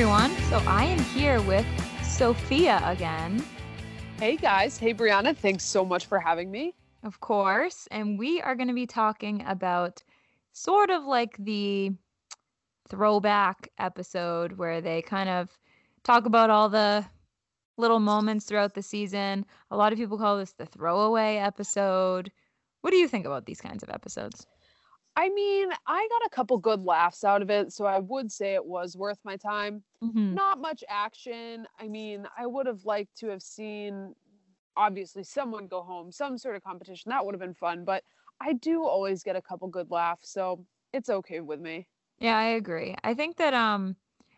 everyone. 0.00 0.34
So 0.48 0.56
I 0.66 0.84
am 0.84 0.98
here 0.98 1.42
with 1.42 1.66
Sophia 2.02 2.80
again, 2.86 3.44
Hey 4.18 4.38
guys. 4.38 4.78
Hey 4.78 4.94
Brianna. 4.94 5.36
Thanks 5.36 5.62
so 5.62 5.84
much 5.84 6.06
for 6.06 6.18
having 6.18 6.50
me. 6.50 6.72
of 7.02 7.20
course, 7.20 7.86
and 7.90 8.18
we 8.18 8.40
are 8.40 8.54
going 8.54 8.68
to 8.68 8.74
be 8.74 8.86
talking 8.86 9.44
about 9.46 10.02
sort 10.52 10.88
of 10.88 11.04
like 11.04 11.36
the 11.36 11.90
throwback 12.88 13.68
episode 13.78 14.52
where 14.52 14.80
they 14.80 15.02
kind 15.02 15.28
of 15.28 15.50
talk 16.02 16.24
about 16.24 16.48
all 16.48 16.70
the 16.70 17.04
little 17.76 18.00
moments 18.00 18.46
throughout 18.46 18.72
the 18.72 18.82
season. 18.82 19.44
A 19.70 19.76
lot 19.76 19.92
of 19.92 19.98
people 19.98 20.16
call 20.16 20.38
this 20.38 20.54
the 20.54 20.64
throwaway 20.64 21.36
episode. 21.36 22.32
What 22.80 22.92
do 22.92 22.96
you 22.96 23.06
think 23.06 23.26
about 23.26 23.44
these 23.44 23.60
kinds 23.60 23.82
of 23.82 23.90
episodes? 23.90 24.46
I 25.16 25.28
mean, 25.30 25.70
I 25.86 26.08
got 26.08 26.26
a 26.26 26.30
couple 26.30 26.58
good 26.58 26.82
laughs 26.82 27.24
out 27.24 27.42
of 27.42 27.50
it, 27.50 27.72
so 27.72 27.84
I 27.84 27.98
would 27.98 28.32
say 28.32 28.54
it 28.54 28.64
was 28.64 28.96
worth 28.96 29.18
my 29.24 29.36
time. 29.36 29.84
Mhm. 30.02 30.36
Not 30.36 30.60
much 30.60 30.84
action. 30.88 31.66
I 31.78 31.88
mean, 31.88 32.26
I 32.36 32.46
would 32.46 32.66
have 32.66 32.84
liked 32.84 33.16
to 33.18 33.28
have 33.28 33.42
seen 33.42 34.14
obviously 34.76 35.24
someone 35.24 35.66
go 35.68 35.82
home, 35.82 36.12
some 36.12 36.38
sort 36.38 36.56
of 36.56 36.62
competition. 36.62 37.10
That 37.10 37.26
would 37.26 37.34
have 37.34 37.40
been 37.40 37.54
fun, 37.54 37.84
but 37.84 38.04
I 38.40 38.52
do 38.54 38.84
always 38.86 39.22
get 39.22 39.36
a 39.36 39.42
couple 39.42 39.68
good 39.68 39.90
laughs, 39.90 40.30
so 40.30 40.66
it's 40.92 41.10
okay 41.10 41.40
with 41.40 41.60
me. 41.60 41.88
Yeah, 42.18 42.36
I 42.38 42.44
agree. 42.44 42.94
I 43.04 43.14
think 43.14 43.36
that 43.36 43.54
um 43.54 43.96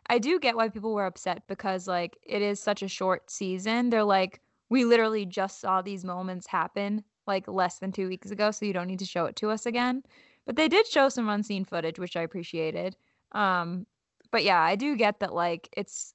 I 0.09 0.19
do 0.19 0.39
get 0.39 0.57
why 0.57 0.69
people 0.69 0.95
were 0.95 1.07
upset 1.07 1.47
because 1.47 1.89
like 1.89 2.19
it 2.23 2.43
is 2.43 2.61
such 2.61 2.83
a 2.83 2.89
short 2.89 3.30
season. 3.30 3.91
They're 3.91 4.05
like 4.05 4.41
we 4.71 4.85
literally 4.85 5.27
just 5.27 5.61
saw 5.61 5.83
these 5.83 6.05
moments 6.05 6.47
happen 6.47 7.05
like 7.27 7.47
less 7.49 7.79
than 7.79 7.93
2 7.93 8.09
weeks 8.09 8.30
ago, 8.30 8.51
so 8.51 8.65
you 8.66 8.73
don't 8.73 8.89
need 8.89 8.99
to 9.01 9.05
show 9.05 9.27
it 9.27 9.37
to 9.37 9.51
us 9.51 9.66
again. 9.66 10.02
But 10.46 10.56
they 10.56 10.69
did 10.69 10.87
show 10.87 11.09
some 11.09 11.28
unseen 11.28 11.64
footage, 11.64 11.98
which 11.98 12.16
I 12.16 12.23
appreciated. 12.23 12.96
Um 13.32 13.87
but 14.30 14.45
yeah, 14.45 14.60
I 14.60 14.77
do 14.77 14.96
get 14.96 15.20
that 15.20 15.34
like 15.34 15.68
it's 15.77 16.15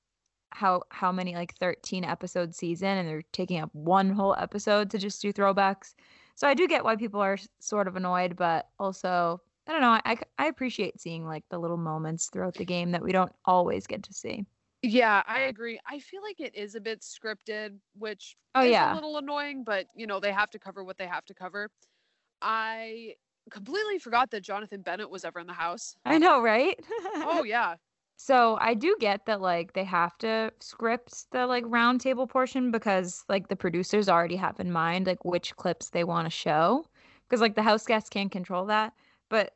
how 0.52 0.84
how 0.92 1.12
many 1.12 1.36
like 1.36 1.56
13 1.56 2.04
episode 2.04 2.56
season 2.56 2.98
and 2.98 3.08
they're 3.08 3.24
taking 3.34 3.60
up 3.60 3.74
one 3.74 4.10
whole 4.12 4.36
episode 4.38 4.90
to 4.92 4.98
just 4.98 5.22
do 5.22 5.34
throwbacks. 5.34 5.96
So 6.36 6.48
I 6.48 6.54
do 6.54 6.68
get 6.68 6.84
why 6.84 6.96
people 6.96 7.20
are 7.22 7.38
sort 7.60 7.88
of 7.88 7.96
annoyed, 7.96 8.36
but 8.36 8.70
also 8.80 9.42
I 9.68 9.74
don't 9.74 9.82
know. 9.82 10.00
I 10.06 10.18
I 10.38 10.48
appreciate 10.48 11.00
seeing 11.02 11.26
like 11.26 11.44
the 11.50 11.60
little 11.60 11.78
moments 11.78 12.30
throughout 12.30 12.56
the 12.58 12.66
game 12.66 12.92
that 12.92 13.04
we 13.04 13.12
don't 13.12 13.34
always 13.46 13.88
get 13.88 14.04
to 14.04 14.14
see. 14.14 14.46
Yeah, 14.84 15.24
I 15.26 15.42
agree. 15.42 15.80
I 15.86 16.00
feel 16.00 16.22
like 16.22 16.40
it 16.40 16.56
is 16.56 16.76
a 16.76 16.82
bit 16.82 17.02
scripted, 17.02 17.80
which 17.96 18.38
Oh 18.56 18.62
is 18.62 18.72
yeah, 18.72 18.84
a 18.84 18.88
little 18.94 19.18
annoying, 19.18 19.64
but 19.64 19.88
you 19.96 20.08
know, 20.08 20.20
they 20.20 20.32
have 20.32 20.50
to 20.52 20.60
cover 20.60 20.84
what 20.84 20.98
they 20.98 21.08
have 21.08 21.26
to 21.26 21.34
cover. 21.34 21.72
I 22.42 23.16
completely 23.50 24.00
forgot 24.00 24.32
that 24.32 24.42
Jonathan 24.42 24.82
Bennett 24.82 25.10
was 25.10 25.26
ever 25.26 25.40
in 25.40 25.48
the 25.48 25.54
house. 25.54 25.96
I 26.06 26.18
know, 26.18 26.42
right? 26.42 26.80
Oh 27.16 27.44
yeah. 27.44 27.76
so 28.18 28.58
I 28.62 28.74
do 28.74 28.96
get 29.00 29.26
that 29.28 29.42
like 29.42 29.74
they 29.74 29.84
have 29.84 30.18
to 30.20 30.52
script 30.60 31.30
the 31.32 31.46
like 31.48 31.64
round 31.68 32.02
table 32.02 32.28
portion 32.28 32.72
because 32.72 33.24
like 33.30 33.48
the 33.48 33.56
producers 33.56 34.10
already 34.10 34.36
have 34.38 34.60
in 34.60 34.72
mind 34.72 35.08
like 35.08 35.24
which 35.26 35.56
clips 35.56 35.90
they 35.90 36.04
want 36.04 36.26
to 36.26 36.32
show 36.32 36.86
because 37.28 37.42
like 37.42 37.56
the 37.56 37.64
house 37.64 37.86
guests 37.86 38.10
can't 38.10 38.32
control 38.32 38.66
that. 38.68 38.94
But 39.30 39.54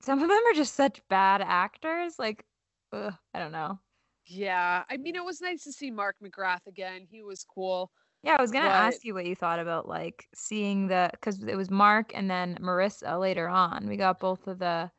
some 0.00 0.22
of 0.22 0.28
them 0.28 0.42
are 0.50 0.54
just 0.54 0.74
such 0.74 1.00
bad 1.08 1.40
actors. 1.42 2.18
Like, 2.18 2.44
ugh, 2.92 3.14
I 3.34 3.38
don't 3.38 3.52
know. 3.52 3.78
Yeah. 4.26 4.84
I 4.90 4.96
mean, 4.96 5.16
it 5.16 5.24
was 5.24 5.40
nice 5.40 5.64
to 5.64 5.72
see 5.72 5.90
Mark 5.90 6.16
McGrath 6.22 6.66
again. 6.66 7.06
He 7.10 7.22
was 7.22 7.44
cool. 7.44 7.90
Yeah, 8.28 8.36
I 8.38 8.42
was 8.42 8.50
gonna 8.50 8.68
ask 8.68 9.04
you 9.04 9.14
what 9.14 9.24
you 9.24 9.34
thought 9.34 9.58
about 9.58 9.88
like 9.88 10.28
seeing 10.34 10.88
the 10.88 11.08
because 11.12 11.42
it 11.42 11.56
was 11.56 11.70
Mark 11.70 12.12
and 12.14 12.30
then 12.30 12.58
Marissa 12.60 13.18
later 13.18 13.48
on. 13.48 13.88
We 13.88 13.96
got 13.96 14.20
both 14.20 14.46
of 14.46 14.58
the 14.58 14.90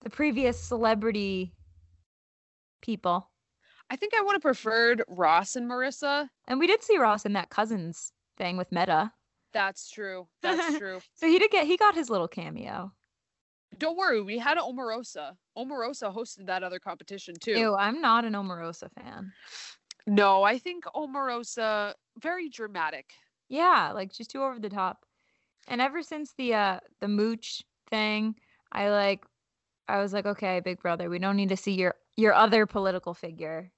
the 0.00 0.08
previous 0.08 0.58
celebrity 0.58 1.54
people, 2.80 3.30
I 3.90 3.96
think 3.96 4.14
I 4.14 4.22
would 4.22 4.32
have 4.32 4.40
preferred 4.40 5.04
Ross 5.06 5.54
and 5.54 5.70
Marissa. 5.70 6.28
and 6.48 6.58
we 6.58 6.66
did 6.66 6.82
see 6.82 6.96
Ross 6.96 7.26
in 7.26 7.34
that 7.34 7.50
cousins 7.50 8.12
thing 8.38 8.56
with 8.56 8.72
Metta. 8.72 9.12
That's 9.52 9.90
true. 9.90 10.28
That's 10.40 10.78
true. 10.78 11.00
So 11.12 11.26
he 11.26 11.38
did 11.38 11.50
get 11.50 11.66
he 11.66 11.76
got 11.76 11.94
his 11.94 12.08
little 12.08 12.26
cameo. 12.26 12.90
Don't 13.76 13.98
worry, 13.98 14.22
we 14.22 14.38
had 14.38 14.56
Omarosa. 14.56 15.32
Omarosa 15.58 16.14
hosted 16.14 16.46
that 16.46 16.62
other 16.62 16.78
competition 16.78 17.34
too. 17.38 17.52
Ew, 17.52 17.74
I'm 17.74 18.00
not 18.00 18.24
an 18.24 18.32
Omarosa 18.32 18.90
fan. 18.92 19.30
No, 20.06 20.42
I 20.42 20.58
think 20.58 20.84
Omarosa 20.84 21.94
very 22.18 22.48
dramatic. 22.48 23.12
Yeah, 23.48 23.92
like 23.94 24.12
just 24.12 24.30
too 24.30 24.42
over 24.42 24.58
the 24.58 24.70
top. 24.70 25.04
And 25.68 25.80
ever 25.80 26.02
since 26.02 26.32
the 26.36 26.54
uh 26.54 26.80
the 27.00 27.08
mooch 27.08 27.62
thing, 27.90 28.34
I 28.72 28.88
like 28.88 29.24
I 29.88 29.98
was 30.00 30.12
like, 30.12 30.26
okay, 30.26 30.60
Big 30.60 30.80
Brother, 30.80 31.10
we 31.10 31.18
don't 31.18 31.36
need 31.36 31.50
to 31.50 31.56
see 31.56 31.72
your 31.72 31.94
your 32.16 32.32
other 32.34 32.66
political 32.66 33.14
figure. 33.14 33.70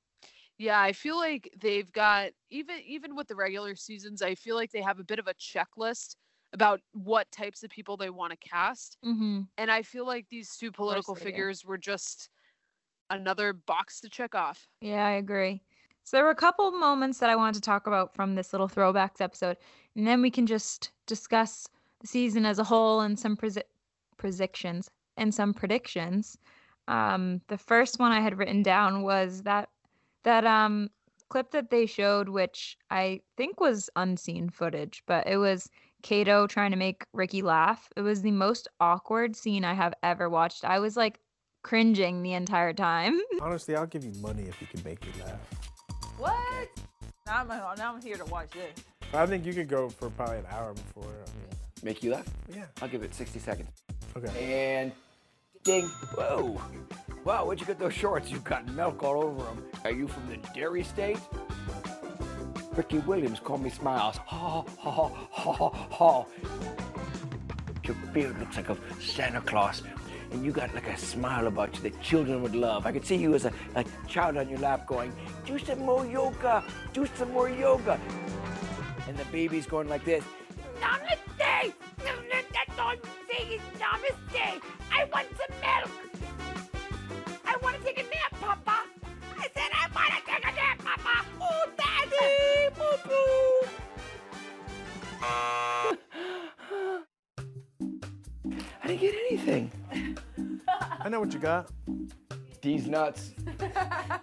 Yeah, 0.59 0.81
I 0.81 0.93
feel 0.93 1.17
like 1.17 1.53
they've 1.61 1.91
got 1.93 2.31
even 2.51 2.77
even 2.87 3.17
with 3.17 3.29
the 3.29 3.35
regular 3.37 3.75
seasons, 3.75 4.23
I 4.23 4.35
feel 4.35 4.56
like 4.56 4.71
they 4.71 4.83
have 4.83 5.01
a 5.01 5.05
bit 5.05 5.19
of 5.19 5.27
a 5.27 5.35
checklist 5.35 6.17
about 6.53 6.81
what 6.93 7.31
types 7.33 7.65
of 7.65 7.71
people 7.71 7.97
they 7.97 8.11
want 8.11 8.31
to 8.31 8.49
cast. 8.49 8.97
Mm-hmm. 9.05 9.41
And 9.59 9.71
I 9.71 9.83
feel 9.83 10.06
like 10.06 10.27
these 10.31 10.56
two 10.56 10.71
political 10.71 11.15
they 11.15 11.21
do. 11.21 11.25
figures 11.25 11.65
were 11.65 11.79
just 11.79 12.31
another 13.11 13.53
box 13.53 14.01
to 14.01 14.09
check 14.09 14.35
off. 14.37 14.69
Yeah, 14.81 15.05
I 15.05 15.12
agree. 15.12 15.62
So 16.04 16.19
there 16.19 16.25
were 16.25 16.31
a 16.31 16.34
couple 16.34 16.70
moments 16.70 17.19
that 17.19 17.31
I 17.31 17.37
wanted 17.37 17.54
to 17.54 17.60
talk 17.62 17.87
about 17.87 18.15
from 18.15 18.34
this 18.34 18.53
little 18.53 18.69
throwbacks 18.69 19.22
episode, 19.22 19.56
and 19.97 20.06
then 20.06 20.20
we 20.20 20.31
can 20.31 20.47
just 20.47 20.92
discuss 21.06 21.66
the 22.00 22.06
season 22.06 22.44
as 22.44 22.59
a 22.59 22.65
whole 22.65 23.00
and 23.00 23.19
some 23.19 23.37
presi- 23.38 23.62
predictions 24.19 24.91
and 25.16 25.34
some 25.34 25.54
predictions. 25.54 26.37
Um, 26.88 27.41
the 27.48 27.56
first 27.56 27.98
one 27.98 28.12
I 28.12 28.20
had 28.20 28.37
written 28.37 28.62
down 28.62 29.03
was 29.03 29.43
that 29.43 29.70
that 30.25 30.44
um 30.44 30.91
clip 31.31 31.50
that 31.53 31.70
they 31.70 31.87
showed, 31.87 32.28
which 32.28 32.76
I 32.91 33.20
think 33.38 33.59
was 33.59 33.88
unseen 33.97 34.50
footage, 34.50 35.03
but 35.06 35.26
it 35.26 35.38
was 35.38 35.70
Kato 36.03 36.47
trying 36.47 36.70
to 36.72 36.76
make 36.76 37.06
Ricky 37.14 37.41
laugh. 37.41 37.88
It 37.97 38.03
was 38.03 38.20
the 38.20 38.31
most 38.31 38.69
awkward 38.78 39.34
scene 39.34 39.64
I 39.64 39.72
have 39.72 39.94
ever 40.03 40.28
watched. 40.28 40.66
I 40.66 40.81
was 40.81 40.98
like 40.98 41.19
cringing 41.62 42.22
the 42.22 42.34
entire 42.34 42.75
time. 42.75 43.19
Honestly, 43.41 43.75
I'll 43.75 43.87
give 43.87 44.04
you 44.04 44.12
money 44.20 44.43
if 44.43 44.60
you 44.60 44.66
can 44.66 44.82
make 44.84 45.03
me 45.03 45.12
laugh. 45.22 45.63
What? 46.19 46.69
Now 47.26 47.41
I'm, 47.41 47.48
now 47.48 47.94
I'm 47.94 48.00
here 48.02 48.16
to 48.16 48.25
watch 48.26 48.50
this. 48.50 48.84
I 49.12 49.26
think 49.26 49.44
you 49.47 49.54
could 49.54 49.69
go 49.69 49.88
for 49.88 50.10
probably 50.10 50.38
an 50.38 50.47
hour 50.50 50.72
before. 50.75 51.04
I 51.04 51.08
mean, 51.38 51.58
Make 51.82 52.02
you 52.02 52.12
laugh? 52.12 52.26
yeah. 52.54 52.64
I'll 52.82 52.88
give 52.88 53.02
it 53.02 53.14
60 53.14 53.38
seconds. 53.38 53.69
Okay. 54.16 54.78
And 54.80 54.92
ding. 55.64 55.86
Whoa. 56.16 56.60
Wow, 57.25 57.47
where'd 57.47 57.60
you 57.60 57.66
get 57.66 57.78
those 57.78 57.94
shorts? 57.94 58.30
You've 58.30 58.44
got 58.44 58.66
milk 58.69 59.02
all 59.02 59.22
over 59.25 59.42
them. 59.44 59.64
Are 59.84 59.91
you 59.91 60.06
from 60.08 60.26
the 60.28 60.36
dairy 60.54 60.82
state? 60.84 61.19
Ricky 62.75 62.98
Williams 62.98 63.38
called 63.41 63.62
me 63.62 63.70
Smiles. 63.70 64.16
Ha 64.16 64.62
ha 64.62 64.64
ha 64.81 65.08
ha 65.31 65.52
ha 65.52 65.86
ha. 65.91 66.25
Your 67.84 67.96
beard 68.12 68.38
looks 68.41 68.56
like 68.56 68.69
a 68.69 68.76
Santa 69.00 69.41
Claus. 69.42 69.82
And 70.34 70.45
you 70.45 70.50
got 70.50 70.75
like 70.75 70.89
a 70.89 70.99
smile 70.99 71.47
about 71.47 71.77
you 71.77 71.83
that 71.83 72.00
children 72.03 72.43
would 72.43 72.56
love. 72.56 72.87
I 72.87 72.93
could 72.93 73.06
see 73.06 73.15
you 73.15 73.37
as 73.37 73.45
a, 73.45 73.53
a 73.77 73.84
child 74.09 74.37
on 74.37 74.49
your 74.49 74.59
lap 74.59 74.84
going, 74.84 75.12
do 75.47 75.61
some 75.61 75.78
more 75.78 76.05
yoga, 76.05 76.65
do 76.93 77.06
some 77.15 77.31
more 77.33 77.49
yoga. 77.49 78.00
And 79.06 79.17
the 79.17 79.25
baby's 79.27 79.65
going 79.65 79.89
like 79.89 80.05
this. 80.05 80.25
Namaste! 80.81 81.73
That's 82.53 82.78
all 82.81 82.89
I'm 82.89 82.99
saying 83.31 83.53
is 83.53 83.61
namaste! 83.78 84.61
I 84.93 85.05
want 85.12 85.28
some 85.39 85.61
milk! 85.61 86.03
I 101.04 101.10
know 101.10 101.20
what 101.20 101.34
you 101.34 101.38
got. 101.38 101.70
These 102.62 102.87
nuts. 102.87 103.34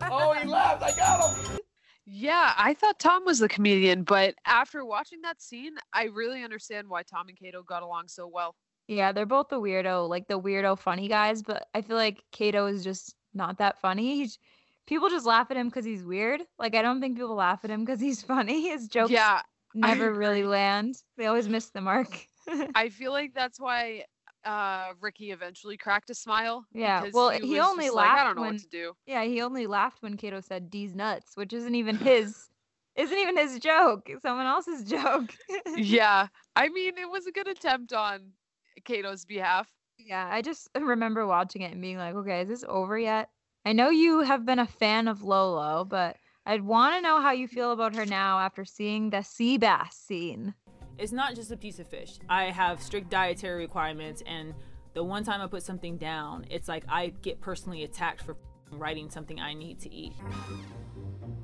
oh, 0.09 0.33
he 0.33 0.47
laughed! 0.47 0.81
I 0.81 0.91
got 0.95 1.29
him! 1.29 1.59
Yeah, 2.07 2.55
I 2.57 2.73
thought 2.73 2.97
Tom 2.97 3.23
was 3.23 3.37
the 3.37 3.47
comedian, 3.47 4.01
but 4.01 4.33
after 4.47 4.83
watching 4.83 5.21
that 5.21 5.39
scene, 5.39 5.75
I 5.93 6.05
really 6.05 6.43
understand 6.43 6.89
why 6.89 7.03
Tom 7.03 7.27
and 7.27 7.37
Kato 7.37 7.61
got 7.61 7.83
along 7.83 8.07
so 8.07 8.27
well. 8.27 8.55
Yeah, 8.87 9.11
they're 9.11 9.27
both 9.27 9.49
the 9.49 9.61
weirdo, 9.61 10.09
like 10.09 10.27
the 10.27 10.39
weirdo 10.39 10.79
funny 10.79 11.07
guys, 11.07 11.43
but 11.43 11.67
I 11.75 11.81
feel 11.81 11.97
like 11.97 12.23
Kato 12.31 12.65
is 12.65 12.83
just 12.83 13.13
not 13.35 13.59
that 13.59 13.79
funny. 13.79 14.15
He's 14.15 14.39
people 14.87 15.07
just 15.07 15.27
laugh 15.27 15.51
at 15.51 15.57
him 15.57 15.67
because 15.67 15.85
he's 15.85 16.03
weird. 16.03 16.41
Like 16.57 16.73
I 16.73 16.81
don't 16.81 16.99
think 16.99 17.15
people 17.15 17.35
laugh 17.35 17.59
at 17.63 17.69
him 17.69 17.85
because 17.85 18.01
he's 18.01 18.23
funny. 18.33 18.69
His 18.69 18.87
jokes 18.87 19.11
Yeah, 19.11 19.41
never 19.75 20.11
really 20.11 20.43
land. 20.43 20.95
They 21.15 21.27
always 21.27 21.47
miss 21.47 21.69
the 21.69 21.81
mark. 21.81 22.25
I 22.73 22.89
feel 22.89 23.11
like 23.11 23.35
that's 23.35 23.59
why 23.59 24.05
uh 24.45 24.93
Ricky 24.99 25.31
eventually 25.31 25.77
cracked 25.77 26.09
a 26.09 26.15
smile. 26.15 26.65
Yeah, 26.73 27.05
well, 27.13 27.29
he 27.29 27.59
was 27.59 27.67
only 27.69 27.89
laughed. 27.89 27.95
like, 27.95 28.19
I 28.19 28.23
don't 28.23 28.35
know 28.35 28.41
when- 28.41 28.53
what 28.53 28.61
to 28.61 28.67
do. 28.69 28.93
yeah, 29.05 29.23
he 29.23 29.41
only 29.41 29.67
laughed 29.67 30.01
when 30.01 30.17
Kato 30.17 30.39
said 30.41 30.69
D's 30.69 30.95
nuts, 30.95 31.35
which 31.37 31.53
isn't 31.53 31.75
even 31.75 31.95
his 31.97 32.49
isn't 32.95 33.17
even 33.17 33.37
his 33.37 33.59
joke. 33.59 34.09
It's 34.09 34.21
someone 34.23 34.47
else's 34.47 34.83
joke. 34.89 35.33
Yeah, 35.77 36.27
I 36.55 36.69
mean, 36.69 36.97
it 36.97 37.09
was 37.09 37.25
a 37.27 37.31
good 37.31 37.47
attempt 37.47 37.93
on 37.93 38.31
Kato's 38.83 39.25
behalf. 39.25 39.69
yeah, 39.97 40.27
I 40.31 40.41
just 40.41 40.69
remember 40.79 41.25
watching 41.27 41.61
it 41.61 41.71
and 41.71 41.81
being 41.81 41.97
like, 41.97 42.15
okay, 42.15 42.41
is 42.41 42.49
this 42.49 42.65
over 42.67 42.97
yet? 42.97 43.29
I 43.65 43.73
know 43.73 43.89
you 43.89 44.21
have 44.21 44.45
been 44.45 44.59
a 44.59 44.65
fan 44.67 45.07
of 45.07 45.21
Lolo, 45.23 45.85
but 45.85 46.17
I'd 46.47 46.63
want 46.63 46.95
to 46.95 47.01
know 47.01 47.21
how 47.21 47.31
you 47.31 47.47
feel 47.47 47.71
about 47.71 47.93
her 47.93 48.05
now 48.07 48.39
after 48.39 48.65
seeing 48.65 49.11
the 49.11 49.21
sea 49.21 49.57
bass 49.59 49.95
scene. 49.95 50.55
It's 50.97 51.11
not 51.11 51.35
just 51.35 51.51
a 51.51 51.57
piece 51.57 51.79
of 51.79 51.87
fish. 51.87 52.19
I 52.29 52.45
have 52.45 52.81
strict 52.81 53.09
dietary 53.09 53.61
requirements, 53.61 54.21
and 54.25 54.53
the 54.93 55.03
one 55.03 55.23
time 55.23 55.41
I 55.41 55.47
put 55.47 55.63
something 55.63 55.97
down, 55.97 56.45
it's 56.49 56.67
like 56.67 56.83
I 56.87 57.13
get 57.21 57.41
personally 57.41 57.83
attacked 57.83 58.21
for 58.23 58.35
writing 58.71 59.09
something 59.09 59.39
I 59.39 59.53
need 59.53 59.79
to 59.81 59.93
eat. 59.93 60.13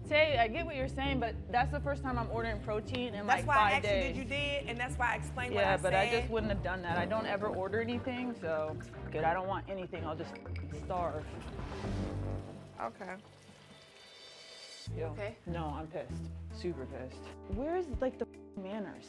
Tay, 0.08 0.38
I 0.40 0.48
get 0.48 0.66
what 0.66 0.76
you're 0.76 0.88
saying, 0.88 1.20
but 1.20 1.36
that's 1.52 1.72
the 1.72 1.82
first 1.82 2.02
time 2.02 2.18
I'm 2.18 2.30
ordering 2.32 2.60
protein 2.62 3.14
in 3.14 3.28
That's 3.28 3.46
like 3.46 3.48
why 3.48 3.56
I 3.56 3.58
five 3.58 3.74
asked 3.74 3.84
you 3.84 3.90
days. 3.90 4.16
did 4.16 4.18
you 4.18 4.24
did, 4.24 4.66
and 4.68 4.80
that's 4.80 4.98
why 4.98 5.12
I 5.14 5.16
explained 5.16 5.54
what 5.54 5.66
I 5.66 5.72
yeah, 5.72 5.78
but 5.78 5.94
I 5.94 6.10
just 6.10 6.30
wouldn't 6.30 6.52
have 6.52 6.64
done 6.64 6.82
that. 6.84 6.98
I 6.98 7.06
don't 7.06 7.26
ever 7.26 7.48
order 7.48 7.82
anything, 7.82 8.34
so 8.40 8.78
good. 9.12 9.26
I 9.26 9.34
don't 9.34 9.48
want 9.48 9.66
anything. 9.70 10.06
I'll 10.06 10.16
just 10.16 10.32
starve. 10.86 11.26
Okay. 12.82 13.12
Yo. 14.98 15.08
okay? 15.08 15.36
No, 15.46 15.76
I'm 15.78 15.88
pissed. 15.88 16.22
Super 16.54 16.86
pissed. 16.86 17.24
Where's 17.56 17.86
like 18.00 18.18
the 18.18 18.28
manners? 18.62 19.08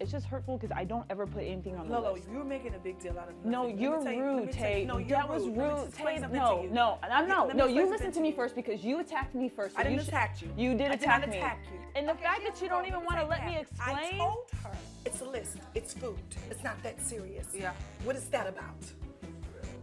It's 0.00 0.10
just 0.10 0.26
hurtful 0.26 0.58
because 0.58 0.76
I 0.76 0.84
don't 0.84 1.04
ever 1.08 1.24
put 1.26 1.44
anything 1.44 1.76
on 1.76 1.86
the 1.88 1.94
Lolo, 1.94 2.14
list. 2.14 2.26
you're 2.30 2.44
making 2.44 2.74
a 2.74 2.78
big 2.78 2.98
deal 2.98 3.16
out 3.18 3.28
of 3.28 3.44
No, 3.44 3.62
nothing. 3.62 3.76
Me 3.76 3.82
you're 3.82 3.98
rude, 4.00 4.46
me 4.46 4.52
tell 4.52 4.68
you- 4.68 4.74
Tay. 4.74 4.84
No, 4.86 4.98
you're 4.98 5.08
that 5.10 5.28
was 5.28 5.44
rude. 5.48 5.94
Tay, 5.94 6.18
no, 6.18 6.62
no, 6.72 6.98
I'm 7.02 7.28
no, 7.28 7.46
no. 7.46 7.66
You 7.66 7.88
listen 7.88 8.10
to 8.10 8.20
me 8.20 8.32
first 8.32 8.56
because 8.56 8.82
you 8.84 8.98
attacked 8.98 9.34
me 9.36 9.48
first. 9.48 9.74
so 9.76 9.80
I 9.80 9.84
didn't 9.84 10.00
you 10.00 10.02
attack 10.02 10.42
you. 10.42 10.48
You 10.56 10.74
did 10.76 10.88
I 10.88 10.96
did 10.96 11.02
attack 11.02 11.20
not 11.20 11.30
me. 11.30 11.36
attack 11.38 11.60
you. 11.72 11.78
And 11.94 12.08
the 12.08 12.12
Okay, 12.12 12.22
fact 12.24 12.40
that 12.44 12.60
you 12.60 12.68
don't 12.68 12.86
even 12.86 13.04
want 13.04 13.20
to 13.20 13.26
let 13.26 13.46
me 13.46 13.56
explain. 13.58 13.96
I 13.96 14.16
told 14.18 14.50
her 14.64 14.70
it's 15.06 15.20
a 15.20 15.24
list. 15.24 15.58
It's 15.74 15.94
food. 15.94 16.18
It's 16.50 16.64
not 16.64 16.82
that 16.82 17.00
serious. 17.00 17.46
Yeah. 17.54 17.72
What 18.02 18.16
is 18.16 18.24
that 18.26 18.48
about? 18.48 18.74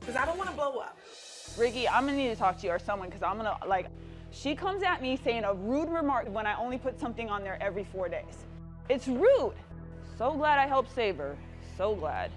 Because 0.01 0.17
I 0.17 0.25
don't 0.25 0.37
want 0.37 0.49
to 0.49 0.55
blow 0.55 0.79
up. 0.79 0.97
Ricky, 1.57 1.87
I'm 1.87 2.05
gonna 2.05 2.17
need 2.17 2.29
to 2.29 2.35
talk 2.35 2.57
to 2.59 2.67
you 2.67 2.73
or 2.73 2.79
someone 2.79 3.07
because 3.09 3.23
I'm 3.23 3.37
gonna 3.37 3.57
like. 3.65 3.87
She 4.33 4.55
comes 4.55 4.83
at 4.83 5.01
me 5.01 5.17
saying 5.17 5.43
a 5.45 5.53
rude 5.53 5.89
remark 5.89 6.27
when 6.33 6.45
I 6.45 6.55
only 6.57 6.77
put 6.77 6.99
something 6.99 7.29
on 7.29 7.43
there 7.43 7.57
every 7.61 7.83
four 7.85 8.07
days. 8.09 8.45
It's 8.89 9.07
rude. 9.07 9.53
So 10.21 10.35
glad 10.35 10.59
I 10.59 10.67
helped 10.67 10.93
save 10.93 11.17
her. 11.17 11.35
So 11.75 11.95
glad. 11.95 12.29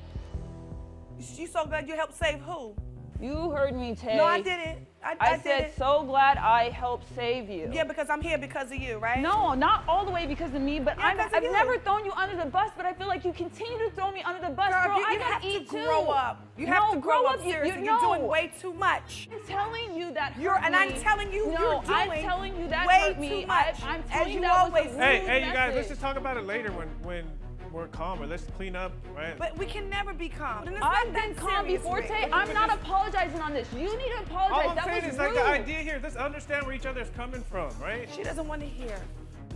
You 1.37 1.47
so 1.47 1.67
glad 1.67 1.87
you 1.87 1.95
helped 1.95 2.17
save 2.17 2.41
who? 2.41 2.75
You 3.21 3.51
heard 3.51 3.77
me, 3.77 3.95
Tay. 3.95 4.17
No, 4.17 4.25
I 4.25 4.41
didn't. 4.41 4.87
I, 5.05 5.11
I, 5.11 5.17
I 5.33 5.39
said 5.39 5.59
didn't. 5.59 5.77
so 5.77 6.03
glad 6.03 6.39
I 6.39 6.71
helped 6.71 7.05
save 7.15 7.51
you. 7.51 7.69
Yeah, 7.71 7.85
because 7.85 8.09
I'm 8.09 8.23
here 8.23 8.39
because 8.39 8.73
of 8.73 8.79
you, 8.79 8.97
right? 8.97 9.21
No, 9.21 9.53
not 9.53 9.85
all 9.87 10.07
the 10.07 10.11
way 10.11 10.27
because 10.27 10.55
of 10.55 10.63
me, 10.63 10.81
but 10.81 10.97
Yeah, 10.99 11.09
I'm, 11.09 11.21
of 11.21 11.35
I've 11.35 11.43
you. 11.43 11.53
never 11.53 11.77
thrown 11.77 12.07
you 12.07 12.13
under 12.13 12.35
the 12.43 12.49
bus, 12.49 12.71
but 12.75 12.87
I 12.87 12.95
feel 12.95 13.07
like 13.07 13.23
you 13.23 13.35
continue 13.35 13.79
to 13.81 13.91
throw 13.91 14.11
me 14.11 14.23
under 14.23 14.41
the 14.41 14.55
bus. 14.55 14.73
Girl, 14.73 14.83
Girl, 14.85 14.97
you, 14.97 15.05
I 15.07 15.13
you 15.13 15.19
gotta 15.19 15.35
have 15.35 15.45
eat 15.45 15.69
to 15.69 15.77
too. 15.77 15.85
grow 15.85 16.07
up. 16.07 16.43
You 16.57 16.67
no, 16.67 16.73
have 16.73 16.93
to 16.95 17.01
grow, 17.01 17.27
up. 17.27 17.45
You, 17.45 17.53
Seriously, 17.53 17.81
you 17.81 17.85
you're 17.85 18.01
know. 18.01 18.15
doing 18.15 18.27
way 18.27 18.51
too 18.63 18.73
much. 18.73 19.29
I'm 19.31 19.47
telling 19.47 19.95
you 19.95 20.11
that. 20.15 20.41
You're, 20.41 20.55
hurt 20.55 20.65
and 20.65 20.75
I'm 20.75 20.95
telling 21.03 21.31
you, 21.31 21.49
no, 21.49 21.53
you're 21.53 21.83
doing 21.83 21.85
I'm 21.89 22.23
telling 22.23 22.59
you 22.59 22.69
that 22.69 22.87
way 22.87 23.01
hurt 23.01 23.21
me. 23.21 23.29
too 23.43 23.47
much. 23.47 23.83
I, 23.85 23.97
am 23.97 24.01
as 24.05 24.11
telling 24.11 24.33
you 24.33 24.41
that 24.41 24.59
always 24.59 24.87
was 24.87 24.95
a 24.95 24.97
do. 24.97 25.03
Hey, 25.03 25.19
hey, 25.27 25.47
you 25.47 25.53
guys, 25.53 25.75
let's 25.75 25.89
just 25.89 26.01
talk 26.01 26.17
about 26.17 26.39
it 26.39 26.47
later 26.47 26.73
when 26.73 26.89
when 27.03 27.25
we're 27.75 27.89
calmer. 27.89 28.27
Let's 28.27 28.45
clean 28.57 28.77
up, 28.77 28.93
right? 29.15 29.37
But 29.37 29.59
we 29.59 29.67
can 29.67 29.91
never 29.91 30.15
be 30.15 30.29
calm. 30.29 30.69
I've 30.81 31.13
been 31.13 31.35
calm 31.35 31.67
before, 31.67 31.97
Rick. 31.97 32.09
Tay. 32.09 32.29
I'm 32.33 32.55
not 32.55 32.73
apologizing 32.73 33.41
on 33.41 33.53
this. 33.53 33.67
You 33.73 33.99
need 33.99 34.13
to 34.13 34.23
apologize. 34.23 34.65
All 34.65 34.71
I'm 34.71 34.77
that 34.77 34.85
saying 34.85 35.05
was 35.05 35.15
is 35.15 35.19
rude. 35.19 35.35
like 35.35 35.35
the 35.35 35.51
idea 35.51 35.79
here. 35.79 36.01
Let's 36.03 36.17
understand 36.17 36.65
where 36.65 36.75
each 36.75 36.87
other's 36.87 37.11
coming 37.11 37.43
from, 37.43 37.71
right? 37.81 38.09
She 38.15 38.23
doesn't 38.23 38.47
want 38.47 38.63
to 38.63 38.69
hear. 38.69 38.97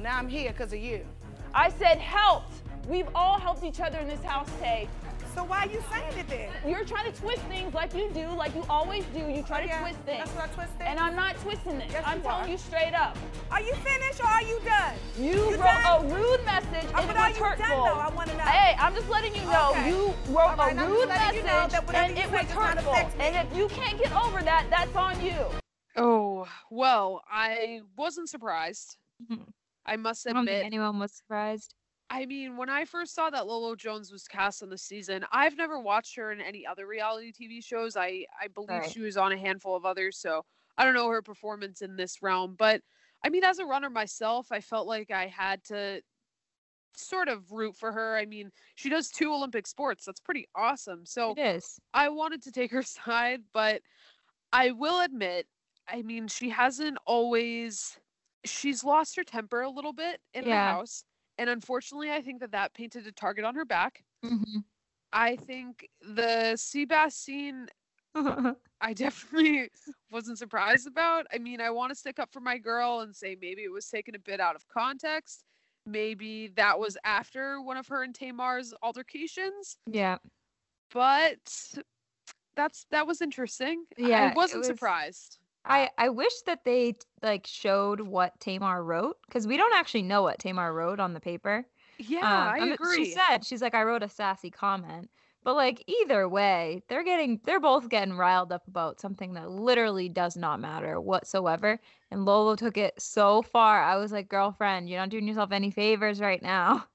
Now 0.00 0.18
I'm 0.18 0.28
here 0.28 0.50
because 0.50 0.72
of 0.72 0.80
you. 0.80 1.06
I 1.54 1.70
said 1.70 1.98
helped. 1.98 2.54
We've 2.88 3.08
all 3.14 3.38
helped 3.38 3.62
each 3.62 3.80
other 3.80 3.98
in 3.98 4.08
this 4.08 4.22
house, 4.22 4.48
Tay. 4.60 4.88
So 5.38 5.44
why 5.44 5.66
are 5.66 5.70
you 5.70 5.80
saying 5.88 6.18
it 6.18 6.26
then? 6.26 6.50
You're 6.68 6.82
trying 6.84 7.12
to 7.12 7.16
twist 7.16 7.42
things 7.42 7.72
like 7.72 7.94
you 7.94 8.10
do, 8.12 8.26
like 8.30 8.52
you 8.56 8.64
always 8.68 9.04
do. 9.14 9.20
You 9.20 9.44
try 9.44 9.62
Oh, 9.62 9.66
to 9.68 9.78
twist 9.82 9.98
things. 10.00 10.18
That's 10.18 10.30
what 10.32 10.50
I 10.50 10.52
twisted? 10.52 10.80
And 10.82 10.98
I'm 10.98 11.14
not 11.14 11.36
twisting 11.36 11.76
it. 11.80 11.90
Yes, 11.92 12.02
I'm 12.04 12.16
you 12.18 12.22
telling 12.24 12.44
are. 12.46 12.48
you 12.48 12.58
straight 12.58 12.92
up. 12.92 13.16
Are 13.52 13.60
you 13.62 13.72
finished 13.74 14.18
or 14.18 14.26
are 14.26 14.42
you 14.42 14.58
done? 14.64 14.94
You, 15.16 15.30
You 15.34 15.50
wrote 15.52 15.58
done? 15.58 16.10
a 16.10 16.12
rude 16.12 16.44
message 16.44 16.90
Oh, 16.92 16.98
and 16.98 17.06
but 17.06 17.14
it 17.14 17.18
are 17.20 17.28
was 17.28 17.36
you 17.38 17.42
done, 17.44 17.56
hurtful. 17.56 17.84
though? 17.84 18.00
I 18.00 18.08
wanna 18.16 18.34
know. 18.34 18.42
Hey, 18.42 18.74
I'm 18.80 18.94
just 18.96 19.08
letting 19.08 19.32
you 19.36 19.42
know 19.42 19.70
Okay. 19.70 19.88
you 19.90 20.14
wrote 20.34 20.38
All 20.40 20.56
right, 20.56 20.76
a 20.76 20.80
I'm 20.80 20.90
rude 20.90 21.06
just 21.06 21.20
letting 21.20 21.38
you 21.38 21.46
know 21.46 21.68
message 21.68 21.94
and 21.94 22.18
it 22.18 22.30
was 22.32 22.50
hurtful. 22.50 22.94
And 23.20 23.36
if 23.36 23.56
you 23.56 23.68
can't 23.68 23.96
get 23.96 24.12
over 24.16 24.42
that, 24.42 24.66
that's 24.70 24.96
on 24.96 25.24
you. 25.24 25.36
Oh, 25.96 26.48
well, 26.68 27.22
I 27.30 27.82
wasn't 27.96 28.28
surprised. 28.28 28.96
Mhm. 29.22 29.46
I 29.86 29.94
must 29.94 30.26
I 30.28 30.32
don't 30.32 30.46
think 30.46 30.56
admit. 30.56 30.66
anyone 30.66 30.98
was 30.98 31.12
surprised. 31.12 31.74
I 32.10 32.24
mean, 32.24 32.56
when 32.56 32.70
I 32.70 32.86
first 32.86 33.14
saw 33.14 33.28
that 33.30 33.46
Lolo 33.46 33.74
Jones 33.76 34.10
was 34.10 34.26
cast 34.28 34.62
on 34.62 34.70
the 34.70 34.78
season, 34.78 35.26
I've 35.30 35.56
never 35.56 35.78
watched 35.78 36.16
her 36.16 36.32
in 36.32 36.40
any 36.40 36.66
other 36.66 36.86
reality 36.86 37.32
TV 37.32 37.60
shows. 37.60 37.96
I 37.96 38.24
I 38.40 38.48
believe 38.48 38.84
Right. 38.84 38.86
she 38.86 39.00
was 39.00 39.16
on 39.18 39.32
a 39.32 39.36
handful 39.38 39.76
of 39.76 39.84
others, 39.84 40.18
so 40.18 40.44
I 40.78 40.84
don't 40.84 40.94
know 40.94 41.10
her 41.10 41.22
performance 41.22 41.82
in 41.82 41.96
this 41.96 42.22
realm. 42.22 42.54
But 42.56 42.82
I 43.24 43.28
mean, 43.28 43.44
as 43.44 43.58
a 43.58 43.66
runner 43.66 43.90
myself, 43.90 44.50
I 44.50 44.60
felt 44.60 44.86
like 44.86 45.10
I 45.10 45.26
had 45.26 45.64
to 45.64 46.02
sort 46.96 47.28
of 47.28 47.52
root 47.52 47.76
for 47.76 47.92
her. 47.92 48.16
I 48.16 48.26
mean, 48.26 48.50
she 48.74 48.88
does 48.88 49.10
two 49.10 49.32
Olympic 49.32 49.66
sports. 49.66 50.04
That's 50.04 50.20
pretty 50.20 50.46
awesome. 50.54 51.06
So 51.06 51.36
It 51.36 51.38
is. 51.38 51.80
I 51.94 52.08
wanted 52.10 52.42
to 52.44 52.52
take 52.52 52.72
her 52.72 52.82
side, 52.84 53.44
but 53.52 53.82
I 54.52 54.72
will 54.72 55.00
admit, 55.00 55.48
I 55.88 56.02
mean, 56.02 56.28
she 56.28 56.50
hasn't 56.50 56.98
always. 57.06 57.98
She's 58.44 58.84
lost 58.84 59.16
her 59.16 59.24
temper 59.24 59.62
a 59.62 59.70
little 59.70 59.92
bit 59.92 60.20
in 60.34 60.48
the 60.48 60.58
house, 60.58 61.04
and 61.38 61.48
unfortunately, 61.48 62.10
I 62.10 62.20
think 62.20 62.40
that 62.40 62.52
that 62.52 62.74
painted 62.74 63.06
a 63.06 63.12
target 63.12 63.44
on 63.44 63.54
her 63.54 63.64
back. 63.64 64.04
Mhm. 64.24 64.64
I 65.12 65.36
think 65.36 65.88
the 66.02 66.56
sea 66.56 66.84
bass 66.84 67.14
scene, 67.16 67.68
I 68.80 68.92
definitely 68.94 69.70
wasn't 70.10 70.38
surprised 70.38 70.86
about. 70.86 71.26
I 71.32 71.38
mean, 71.38 71.60
I 71.60 71.70
want 71.70 71.90
to 71.90 71.94
stick 71.94 72.18
up 72.18 72.32
for 72.32 72.40
my 72.40 72.58
girl 72.58 73.00
and 73.00 73.14
say 73.14 73.36
maybe 73.40 73.62
it 73.62 73.72
was 73.72 73.88
taken 73.88 74.14
a 74.14 74.18
bit 74.18 74.40
out 74.40 74.56
of 74.56 74.66
context. 74.68 75.44
Maybe 75.86 76.48
that 76.56 76.78
was 76.78 76.98
after 77.04 77.62
one 77.62 77.78
of 77.78 77.86
her 77.88 78.02
and 78.02 78.14
Tamar's 78.14 78.74
altercations 78.82 79.78
yeah. 79.86 80.18
but 80.92 81.38
that's 82.56 82.84
that 82.90 83.06
was 83.06 83.22
interesting. 83.22 83.84
Yeah, 83.96 84.30
I 84.32 84.34
wasn't 84.34 84.58
was- 84.60 84.66
surprised. 84.66 85.38
I 85.68 85.90
I 85.98 86.08
wish 86.08 86.42
that 86.42 86.64
they 86.64 86.96
like 87.22 87.46
showed 87.46 88.00
what 88.00 88.38
Tamar 88.40 88.82
wrote 88.82 89.18
because 89.26 89.46
we 89.46 89.56
don't 89.56 89.74
actually 89.74 90.02
know 90.02 90.22
what 90.22 90.38
Tamar 90.38 90.72
wrote 90.72 91.00
on 91.00 91.12
the 91.14 91.20
paper. 91.20 91.66
Yeah, 91.98 92.20
Um, 92.20 92.54
I 92.54 92.60
mean, 92.60 92.72
agree. 92.74 93.04
She 93.04 93.12
said 93.12 93.44
she's 93.44 93.62
like 93.62 93.74
I 93.74 93.82
wrote 93.82 94.02
a 94.02 94.08
sassy 94.08 94.50
comment, 94.50 95.10
but 95.44 95.54
like 95.56 95.82
either 95.88 96.28
way, 96.28 96.82
they're 96.88 97.04
getting 97.04 97.40
they're 97.44 97.60
both 97.60 97.88
getting 97.88 98.16
riled 98.16 98.52
up 98.52 98.66
about 98.68 99.00
something 99.00 99.34
that 99.34 99.50
literally 99.50 100.08
does 100.08 100.36
not 100.36 100.60
matter 100.60 101.00
whatsoever. 101.00 101.80
And 102.10 102.24
Lolo 102.24 102.56
took 102.56 102.76
it 102.76 102.94
so 103.00 103.42
far. 103.42 103.82
I 103.82 103.96
was 103.96 104.12
like, 104.12 104.28
girlfriend, 104.28 104.88
you're 104.88 105.00
not 105.00 105.10
doing 105.10 105.26
yourself 105.28 105.52
any 105.52 105.70
favors 105.70 106.20
right 106.20 106.42
now. 106.42 106.86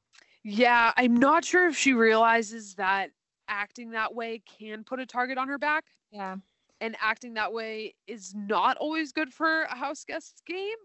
yeah, 0.44 0.92
I'm 0.98 1.15
not 1.15 1.46
sure 1.46 1.68
if 1.68 1.77
she 1.77 1.94
realizes 1.94 2.75
that 2.75 3.12
acting 3.48 3.92
that 3.92 4.13
way 4.15 4.39
can 4.39 4.84
put 4.84 5.00
a 5.00 5.06
target 5.06 5.38
on 5.38 5.48
her 5.48 5.58
back, 5.58 5.84
Yeah. 6.12 6.38
And 6.84 6.98
acting 7.02 7.34
that 7.36 7.54
way 7.54 7.96
is 8.08 8.36
not 8.36 8.75
always 8.75 9.13
good 9.13 9.34
for 9.34 9.63
a 9.63 9.75
house 9.75 10.04
guest's 10.04 10.42
game. 10.46 10.75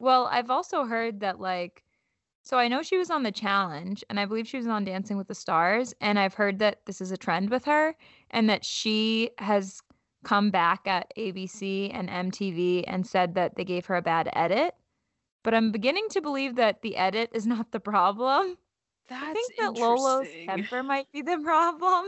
Well, 0.00 0.26
I've 0.26 0.50
also 0.50 0.84
heard 0.84 1.20
that 1.20 1.38
like 1.38 1.84
so 2.42 2.58
I 2.58 2.66
know 2.66 2.82
she 2.82 2.98
was 2.98 3.08
on 3.08 3.22
the 3.22 3.30
challenge 3.30 4.02
and 4.10 4.18
I 4.18 4.24
believe 4.24 4.48
she 4.48 4.56
was 4.56 4.66
on 4.66 4.84
Dancing 4.84 5.16
with 5.16 5.28
the 5.28 5.34
Stars 5.34 5.94
and 6.00 6.18
I've 6.18 6.34
heard 6.34 6.58
that 6.58 6.80
this 6.86 7.00
is 7.00 7.12
a 7.12 7.16
trend 7.16 7.50
with 7.50 7.64
her 7.66 7.94
and 8.32 8.50
that 8.50 8.64
she 8.64 9.30
has 9.38 9.80
come 10.24 10.50
back 10.50 10.88
at 10.88 11.12
ABC 11.16 11.94
and 11.94 12.08
MTV 12.08 12.82
and 12.88 13.06
said 13.06 13.36
that 13.36 13.54
they 13.54 13.64
gave 13.64 13.86
her 13.86 13.94
a 13.94 14.02
bad 14.02 14.28
edit. 14.32 14.74
But 15.44 15.54
I'm 15.54 15.70
beginning 15.70 16.08
to 16.10 16.20
believe 16.20 16.56
that 16.56 16.82
the 16.82 16.96
edit 16.96 17.30
is 17.32 17.46
not 17.46 17.70
the 17.70 17.80
problem. 17.80 18.58
That's 19.08 19.22
I 19.22 19.32
think 19.32 19.52
that 19.58 19.74
Lolo's 19.74 20.28
temper 20.46 20.82
might 20.82 21.06
be 21.12 21.22
the 21.22 21.38
problem. 21.38 22.06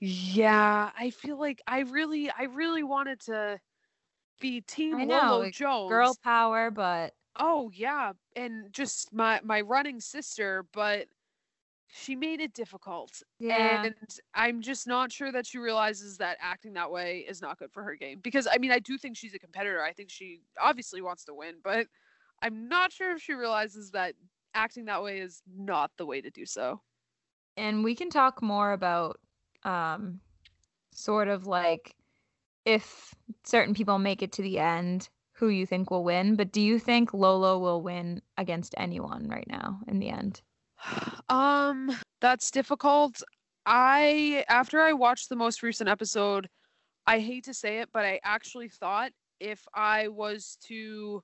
Yeah, 0.00 0.90
I 0.96 1.10
feel 1.10 1.38
like 1.38 1.62
I 1.66 1.80
really, 1.80 2.30
I 2.30 2.44
really 2.44 2.82
wanted 2.82 3.20
to 3.22 3.60
be 4.40 4.60
Team 4.60 5.00
I 5.00 5.04
know, 5.04 5.46
Lolo 5.46 5.46
Jones. 5.46 6.14
Girl 6.14 6.14
power, 6.22 6.70
but 6.70 7.14
Oh 7.38 7.70
yeah, 7.72 8.12
and 8.34 8.72
just 8.72 9.12
my 9.12 9.40
my 9.42 9.60
running 9.60 10.00
sister, 10.00 10.64
but 10.72 11.08
she 11.88 12.16
made 12.16 12.40
it 12.40 12.52
difficult. 12.54 13.22
yeah. 13.38 13.86
And 13.86 13.94
I'm 14.34 14.62
just 14.62 14.86
not 14.86 15.12
sure 15.12 15.32
that 15.32 15.46
she 15.46 15.58
realizes 15.58 16.18
that 16.18 16.38
acting 16.40 16.74
that 16.74 16.90
way 16.90 17.20
is 17.20 17.40
not 17.42 17.58
good 17.58 17.72
for 17.72 17.82
her 17.84 17.96
game. 17.96 18.20
Because 18.22 18.48
I 18.50 18.58
mean, 18.58 18.72
I 18.72 18.78
do 18.80 18.98
think 18.98 19.16
she's 19.16 19.34
a 19.34 19.38
competitor. 19.38 19.82
I 19.82 19.92
think 19.92 20.10
she 20.10 20.42
obviously 20.60 21.02
wants 21.02 21.24
to 21.26 21.34
win, 21.34 21.56
but 21.62 21.88
I'm 22.42 22.68
not 22.68 22.92
sure 22.92 23.12
if 23.14 23.22
she 23.22 23.34
realizes 23.34 23.92
that 23.92 24.14
acting 24.54 24.86
that 24.86 25.02
way 25.02 25.20
is 25.20 25.42
not 25.46 25.92
the 25.98 26.06
way 26.06 26.20
to 26.22 26.30
do 26.30 26.46
so. 26.46 26.82
and 27.56 27.84
we 27.84 27.94
can 27.94 28.10
talk 28.10 28.42
more 28.42 28.72
about 28.72 29.20
um 29.66 30.20
sort 30.92 31.28
of 31.28 31.46
like 31.46 31.94
if 32.64 33.14
certain 33.44 33.74
people 33.74 33.98
make 33.98 34.22
it 34.22 34.32
to 34.32 34.42
the 34.42 34.58
end 34.58 35.08
who 35.32 35.48
you 35.48 35.66
think 35.66 35.90
will 35.90 36.04
win 36.04 36.36
but 36.36 36.52
do 36.52 36.60
you 36.62 36.78
think 36.78 37.12
lolo 37.12 37.58
will 37.58 37.82
win 37.82 38.22
against 38.38 38.74
anyone 38.78 39.28
right 39.28 39.46
now 39.48 39.78
in 39.88 39.98
the 39.98 40.08
end 40.08 40.40
Um, 41.28 41.90
that's 42.20 42.50
difficult. 42.50 43.22
I 43.66 44.44
after 44.48 44.80
I 44.80 44.92
watched 44.92 45.28
the 45.28 45.36
most 45.36 45.62
recent 45.62 45.88
episode, 45.88 46.48
I 47.06 47.18
hate 47.18 47.44
to 47.44 47.54
say 47.54 47.80
it, 47.80 47.88
but 47.92 48.04
I 48.04 48.20
actually 48.24 48.68
thought 48.68 49.10
if 49.40 49.66
I 49.74 50.08
was 50.08 50.56
to 50.68 51.22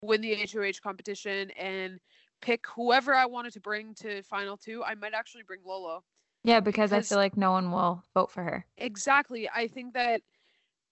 win 0.00 0.20
the 0.20 0.34
HOH 0.34 0.80
competition 0.82 1.50
and 1.52 1.98
pick 2.40 2.64
whoever 2.74 3.14
I 3.14 3.26
wanted 3.26 3.52
to 3.54 3.60
bring 3.60 3.94
to 3.96 4.22
final 4.22 4.56
two, 4.56 4.82
I 4.84 4.94
might 4.94 5.14
actually 5.14 5.42
bring 5.44 5.60
Lolo. 5.64 6.02
Yeah, 6.44 6.60
because 6.60 6.92
I 6.92 7.00
feel 7.00 7.18
like 7.18 7.36
no 7.36 7.52
one 7.52 7.70
will 7.70 8.02
vote 8.14 8.30
for 8.30 8.42
her. 8.42 8.66
Exactly. 8.76 9.48
I 9.54 9.68
think 9.68 9.94
that 9.94 10.22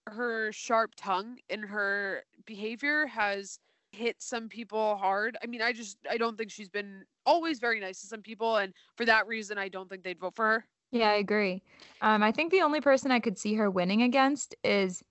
her 0.06 0.52
sharp 0.52 0.92
tongue 0.96 1.38
and 1.48 1.64
her 1.64 2.24
behavior 2.46 3.06
has 3.06 3.58
hit 3.92 4.16
some 4.22 4.48
people 4.48 4.96
hard. 4.96 5.36
I 5.42 5.46
mean, 5.46 5.62
I 5.62 5.72
just 5.72 5.98
I 6.08 6.16
don't 6.16 6.38
think 6.38 6.50
she's 6.50 6.68
been 6.68 7.04
always 7.26 7.58
very 7.58 7.80
nice 7.80 8.00
to 8.00 8.06
some 8.06 8.22
people 8.22 8.56
and 8.56 8.72
for 8.96 9.04
that 9.04 9.26
reason 9.26 9.58
I 9.58 9.68
don't 9.68 9.88
think 9.88 10.02
they'd 10.02 10.18
vote 10.18 10.34
for 10.36 10.44
her. 10.46 10.64
Yeah, 10.92 11.10
I 11.10 11.14
agree. 11.14 11.62
Um, 12.00 12.22
I 12.22 12.32
think 12.32 12.50
the 12.50 12.62
only 12.62 12.80
person 12.80 13.10
I 13.10 13.20
could 13.20 13.38
see 13.38 13.54
her 13.54 13.70
winning 13.70 14.02
against 14.02 14.54
is 14.64 15.02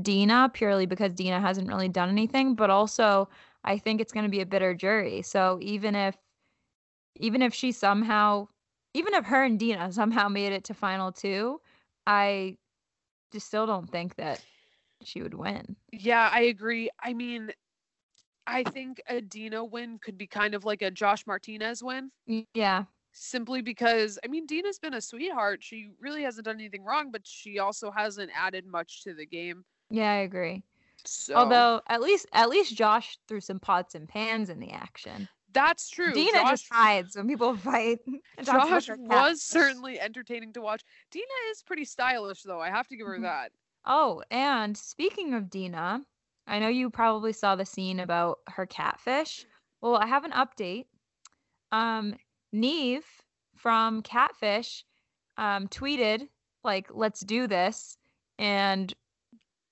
Dina, 0.00 0.50
purely 0.52 0.86
because 0.86 1.12
Dina 1.12 1.40
hasn't 1.40 1.68
really 1.68 1.88
done 1.88 2.08
anything, 2.08 2.54
but 2.54 2.70
also 2.70 3.28
I 3.64 3.78
think 3.78 4.00
it's 4.00 4.12
going 4.12 4.24
to 4.24 4.30
be 4.30 4.40
a 4.40 4.46
bitter 4.46 4.74
jury. 4.74 5.22
So 5.22 5.58
even 5.60 5.94
if 5.94 6.16
even 7.16 7.42
if 7.42 7.54
she 7.54 7.72
somehow 7.72 8.48
even 8.94 9.14
if 9.14 9.24
her 9.26 9.44
and 9.44 9.58
Dina 9.58 9.92
somehow 9.92 10.28
made 10.28 10.52
it 10.52 10.64
to 10.64 10.74
final 10.74 11.12
2, 11.12 11.60
I 12.06 12.56
just 13.32 13.46
still 13.46 13.66
don't 13.66 13.90
think 13.90 14.14
that 14.16 14.40
she 15.02 15.20
would 15.22 15.34
win. 15.34 15.76
Yeah, 15.92 16.30
I 16.32 16.42
agree. 16.42 16.88
I 17.02 17.12
mean, 17.12 17.50
I 18.46 18.62
think 18.62 19.02
a 19.08 19.20
Dina 19.20 19.64
win 19.64 19.98
could 19.98 20.16
be 20.16 20.26
kind 20.26 20.54
of 20.54 20.64
like 20.64 20.82
a 20.82 20.90
Josh 20.90 21.26
Martinez 21.26 21.82
win. 21.82 22.10
Yeah. 22.54 22.84
simply 23.12 23.62
because 23.62 24.18
I 24.24 24.28
mean 24.28 24.46
Dina's 24.46 24.78
been 24.78 24.94
a 24.94 25.00
sweetheart. 25.00 25.62
She 25.62 25.90
really 26.00 26.22
hasn't 26.22 26.44
done 26.44 26.56
anything 26.56 26.84
wrong, 26.84 27.10
but 27.10 27.22
she 27.24 27.58
also 27.58 27.90
hasn't 27.90 28.30
added 28.36 28.66
much 28.66 29.02
to 29.04 29.14
the 29.14 29.26
game. 29.26 29.64
Yeah, 29.90 30.10
I 30.10 30.16
agree. 30.16 30.62
So 31.06 31.34
Although 31.34 31.80
at 31.88 32.00
least 32.00 32.26
at 32.32 32.48
least 32.48 32.76
Josh 32.76 33.18
threw 33.28 33.40
some 33.40 33.60
pots 33.60 33.94
and 33.94 34.08
pans 34.08 34.50
in 34.50 34.58
the 34.60 34.70
action. 34.70 35.28
That's 35.54 35.88
true. 35.88 36.12
Dina 36.12 36.38
Josh, 36.40 36.50
just 36.50 36.66
hides 36.70 37.16
when 37.16 37.28
people 37.28 37.56
fight. 37.56 38.00
Josh 38.44 38.90
was 38.98 39.42
certainly 39.42 39.98
entertaining 40.00 40.52
to 40.54 40.60
watch. 40.60 40.82
Dina 41.10 41.24
is 41.50 41.62
pretty 41.62 41.84
stylish 41.84 42.42
though. 42.42 42.60
I 42.60 42.70
have 42.70 42.88
to 42.88 42.96
give 42.96 43.06
her 43.06 43.18
Mhm. 43.18 43.22
that. 43.22 43.52
Oh, 43.86 44.22
and 44.30 44.76
speaking 44.76 45.34
of 45.34 45.48
Dina, 45.50 46.04
I 46.46 46.58
know 46.58 46.68
you 46.68 46.90
probably 46.90 47.32
saw 47.32 47.54
the 47.54 47.64
scene 47.64 48.00
about 48.00 48.38
her 48.48 48.66
catfish. 48.66 49.46
Well, 49.80 49.96
I 49.96 50.06
have 50.06 50.24
an 50.24 50.32
update. 50.32 50.86
Um, 51.72 52.16
Nev 52.52 53.04
from 53.56 54.02
Catfish 54.02 54.84
um, 55.36 55.68
tweeted 55.68 56.28
like, 56.62 56.88
"Let's 56.90 57.20
do 57.20 57.46
this," 57.46 57.96
and 58.38 58.94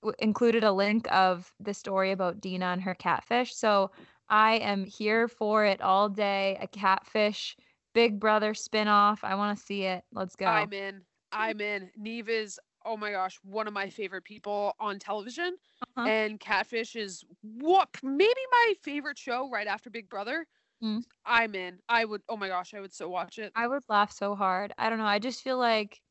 w- 0.01 0.15
included 0.19 0.63
a 0.63 0.71
link 0.71 1.07
of 1.11 1.53
the 1.59 1.73
story 1.73 2.11
about 2.11 2.41
Dina 2.41 2.65
and 2.67 2.81
her 2.83 2.93
catfish. 2.95 3.55
So 3.55 3.91
I 4.29 4.55
am 4.55 4.85
here 4.85 5.27
for 5.27 5.65
it 5.65 5.81
all 5.81 6.09
day. 6.09 6.57
A 6.61 6.67
catfish 6.67 7.55
Big 7.93 8.19
Brother 8.19 8.53
spinoff. 8.53 9.19
I 9.23 9.35
want 9.35 9.57
to 9.57 9.63
see 9.63 9.83
it. 9.83 10.03
Let's 10.11 10.35
go. 10.35 10.45
I'm 10.45 10.73
in. 10.73 11.01
I'm 11.31 11.61
in. 11.61 11.89
Nev 11.97 12.29
is 12.29 12.59
oh 12.85 12.97
my 12.97 13.11
gosh, 13.11 13.39
one 13.43 13.67
of 13.67 13.73
my 13.73 13.89
favorite 13.89 14.23
people 14.23 14.75
on 14.79 14.99
television. 14.99 15.55
Uh-huh. 15.81 16.07
And 16.07 16.39
Catfish 16.39 16.95
is 16.95 17.23
what 17.41 17.89
maybe 18.03 18.41
my 18.51 18.73
favorite 18.81 19.17
show 19.17 19.49
right 19.49 19.67
after 19.67 19.89
Big 19.89 20.09
Brother. 20.09 20.45
Mm. 20.83 21.01
I'm 21.25 21.55
in. 21.55 21.79
I 21.87 22.05
would 22.05 22.21
oh 22.29 22.37
my 22.37 22.47
gosh, 22.47 22.73
I 22.73 22.81
would 22.81 22.93
so 22.93 23.09
watch 23.09 23.39
it. 23.39 23.51
I 23.55 23.67
would 23.67 23.83
laugh 23.87 24.11
so 24.11 24.35
hard. 24.35 24.73
I 24.77 24.89
don't 24.89 24.99
know. 24.99 25.05
I 25.05 25.19
just 25.19 25.41
feel 25.41 25.57
like 25.57 26.01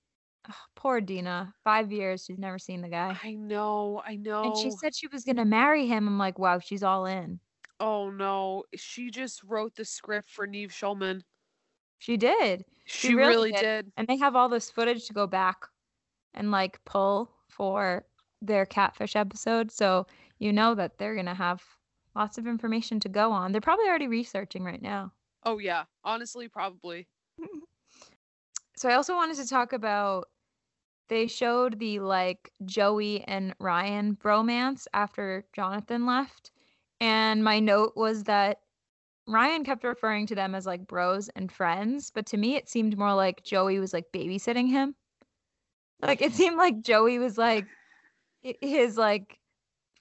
ugh, 0.48 0.54
poor 0.76 1.00
Dina. 1.00 1.52
Five 1.64 1.92
years, 1.92 2.24
she's 2.24 2.38
never 2.38 2.58
seen 2.58 2.80
the 2.80 2.88
guy. 2.88 3.18
I 3.22 3.34
know, 3.34 4.02
I 4.06 4.16
know. 4.16 4.44
And 4.44 4.56
she 4.56 4.70
said 4.70 4.94
she 4.94 5.08
was 5.08 5.24
gonna 5.24 5.44
marry 5.44 5.86
him. 5.86 6.06
I'm 6.08 6.18
like, 6.18 6.38
wow, 6.38 6.58
she's 6.58 6.82
all 6.82 7.06
in. 7.06 7.38
Oh 7.82 8.10
no, 8.10 8.62
she 8.76 9.10
just 9.10 9.42
wrote 9.42 9.74
the 9.74 9.84
script 9.84 10.30
for 10.30 10.46
Nev 10.46 10.70
Schulman. 10.70 11.22
She 11.98 12.16
did. 12.16 12.64
She, 12.84 13.12
really 13.16 13.28
really, 13.28 13.52
did. 13.52 13.60
did. 13.60 13.92
And 13.96 14.06
they 14.06 14.16
have 14.18 14.36
all 14.36 14.48
this 14.48 14.70
footage 14.70 15.06
to 15.06 15.12
go 15.12 15.26
back 15.26 15.56
and 16.32 16.52
like 16.52 16.78
pull 16.84 17.32
for 17.48 18.04
their 18.40 18.66
catfish 18.66 19.16
episode. 19.16 19.72
So 19.72 20.06
you 20.38 20.52
know 20.52 20.76
that 20.76 20.96
they're 20.98 21.16
gonna 21.16 21.34
have 21.34 21.60
lots 22.14 22.38
of 22.38 22.46
information 22.46 23.00
to 23.00 23.08
go 23.08 23.32
on. 23.32 23.50
They're 23.50 23.60
probably 23.60 23.88
already 23.88 24.06
researching 24.06 24.62
right 24.62 24.80
now. 24.80 25.12
Oh 25.44 25.58
yeah, 25.58 25.82
honestly, 26.04 26.46
probably. 26.46 27.08
So 28.74 28.88
I 28.88 28.94
also 28.94 29.14
wanted 29.14 29.36
to 29.36 29.46
talk 29.46 29.72
about 29.72 30.28
they 31.08 31.28
showed 31.28 31.78
the 31.78 32.00
like 32.00 32.50
Joey 32.64 33.22
and 33.28 33.54
Ryan 33.60 34.16
bromance 34.16 34.86
after 34.92 35.44
Jonathan 35.52 36.04
left. 36.04 36.50
And 37.02 37.42
my 37.42 37.58
note 37.58 37.94
was 37.96 38.22
that 38.24 38.60
Ryan 39.26 39.64
kept 39.64 39.82
referring 39.82 40.24
to 40.28 40.36
them 40.36 40.54
as 40.54 40.66
like 40.66 40.86
bros 40.86 41.28
and 41.30 41.50
friends, 41.50 42.12
but 42.14 42.26
to 42.26 42.36
me 42.36 42.54
it 42.54 42.68
seemed 42.68 42.96
more 42.96 43.12
like 43.12 43.42
Joey 43.42 43.80
was 43.80 43.92
like 43.92 44.12
babysitting 44.12 44.68
him. 44.68 44.94
Like 46.00 46.22
it 46.22 46.32
seemed 46.32 46.56
like 46.56 46.80
Joey 46.80 47.18
was 47.18 47.36
like 47.36 47.66
his 48.40 48.96
like 48.96 49.40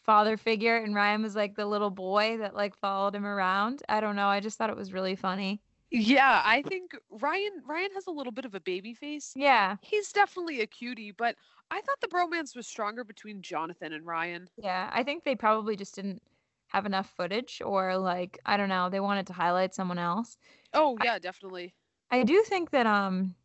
father 0.03 0.37
figure 0.37 0.77
and 0.77 0.93
Ryan 0.93 1.23
was 1.23 1.35
like 1.35 1.55
the 1.55 1.65
little 1.65 1.89
boy 1.89 2.37
that 2.37 2.55
like 2.55 2.77
followed 2.77 3.15
him 3.15 3.25
around. 3.25 3.81
I 3.89 3.99
don't 3.99 4.15
know. 4.15 4.27
I 4.27 4.39
just 4.39 4.59
thought 4.59 4.69
it 4.69 4.77
was 4.77 4.93
really 4.93 5.15
funny. 5.15 5.59
Yeah, 5.89 6.43
I 6.45 6.61
think 6.61 6.95
Ryan 7.09 7.63
Ryan 7.67 7.89
has 7.95 8.05
a 8.05 8.11
little 8.11 8.31
bit 8.31 8.45
of 8.45 8.53
a 8.53 8.59
baby 8.59 8.93
face. 8.93 9.33
Yeah. 9.35 9.77
He's 9.81 10.11
definitely 10.11 10.61
a 10.61 10.67
cutie, 10.67 11.11
but 11.11 11.35
I 11.71 11.81
thought 11.81 11.99
the 11.99 12.07
bromance 12.09 12.55
was 12.55 12.67
stronger 12.67 13.03
between 13.03 13.41
Jonathan 13.41 13.93
and 13.93 14.05
Ryan. 14.05 14.47
Yeah, 14.57 14.91
I 14.93 15.01
think 15.01 15.23
they 15.23 15.35
probably 15.35 15.75
just 15.75 15.95
didn't 15.95 16.21
have 16.71 16.85
enough 16.85 17.09
footage 17.09 17.61
or 17.63 17.97
like 17.97 18.39
I 18.45 18.55
don't 18.57 18.69
know, 18.69 18.89
they 18.89 18.99
wanted 19.01 19.27
to 19.27 19.33
highlight 19.33 19.75
someone 19.75 19.97
else. 19.97 20.37
Oh 20.73 20.97
yeah, 21.03 21.19
definitely. 21.19 21.75
I 22.09 22.23
do 22.23 22.41
think 22.43 22.71
that 22.71 22.85
um 22.85 23.35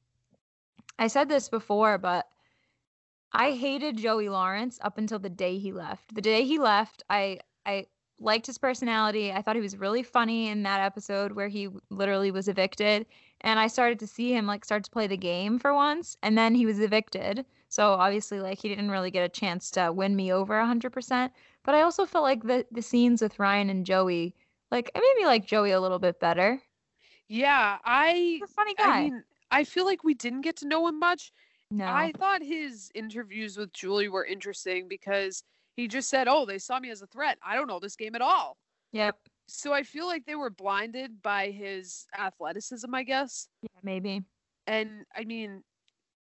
I 0.99 1.09
said 1.09 1.29
this 1.29 1.49
before, 1.49 1.99
but 1.99 2.27
I 3.33 3.53
hated 3.53 3.97
Joey 3.97 4.29
Lawrence 4.29 4.79
up 4.81 4.97
until 4.97 5.19
the 5.19 5.29
day 5.29 5.59
he 5.59 5.73
left. 5.73 6.15
The 6.15 6.21
day 6.21 6.45
he 6.45 6.59
left, 6.59 7.03
I 7.11 7.41
I 7.65 7.87
liked 8.21 8.47
his 8.47 8.59
personality. 8.59 9.33
I 9.33 9.43
thought 9.43 9.57
he 9.57 9.63
was 9.63 9.77
really 9.77 10.03
funny 10.03 10.49
in 10.49 10.63
that 10.63 10.81
episode 10.81 11.33
where 11.33 11.49
he 11.49 11.69
literally 11.91 12.31
was 12.31 12.49
evicted. 12.49 13.07
And 13.43 13.59
I 13.61 13.67
started 13.67 13.99
to 13.99 14.07
see 14.07 14.33
him 14.33 14.47
like 14.47 14.65
start 14.65 14.85
to 14.85 14.91
play 14.91 15.07
the 15.07 15.17
game 15.17 15.59
for 15.59 15.75
once, 15.75 16.17
and 16.23 16.39
then 16.39 16.55
he 16.55 16.65
was 16.65 16.81
evicted. 16.81 17.45
So 17.69 17.93
obviously, 17.95 18.41
like 18.41 18.59
he 18.61 18.69
didn't 18.69 18.91
really 18.91 19.11
get 19.11 19.25
a 19.25 19.29
chance 19.29 19.71
to 19.73 19.93
win 19.93 20.15
me 20.15 20.33
over 20.33 20.65
hundred 20.65 20.93
percent. 20.93 21.33
But 21.67 21.75
I 21.75 21.83
also 21.83 22.07
felt 22.07 22.25
like 22.25 22.45
the 22.45 22.67
the 22.71 22.83
scenes 22.83 23.21
with 23.21 23.39
Ryan 23.39 23.69
and 23.71 23.85
Joey, 23.85 24.35
like 24.71 24.91
it 24.95 25.01
made 25.01 25.15
me 25.19 25.27
like 25.27 25.47
Joey 25.47 25.73
a 25.73 25.81
little 25.81 25.99
bit 25.99 26.21
better. 26.21 26.63
Yeah, 27.29 27.79
I 27.85 28.13
He's 28.41 28.43
a 28.51 28.55
funny 28.55 28.75
guy. 28.75 29.01
I 29.01 29.01
mean, 29.03 29.25
I 29.51 29.65
feel 29.65 29.85
like 29.85 30.05
we 30.05 30.15
didn't 30.15 30.43
get 30.43 30.57
to 30.59 30.69
know 30.69 30.87
him 30.87 30.99
much. 30.99 31.33
no, 31.71 31.87
I 31.87 32.13
thought 32.13 32.43
his 32.43 32.91
interviews 32.95 33.57
with 33.57 33.73
Julie 33.73 34.09
were 34.09 34.25
interesting 34.25 34.89
because 34.89 35.43
he 35.77 35.89
just 35.89 36.09
said, 36.09 36.29
"Oh, 36.29 36.47
they 36.47 36.59
saw 36.59 36.79
me 36.81 36.91
as 36.91 37.03
a 37.03 37.07
threat. 37.07 37.39
I 37.45 37.55
don't 37.57 37.69
know 37.69 37.81
this 37.81 37.97
game 37.97 38.15
at 38.15 38.23
all." 38.23 38.59
yep, 38.93 39.19
So 39.49 39.73
I 39.73 39.83
feel 39.83 40.07
like 40.07 40.25
they 40.27 40.37
were 40.37 40.51
blinded 40.51 41.23
by 41.23 41.51
his 41.51 42.07
athleticism, 42.17 42.93
I 42.95 43.03
guess. 43.05 43.49
yeah, 43.63 43.81
maybe. 43.83 44.25
And 44.67 45.05
I 45.15 45.25
mean, 45.25 45.63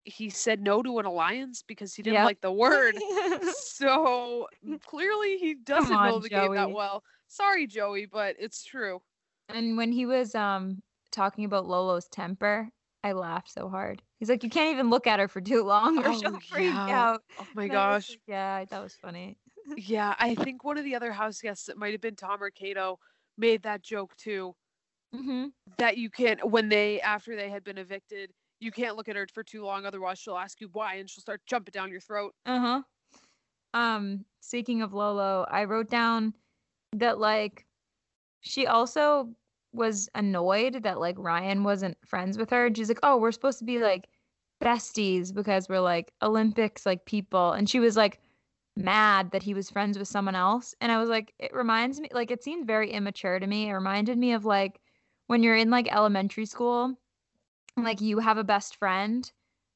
he 0.06 0.30
said 0.30 0.62
no 0.62 0.82
to 0.82 1.00
an 1.00 1.06
alliance 1.06 1.64
because 1.64 1.96
he 1.96 2.04
didn't 2.04 2.16
Yep. 2.16 2.26
like 2.26 2.42
the 2.42 2.52
word. 2.52 2.96
so 3.56 4.48
clearly 4.86 5.38
he 5.38 5.56
doesn't 5.56 5.92
know 5.92 5.98
on, 6.18 6.22
the 6.22 6.30
game 6.30 6.54
that 6.54 6.72
well. 6.72 7.04
Sorry, 7.28 7.68
Joey, 7.68 8.06
but 8.06 8.36
it's 8.40 8.64
true. 8.64 9.02
And 9.50 9.78
when 9.78 9.92
he 9.92 10.06
was 10.06 10.36
um 10.36 10.82
talking 11.12 11.46
about 11.46 11.66
Lolo's 11.66 12.08
temper, 12.08 12.70
I 13.04 13.12
laughed 13.14 13.52
so 13.52 13.70
hard. 13.70 14.02
He's 14.20 14.30
like, 14.30 14.44
you 14.44 14.50
can't 14.50 14.74
even 14.74 14.90
look 14.90 15.08
at 15.08 15.20
her 15.20 15.28
for 15.28 15.42
too 15.42 15.64
long, 15.64 16.04
or 16.06 16.14
she'll 16.14 16.32
Oh, 16.32 16.40
freak 16.50 16.74
yeah. 16.88 17.04
out. 17.04 17.22
Oh 17.40 17.48
my 17.54 17.68
And 17.68 17.74
I 17.74 17.90
gosh. 17.90 18.10
like, 18.10 18.22
yeah, 18.28 18.66
that 18.66 18.82
was 18.82 18.96
funny. 18.96 19.38
Yeah, 19.78 20.16
I 20.20 20.36
think 20.36 20.64
one 20.64 20.78
of 20.78 20.86
the 20.86 20.96
other 20.96 21.12
house 21.12 21.42
guests, 21.42 21.68
it 21.68 21.78
might 21.78 21.92
have 21.92 22.02
been 22.02 22.16
Tom 22.16 22.42
or 22.42 22.50
Kato, 22.50 23.00
made 23.38 23.64
that 23.64 23.82
joke 23.82 24.16
too. 24.16 24.56
hmm 25.14 25.48
That 25.78 25.98
you 25.98 26.10
can't, 26.10 26.50
when 26.50 26.70
they, 26.70 27.02
after 27.02 27.36
they 27.36 27.50
had 27.50 27.64
been 27.64 27.78
evicted, 27.78 28.32
you 28.66 28.72
can't 28.72 28.98
look 28.98 29.08
at 29.08 29.16
her 29.16 29.28
for 29.34 29.44
too 29.44 29.64
long, 29.64 29.86
otherwise 29.86 30.20
she'll 30.20 30.38
ask 30.38 30.60
you 30.60 30.70
why 30.74 30.96
and 30.96 31.10
she'll 31.10 31.22
start 31.22 31.42
jumping 31.46 31.72
down 31.72 31.92
your 31.92 32.02
throat. 32.02 32.34
Uh 32.46 32.60
huh. 32.60 32.82
Um, 33.74 34.26
speaking 34.42 34.82
of 34.82 34.94
Lolo, 34.94 35.46
I 35.50 35.66
wrote 35.66 35.90
down 35.90 36.34
that 36.94 37.20
like 37.20 37.66
she 38.42 38.68
also 38.68 39.30
was 39.74 40.10
annoyed 40.16 40.84
that 40.84 41.00
like 41.00 41.16
Ryan 41.20 41.64
wasn't 41.64 41.98
friends 42.06 42.38
with 42.38 42.50
her. 42.50 42.66
And 42.68 42.76
she's 42.76 42.90
like, 42.90 43.00
"Oh, 43.04 43.18
we're 43.18 43.32
supposed 43.32 43.60
to 43.60 43.66
be 43.66 43.80
like 43.80 44.08
besties 44.64 45.34
because 45.34 45.70
we're 45.70 45.80
like 45.80 46.12
Olympics 46.22 46.86
like 46.86 47.06
people." 47.06 47.52
And 47.52 47.70
she 47.70 47.80
was 47.80 47.96
like 47.98 48.20
mad 48.78 49.32
that 49.32 49.44
he 49.44 49.54
was 49.54 49.70
friends 49.70 49.98
with 49.98 50.08
someone 50.08 50.36
else. 50.36 50.74
And 50.82 50.92
I 50.92 50.98
was 51.00 51.10
like, 51.10 51.34
it 51.40 51.54
reminds 51.54 52.00
me 52.00 52.10
like 52.14 52.32
it 52.32 52.44
seemed 52.44 52.68
very 52.68 52.92
immature 52.92 53.40
to 53.40 53.48
me. 53.48 53.70
It 53.70 53.74
reminded 53.74 54.18
me 54.18 54.34
of 54.34 54.46
like 54.46 54.80
when 55.28 55.44
you're 55.44 55.56
in 55.56 55.70
like 55.70 55.94
elementary 55.94 56.46
school, 56.46 56.96
like 57.84 58.00
you 58.02 58.20
have 58.20 58.38
a 58.38 58.44
best 58.44 58.76
friend, 58.76 59.32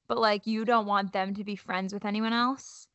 but 0.08 0.18
like 0.18 0.46
you 0.48 0.66
don't 0.66 0.86
want 0.86 1.12
them 1.14 1.34
to 1.36 1.44
be 1.44 1.56
friends 1.56 1.94
with 1.94 2.06
anyone 2.06 2.34
else. 2.34 2.88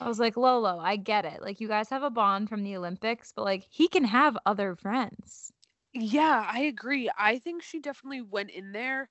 I 0.00 0.06
was 0.08 0.18
like, 0.20 0.36
Lolo, 0.36 0.78
I 0.78 0.96
get 0.96 1.24
it. 1.24 1.42
Like, 1.42 1.60
you 1.60 1.68
guys 1.68 1.90
have 1.90 2.02
a 2.02 2.10
bond 2.10 2.48
from 2.48 2.62
the 2.64 2.76
Olympics, 2.76 3.32
but 3.32 3.44
like, 3.44 3.66
he 3.70 3.88
can 3.88 4.04
have 4.04 4.36
other 4.46 4.74
friends. 4.76 5.52
Yeah, 5.92 6.44
I 6.46 6.60
agree. 6.60 7.10
I 7.16 7.38
think 7.38 7.62
she 7.62 7.80
definitely 7.80 8.22
went 8.22 8.50
in 8.50 8.72
there 8.72 9.08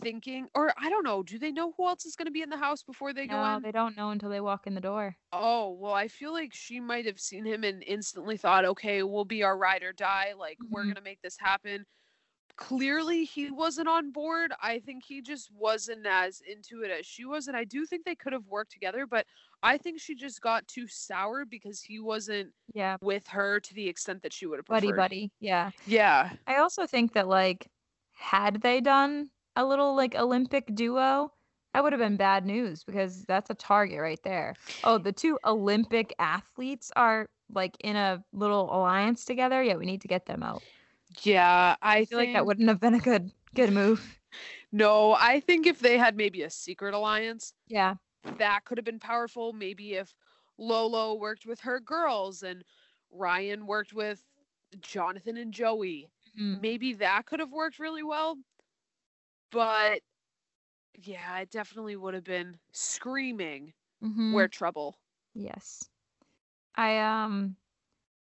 thinking, 0.00 0.48
or 0.54 0.72
I 0.78 0.90
don't 0.90 1.04
know, 1.04 1.22
do 1.22 1.38
they 1.38 1.52
know 1.52 1.72
who 1.76 1.86
else 1.88 2.04
is 2.06 2.16
going 2.16 2.26
to 2.26 2.32
be 2.32 2.42
in 2.42 2.50
the 2.50 2.56
house 2.58 2.82
before 2.82 3.12
they 3.12 3.26
go 3.28 3.44
in? 3.44 3.46
No, 3.48 3.58
they 3.58 3.72
don't 3.72 3.96
know 3.96 4.10
until 4.10 4.30
they 4.30 4.40
walk 4.40 4.66
in 4.66 4.74
the 4.74 4.80
door. 4.80 5.18
Oh, 5.32 5.70
well, 5.70 5.94
I 5.94 6.08
feel 6.08 6.32
like 6.32 6.52
she 6.54 6.78
might 6.80 7.06
have 7.06 7.18
seen 7.20 7.44
him 7.46 7.64
and 7.64 7.82
instantly 7.84 8.36
thought, 8.36 8.64
okay, 8.66 9.02
we'll 9.02 9.24
be 9.24 9.42
our 9.42 9.56
ride 9.56 9.82
or 9.82 9.92
die. 9.92 10.34
Like, 10.36 10.58
we're 10.70 10.84
Mhm. 10.84 10.86
going 10.86 10.96
to 10.96 11.02
make 11.02 11.22
this 11.22 11.38
happen. 11.38 11.86
Clearly, 12.56 13.24
he 13.24 13.50
wasn't 13.50 13.88
on 13.88 14.12
board. 14.12 14.52
I 14.62 14.78
think 14.78 15.04
he 15.04 15.22
just 15.22 15.50
wasn't 15.52 16.06
as 16.06 16.42
into 16.46 16.82
it 16.82 16.90
as 16.90 17.06
she 17.06 17.24
was. 17.24 17.48
And 17.48 17.56
I 17.56 17.64
do 17.64 17.86
think 17.86 18.04
they 18.04 18.14
could 18.14 18.32
have 18.32 18.46
worked 18.46 18.72
together, 18.72 19.06
but 19.06 19.26
I 19.62 19.78
think 19.78 20.00
she 20.00 20.14
just 20.14 20.40
got 20.40 20.66
too 20.68 20.86
sour 20.86 21.44
because 21.44 21.80
he 21.82 21.98
wasn't 21.98 22.50
Yeah, 22.74 22.96
with 23.00 23.26
her 23.28 23.58
to 23.60 23.74
the 23.74 23.88
extent 23.88 24.22
that 24.22 24.32
she 24.32 24.46
would 24.46 24.58
have 24.58 24.66
preferred. 24.66 24.80
buddy, 24.82 24.92
buddy. 24.96 25.32
Yeah. 25.40 25.70
Yeah. 25.86 26.30
I 26.46 26.56
also 26.56 26.86
think 26.86 27.14
that 27.14 27.26
like 27.28 27.68
had 28.12 28.60
they 28.60 28.80
done 28.80 29.30
a 29.56 29.64
little 29.64 29.96
like 29.96 30.14
Olympic 30.14 30.74
duo, 30.74 31.32
that 31.72 31.82
would 31.82 31.92
have 31.92 32.00
been 32.00 32.16
bad 32.16 32.44
news 32.44 32.84
because 32.84 33.24
that's 33.24 33.50
a 33.50 33.54
target 33.54 34.00
right 34.00 34.22
there. 34.22 34.54
Oh, 34.84 34.98
the 34.98 35.12
two 35.12 35.38
Olympic 35.44 36.14
athletes 36.18 36.92
are 36.96 37.28
like 37.50 37.76
in 37.80 37.96
a 37.96 38.22
little 38.32 38.74
alliance 38.74 39.24
together. 39.24 39.62
Yeah, 39.62 39.76
we 39.76 39.86
need 39.86 40.02
to 40.02 40.08
get 40.08 40.26
them 40.26 40.42
out. 40.42 40.62
Yeah. 41.22 41.76
I, 41.82 41.98
I 41.98 42.04
feel 42.04 42.18
like 42.18 42.32
that 42.32 42.46
wouldn't 42.46 42.68
have 42.68 42.80
been 42.80 42.94
a 42.94 42.98
good 43.00 43.32
good 43.54 43.72
move. 43.72 44.20
No, 44.70 45.12
I 45.12 45.40
think 45.40 45.66
if 45.66 45.78
they 45.80 45.98
had 45.98 46.16
maybe 46.16 46.42
a 46.42 46.50
secret 46.50 46.94
alliance, 46.94 47.54
Yeah. 47.66 47.96
that 48.38 48.64
could 48.64 48.78
have 48.78 48.84
been 48.84 48.98
powerful. 49.00 49.52
Maybe 49.52 49.94
if 49.94 50.14
Lolo 50.58 51.14
worked 51.14 51.46
with 51.46 51.60
her 51.60 51.80
girls 51.80 52.42
and 52.42 52.64
Ryan 53.10 53.66
worked 53.66 53.92
with 53.92 54.24
Jonathan 54.80 55.36
and 55.36 55.52
Joey, 55.52 56.10
Mhm. 56.34 56.60
maybe 56.60 56.92
that 56.94 57.26
could 57.26 57.40
have 57.40 57.52
worked 57.52 57.78
really 57.78 58.02
well. 58.02 58.38
But 59.50 60.02
yeah, 60.94 61.38
it 61.40 61.50
definitely 61.50 61.96
would 61.96 62.14
have 62.14 62.24
been 62.24 62.58
screaming 62.72 63.74
Mhm. 64.00 64.32
we're 64.32 64.48
trouble. 64.48 64.98
Yes. 65.34 65.88
I 66.74 66.98
um 66.98 67.56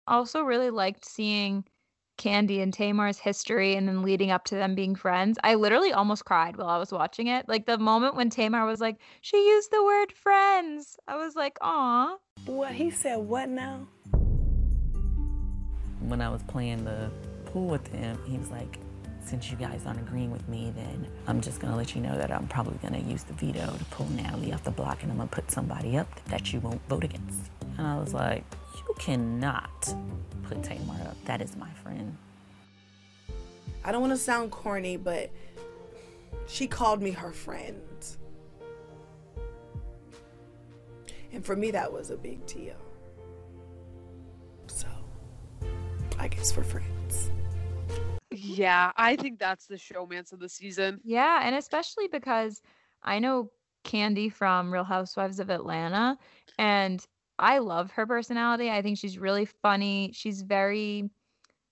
also 0.07 0.41
really 0.43 0.69
liked 0.69 1.05
seeing 1.05 1.65
Kandi 2.21 2.61
and 2.61 2.73
Tamar's 2.73 3.19
history 3.19 3.75
and 3.75 3.87
then 3.87 4.03
leading 4.03 4.31
up 4.31 4.45
to 4.45 4.55
them 4.55 4.75
being 4.75 4.95
friends. 4.95 5.37
I 5.43 5.55
literally 5.55 5.91
almost 5.91 6.25
cried 6.25 6.55
while 6.55 6.69
I 6.69 6.77
was 6.77 6.91
watching 6.91 7.27
it. 7.27 7.49
Like 7.49 7.65
the 7.65 7.77
moment 7.77 8.15
when 8.15 8.29
Tamar 8.29 8.65
was 8.65 8.79
like, 8.79 8.97
she 9.21 9.37
used 9.37 9.71
the 9.71 9.83
word 9.83 10.11
friends. 10.11 10.97
I 11.07 11.17
was 11.17 11.35
like, 11.35 11.57
aw. 11.61 12.17
What 12.45 12.73
he 12.73 12.91
said, 12.91 13.17
what 13.17 13.49
now? 13.49 13.87
when 16.11 16.21
I 16.21 16.29
was 16.29 16.43
playing 16.43 16.83
the 16.83 17.09
pool 17.45 17.67
with 17.67 17.87
him, 17.87 18.19
he 18.25 18.37
was 18.37 18.49
like, 18.49 18.77
since 19.23 19.49
you 19.51 19.57
guys 19.57 19.83
aren't 19.85 19.99
agreeing 19.99 20.31
with 20.31 20.47
me, 20.49 20.73
then 20.75 21.07
I'm 21.27 21.41
just 21.41 21.59
gonna 21.59 21.77
let 21.77 21.95
you 21.95 22.01
know 22.01 22.17
that 22.17 22.31
I'm 22.31 22.47
probably 22.47 22.77
gonna 22.79 22.99
use 22.99 23.23
the 23.23 23.33
veto 23.33 23.65
to 23.65 23.85
pull 23.85 24.09
Natalie 24.09 24.51
off 24.51 24.63
the 24.63 24.71
block 24.71 25.03
and 25.03 25.11
I'm 25.11 25.17
gonna 25.17 25.29
put 25.29 25.49
somebody 25.51 25.97
up 25.97 26.07
that 26.25 26.51
you 26.51 26.59
won't 26.59 26.81
vote 26.89 27.03
against. 27.03 27.51
And 27.77 27.87
I 27.87 27.97
was 27.97 28.13
like, 28.13 28.43
you 28.75 28.93
cannot 28.97 29.93
put 30.43 30.63
Tamar 30.63 30.95
up. 31.07 31.17
That 31.25 31.41
is 31.41 31.55
my 31.55 31.69
friend. 31.83 32.17
I 33.83 33.91
don't 33.91 34.01
want 34.01 34.13
to 34.13 34.17
sound 34.17 34.51
corny, 34.51 34.97
but 34.97 35.31
she 36.47 36.67
called 36.67 37.01
me 37.01 37.11
her 37.11 37.31
friend. 37.31 37.81
And 41.33 41.45
for 41.45 41.55
me, 41.55 41.71
that 41.71 41.91
was 41.91 42.11
a 42.11 42.17
big 42.17 42.45
deal. 42.45 42.75
So, 44.67 44.87
I 46.19 46.27
guess 46.27 46.55
we're 46.55 46.63
friends. 46.63 47.31
Yeah, 48.31 48.91
I 48.97 49.15
think 49.15 49.39
that's 49.39 49.65
the 49.65 49.75
showmance 49.75 50.33
of 50.33 50.39
the 50.39 50.49
season. 50.49 50.99
Yeah, 51.03 51.41
and 51.43 51.55
especially 51.55 52.07
because 52.07 52.61
I 53.03 53.19
know 53.19 53.49
Kandi 53.83 54.31
from 54.31 54.71
Real 54.71 54.83
Housewives 54.83 55.39
of 55.39 55.49
Atlanta 55.49 56.17
and 56.57 57.05
I 57.41 57.57
love 57.57 57.91
her 57.91 58.05
personality. 58.05 58.69
I 58.69 58.81
think 58.81 58.97
she's 58.97 59.17
really 59.17 59.45
funny. 59.45 60.11
She's 60.13 60.43
very 60.43 61.09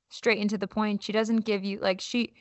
straight 0.10 0.40
into 0.40 0.58
the 0.58 0.68
point. 0.68 1.04
She 1.04 1.12
doesn't 1.12 1.46
give 1.46 1.64
you 1.64 1.80
like 1.80 2.02
she 2.02 2.34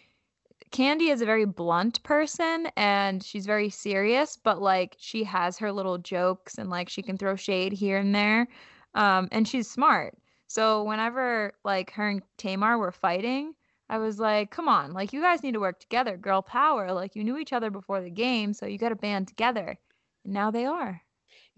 Kandi 0.73 1.13
is 1.13 1.23
a 1.23 1.27
very 1.27 1.45
blunt 1.45 2.03
person 2.03 2.69
and 2.77 3.23
she's 3.23 3.47
very 3.47 3.71
serious, 3.71 4.37
but 4.37 4.61
like 4.61 4.97
she 4.99 5.25
has 5.25 5.59
her 5.59 5.73
little 5.73 5.99
jokes 5.99 6.59
and 6.59 6.71
like 6.71 6.89
she 6.89 7.03
can 7.03 7.17
throw 7.17 7.37
shade 7.37 7.73
here 7.73 7.99
and 7.99 8.15
there. 8.15 8.49
Um 8.95 9.29
and 9.31 9.47
she's 9.47 9.71
smart. 9.71 10.17
So 10.47 10.83
whenever 10.85 11.53
like 11.65 11.93
her 11.93 12.09
and 12.09 12.23
Tamar 12.39 12.79
were 12.79 12.93
fighting, 12.93 13.55
I 13.91 13.99
was 13.99 14.19
like, 14.19 14.51
come 14.51 14.69
on, 14.69 14.93
like 14.93 15.13
you 15.13 15.21
guys 15.21 15.43
need 15.43 15.53
to 15.53 15.61
work 15.61 15.81
together, 15.81 16.17
girl 16.17 16.43
power. 16.43 16.93
Like 16.93 17.15
you 17.17 17.25
knew 17.25 17.39
each 17.39 17.53
other 17.53 17.71
before 17.71 18.01
the 18.01 18.11
game, 18.11 18.53
so 18.55 18.67
you 18.67 18.79
got 18.79 18.91
to 18.91 18.97
band 18.97 19.29
together. 19.29 19.79
And 20.25 20.35
now 20.35 20.51
they 20.51 20.65
are. 20.65 21.03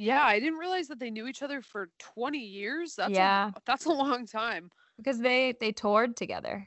Yeah, 0.00 0.24
I 0.24 0.40
didn't 0.40 0.58
realize 0.58 0.88
that 0.88 0.98
they 0.98 1.10
knew 1.10 1.26
each 1.26 1.42
other 1.42 1.60
for 1.60 1.90
20 1.98 2.38
years. 2.38 2.94
That's 2.94 3.12
Yeah. 3.12 3.50
a, 3.54 3.60
that's 3.66 3.84
a 3.84 3.92
long 3.92 4.26
time. 4.26 4.70
Because 4.96 5.18
they 5.18 5.54
they 5.60 5.72
toured 5.72 6.16
together. 6.16 6.66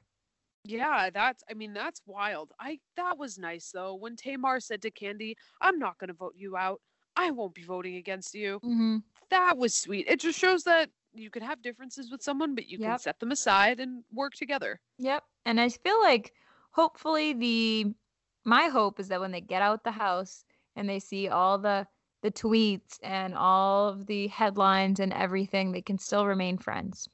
Yeah, 0.65 1.10
that's 1.10 1.43
I 1.50 1.56
mean 1.56 1.74
that's 1.74 2.02
wild. 2.06 2.52
I 2.60 2.80
that 2.96 3.17
was 3.17 3.39
nice 3.39 3.72
though 3.72 3.96
when 3.96 4.15
Tamar 4.15 4.60
said 4.60 4.82
to 4.84 4.91
Kandi, 4.91 5.34
"I'm 5.62 5.80
not 5.80 5.98
going 5.98 6.10
to 6.10 6.13
vote 6.13 6.36
you 6.38 6.56
out. 6.56 6.80
I 7.15 7.32
won't 7.32 7.56
be 7.56 7.63
voting 7.63 7.96
against 7.96 8.34
you." 8.36 8.60
Mm-hmm. 8.63 8.98
That 9.30 9.58
was 9.58 9.74
sweet. 9.74 10.06
It 10.08 10.19
just 10.19 10.38
shows 10.39 10.63
that 10.63 10.89
you 11.15 11.30
can 11.32 11.41
have 11.43 11.62
differences 11.62 12.12
with 12.12 12.22
someone, 12.24 12.54
but 12.56 12.67
you 12.67 12.78
can 12.78 12.98
set 13.00 13.19
them 13.19 13.32
aside 13.32 13.80
and 13.80 14.04
work 14.13 14.34
together. 14.34 14.80
Yep. 15.00 15.24
And 15.46 15.60
I 15.60 15.69
feel 15.69 16.00
like 16.02 16.34
hopefully 16.72 17.34
the 17.34 17.93
my 18.46 18.67
hope 18.67 19.00
is 19.00 19.08
that 19.08 19.19
when 19.22 19.32
they 19.32 19.41
get 19.41 19.62
out 19.62 19.84
the 19.84 19.91
house 19.91 20.46
and 20.76 20.88
they 20.88 21.00
see 21.00 21.28
all 21.30 21.58
the 21.58 21.88
the 22.23 22.31
tweets 22.31 22.99
and 23.03 23.36
all 23.36 23.89
of 23.89 24.07
the 24.07 24.27
headlines 24.29 24.99
and 24.99 25.13
everything, 25.13 25.73
they 25.73 25.83
can 25.83 25.99
still 25.99 26.27
remain 26.27 26.57
friends. 26.57 27.09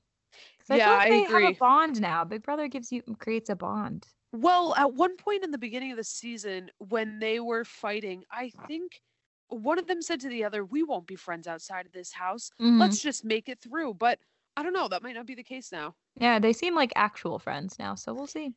I 0.69 0.77
Yeah, 0.77 0.85
feel 0.85 0.93
like 0.93 1.07
I 1.07 1.09
they 1.09 1.21
have 1.23 1.43
a 1.43 1.51
bond 1.51 2.01
now. 2.01 2.25
Big 2.25 2.43
Brother 2.43 2.67
gives 2.67 2.91
you 2.91 3.03
creates 3.19 3.49
a 3.49 3.55
bond. 3.55 4.07
Well, 4.31 4.75
at 4.75 4.93
one 4.93 5.17
point 5.17 5.43
in 5.43 5.51
the 5.51 5.57
beginning 5.57 5.91
of 5.91 5.97
the 5.97 6.03
season 6.03 6.71
when 6.77 7.19
they 7.19 7.39
were 7.39 7.65
fighting, 7.65 8.25
I 8.31 8.49
think 8.67 9.01
one 9.47 9.79
of 9.79 9.87
them 9.87 10.01
said 10.01 10.19
to 10.21 10.29
the 10.29 10.43
other, 10.43 10.63
"We 10.63 10.83
won't 10.83 11.07
be 11.07 11.15
friends 11.15 11.47
outside 11.47 11.85
of 11.87 11.91
this 11.93 12.13
house. 12.13 12.51
Mhm. 12.59 12.79
Let's 12.79 13.01
just 13.01 13.23
make 13.25 13.49
it 13.49 13.59
through." 13.61 13.95
But 13.95 14.19
I 14.55 14.63
don't 14.63 14.73
know, 14.73 14.87
that 14.87 15.01
might 15.03 15.15
not 15.15 15.25
be 15.25 15.35
the 15.35 15.43
case 15.43 15.71
now. 15.71 15.95
Yeah, 16.15 16.37
they 16.39 16.53
seem 16.53 16.75
like 16.75 16.93
actual 16.95 17.39
friends 17.39 17.79
now, 17.79 17.95
so 17.95 18.13
we'll 18.13 18.27
see. 18.27 18.53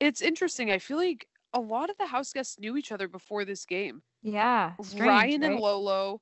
It's 0.00 0.20
interesting. 0.22 0.70
I 0.70 0.78
feel 0.78 0.96
like 0.98 1.28
a 1.56 1.60
lot 1.60 1.90
of 1.90 1.96
the 1.98 2.06
house 2.06 2.32
guests 2.32 2.58
knew 2.60 2.76
each 2.76 2.92
other 2.92 3.08
before 3.08 3.44
this 3.44 3.64
game. 3.64 4.02
Yeah. 4.22 4.72
Strange, 4.82 5.08
Ryan 5.08 5.42
and 5.42 5.54
right? 5.54 5.62
Lolo, 5.62 6.20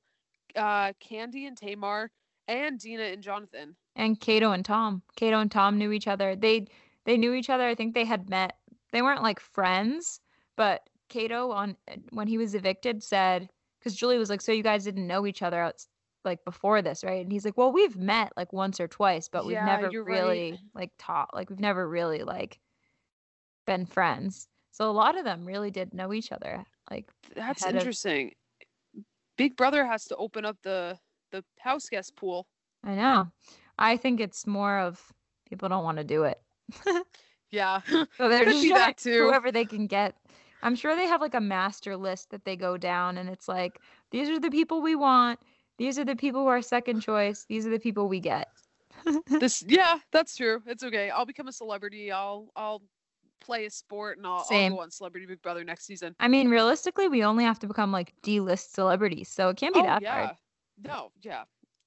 uh, 0.55 0.93
Kandi 1.03 1.45
and 1.47 1.57
Tamar, 1.57 2.09
and 2.47 2.79
Dina 2.79 3.03
and 3.03 3.21
Jonathan. 3.21 3.75
and 3.95 4.19
Kato 4.19 4.51
and 4.51 4.63
Tom. 4.63 5.01
Kato 5.15 5.39
and 5.39 5.51
Tom 5.51 5.77
knew 5.77 5.91
each 5.91 6.07
other. 6.07 6.35
They 6.35 6.67
they 7.05 7.17
knew 7.17 7.33
each 7.33 7.49
other. 7.49 7.67
I 7.67 7.75
think 7.75 7.93
they 7.93 8.05
had 8.05 8.29
met. 8.29 8.57
They 8.91 9.01
weren't 9.01 9.23
like 9.23 9.39
friends, 9.39 10.19
but 10.55 10.81
Kato 11.09 11.51
on 11.51 11.75
when 12.11 12.27
he 12.27 12.37
was 12.37 12.55
evicted 12.55 13.03
said 13.03 13.49
because 13.79 13.95
Julie 13.95 14.17
was 14.17 14.29
like, 14.29 14.41
"So 14.41 14.51
you 14.51 14.63
guys 14.63 14.83
didn't 14.85 15.05
know 15.07 15.25
each 15.27 15.41
other 15.41 15.59
out 15.61 15.83
like 16.23 16.43
before 16.45 16.81
this, 16.81 17.03
right?" 17.03 17.21
And 17.23 17.31
he's 17.31 17.45
like, 17.45 17.57
"Well, 17.57 17.71
we've 17.71 17.97
met 17.97 18.31
like 18.37 18.53
once 18.53 18.79
or 18.79 18.87
twice, 18.87 19.27
but 19.29 19.45
we've 19.45 19.53
Yeah, 19.53 19.65
never 19.65 19.89
you're 19.91 20.03
right. 20.03 20.13
really 20.21 20.59
like 20.73 20.91
taught. 20.97 21.33
Like 21.33 21.49
we've 21.49 21.59
never 21.59 21.87
really 21.87 22.23
like 22.23 22.59
been 23.65 23.85
friends." 23.85 24.47
So 24.75 24.91
a 24.91 24.91
lot 24.91 25.17
of 25.17 25.23
them 25.23 25.45
really 25.45 25.71
did 25.71 25.93
know 25.93 26.11
each 26.11 26.33
other. 26.33 26.65
Like 26.91 27.05
That's 27.33 27.63
Ahead 27.63 27.75
of- 27.75 27.81
interesting. 27.81 28.33
Big 29.37 29.55
Brother 29.55 29.85
has 29.85 30.03
to 30.05 30.15
open 30.17 30.43
up 30.43 30.57
the 30.63 30.97
the 31.31 31.43
house 31.59 31.87
guest 31.87 32.15
pool. 32.17 32.45
I 32.83 32.95
know. 32.95 33.31
I 33.79 33.95
think 33.95 34.19
it's 34.19 34.45
more 34.45 34.79
of 34.79 35.13
people 35.49 35.69
don't 35.69 35.83
want 35.85 35.97
to 35.97 36.03
do 36.03 36.23
it. 36.23 36.41
Yeah. 37.51 37.79
So 38.17 38.27
they're 38.27 38.43
Could 38.43 38.53
just 38.53 38.67
that 38.69 38.97
too. 38.97 39.27
whoever 39.27 39.49
they 39.49 39.63
can 39.63 39.87
get. 39.87 40.15
I'm 40.61 40.75
sure 40.75 40.93
they 40.95 41.07
have 41.07 41.21
like 41.21 41.35
a 41.35 41.39
master 41.39 41.95
list 41.95 42.31
that 42.31 42.43
they 42.43 42.57
go 42.57 42.75
down, 42.75 43.17
and 43.17 43.29
it's 43.29 43.47
like 43.47 43.79
these 44.11 44.27
are 44.29 44.39
the 44.39 44.49
people 44.51 44.81
we 44.81 44.95
want. 44.95 45.39
These 45.77 45.97
are 45.97 46.03
the 46.03 46.15
people 46.17 46.41
who 46.41 46.47
are 46.47 46.61
second 46.61 46.99
choice. 46.99 47.45
These 47.47 47.65
are 47.65 47.69
the 47.69 47.79
people 47.79 48.09
we 48.09 48.19
get. 48.19 48.49
this 49.39 49.63
yeah, 49.67 49.99
that's 50.11 50.35
true. 50.35 50.61
It's 50.65 50.83
okay. 50.83 51.09
I'll 51.11 51.25
become 51.25 51.47
a 51.47 51.53
celebrity. 51.53 52.11
I'll 52.11 52.49
I'll 52.57 52.81
play 53.41 53.65
a 53.65 53.69
sport 53.69 54.17
and 54.17 54.27
I'll, 54.27 54.45
I'll 54.49 54.69
go 54.69 54.79
on 54.79 54.91
Celebrity 54.91 55.25
Big 55.25 55.41
Brother 55.41 55.63
next 55.63 55.85
season. 55.85 56.15
I 56.19 56.27
mean, 56.27 56.49
realistically, 56.49 57.07
we 57.07 57.23
only 57.23 57.43
have 57.43 57.59
to 57.59 57.67
become 57.67 57.91
like 57.91 58.13
D-list 58.21 58.73
celebrities, 58.73 59.29
so 59.29 59.49
it 59.49 59.57
can't 59.57 59.73
be 59.73 59.81
oh 59.81 59.83
that 59.83 60.01
yeah. 60.01 60.25
hard. 60.25 60.37
No, 60.83 61.11
yeah. 61.21 61.43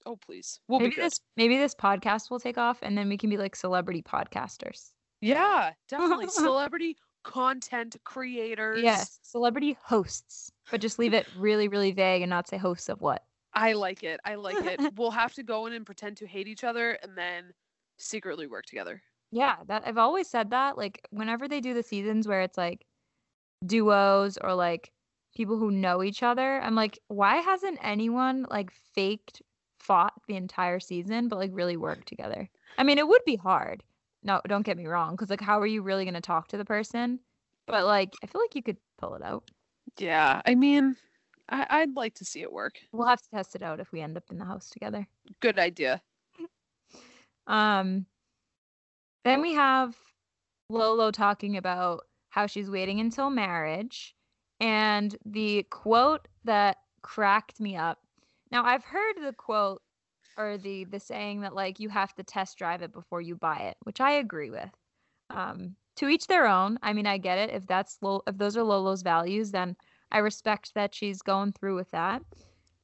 Oh 0.07 0.17
please. 0.17 0.61
We'll 0.69 0.81
Maybe 0.81 0.97
be 0.97 1.03
this 1.03 1.21
maybe 1.37 1.59
this 1.59 1.75
podcast 1.75 2.31
will 2.31 2.41
take 2.41 2.59
off, 2.59 2.79
and 2.83 2.97
then 2.97 3.09
we 3.09 3.19
can 3.19 3.31
be 3.31 3.37
like 3.37 3.55
celebrity 3.55 4.03
podcasters. 4.03 4.91
Yeah, 5.21 5.73
definitely. 5.89 6.29
Celebrity 6.29 6.97
content 7.25 7.97
creators. 8.05 8.81
Yes, 8.83 9.19
celebrity 9.23 9.77
hosts, 9.83 10.51
but 10.71 10.81
just 10.81 10.99
leave 10.99 11.13
it 11.13 11.27
really, 11.37 11.69
really 11.69 11.93
vague 11.93 12.23
and 12.23 12.31
not 12.31 12.49
say 12.49 12.57
hosts 12.57 12.89
of 12.89 13.01
what. 13.01 13.25
I 13.53 13.73
like 13.73 14.05
it. 14.05 14.21
I 14.25 14.37
like 14.37 14.65
it. 14.65 14.81
we'll 14.97 15.11
have 15.11 15.35
to 15.35 15.43
go 15.43 15.67
in 15.67 15.73
and 15.73 15.85
pretend 15.85 16.19
to 16.19 16.27
hate 16.27 16.49
each 16.49 16.65
other 16.65 16.93
and 17.03 17.17
then 17.17 17.53
secretly 17.97 18.47
work 18.47 18.67
together. 18.67 19.03
Yeah, 19.31 19.57
that 19.67 19.83
I've 19.87 19.99
always 19.99 20.29
said 20.29 20.51
that. 20.51 20.79
Like 20.79 21.01
whenever 21.11 21.49
they 21.49 21.61
do 21.61 21.75
the 21.75 21.83
seasons 21.83 22.27
where 22.27 22.41
it's 22.43 22.57
like 22.57 22.87
duos 23.67 24.39
or 24.39 24.55
like 24.55 24.93
people 25.37 25.59
who 25.59 25.71
know 25.71 26.03
each 26.03 26.23
other, 26.23 26.61
I'm 26.61 26.75
like, 26.75 26.99
why 27.09 27.37
hasn't 27.37 27.79
anyone 27.83 28.47
like 28.51 28.71
faked 28.95 29.43
fought 29.81 30.15
the 30.27 30.37
entire 30.37 30.81
season 30.81 31.29
but 31.29 31.37
like 31.39 31.51
really 31.53 31.77
worked 31.77 32.09
together? 32.09 32.49
I 32.79 32.85
mean, 32.85 32.99
it 32.99 33.07
would 33.09 33.25
be 33.27 33.37
hard. 33.37 33.83
No, 34.23 34.41
don't 34.49 34.67
get 34.67 34.77
me 34.77 34.87
wrong, 34.87 35.13
because 35.13 35.31
like, 35.31 35.41
how 35.41 35.61
are 35.61 35.67
you 35.67 35.83
really 35.83 36.05
gonna 36.05 36.21
talk 36.21 36.49
to 36.49 36.57
the 36.57 36.65
person? 36.65 37.21
But 37.67 37.85
like, 37.85 38.15
I 38.23 38.27
feel 38.27 38.41
like 38.41 38.55
you 38.55 38.63
could 38.63 38.79
pull 38.99 39.15
it 39.15 39.23
out. 39.23 39.51
Yeah, 39.99 40.43
I 40.47 40.55
mean, 40.55 40.97
I- 41.49 41.67
I'd 41.71 41.95
like 41.97 42.15
to 42.15 42.25
see 42.25 42.41
it 42.43 42.53
work. 42.53 42.81
We'll 42.93 43.07
have 43.07 43.23
to 43.23 43.31
test 43.31 43.55
it 43.55 43.63
out 43.63 43.79
if 43.81 43.93
we 43.93 44.01
end 44.01 44.17
up 44.17 44.25
in 44.31 44.39
the 44.39 44.45
house 44.45 44.71
together. 44.71 45.07
Good 45.41 45.59
idea. 45.59 46.03
Um, 47.47 48.05
then 49.25 49.41
we 49.41 49.55
have 49.55 49.97
Lolo 50.71 51.11
talking 51.11 51.57
about 51.57 52.05
how 52.31 52.47
she's 52.47 52.71
waiting 52.71 53.01
until 53.01 53.31
marriage, 53.31 54.15
and 54.61 55.17
the 55.25 55.65
quote 55.65 56.29
that 56.45 56.79
cracked 57.03 57.61
me 57.61 57.77
up. 57.77 57.99
Now 58.51 58.65
I've 58.65 58.85
heard 58.85 59.15
the 59.23 59.33
quote 59.33 59.83
or 60.37 60.57
the 60.59 60.85
the 60.85 61.01
saying 61.01 61.41
that 61.41 61.55
like 61.55 61.81
you 61.81 61.89
have 61.89 62.15
to 62.15 62.23
test 62.23 62.59
drive 62.59 62.83
it 62.83 62.93
before 62.93 63.21
you 63.21 63.37
buy 63.37 63.59
it, 63.59 63.77
which 63.83 64.01
I 64.01 64.13
agree 64.13 64.51
with. 64.51 64.71
Um, 65.31 65.77
to 65.97 66.09
each 66.09 66.27
their 66.29 66.47
own. 66.47 66.79
I 66.83 66.93
mean, 66.93 67.07
I 67.07 67.19
get 67.19 67.39
it. 67.39 67.51
If 67.51 67.67
that's 67.67 67.99
Lo- 68.01 68.23
if 68.27 68.39
those 68.39 68.57
are 68.57 68.63
Lolo's 68.63 69.03
values, 69.03 69.51
then 69.51 69.77
I 70.11 70.19
respect 70.19 70.73
that 70.75 70.95
she's 70.95 71.21
going 71.23 71.53
through 71.53 71.75
with 71.75 71.91
that. 71.91 72.23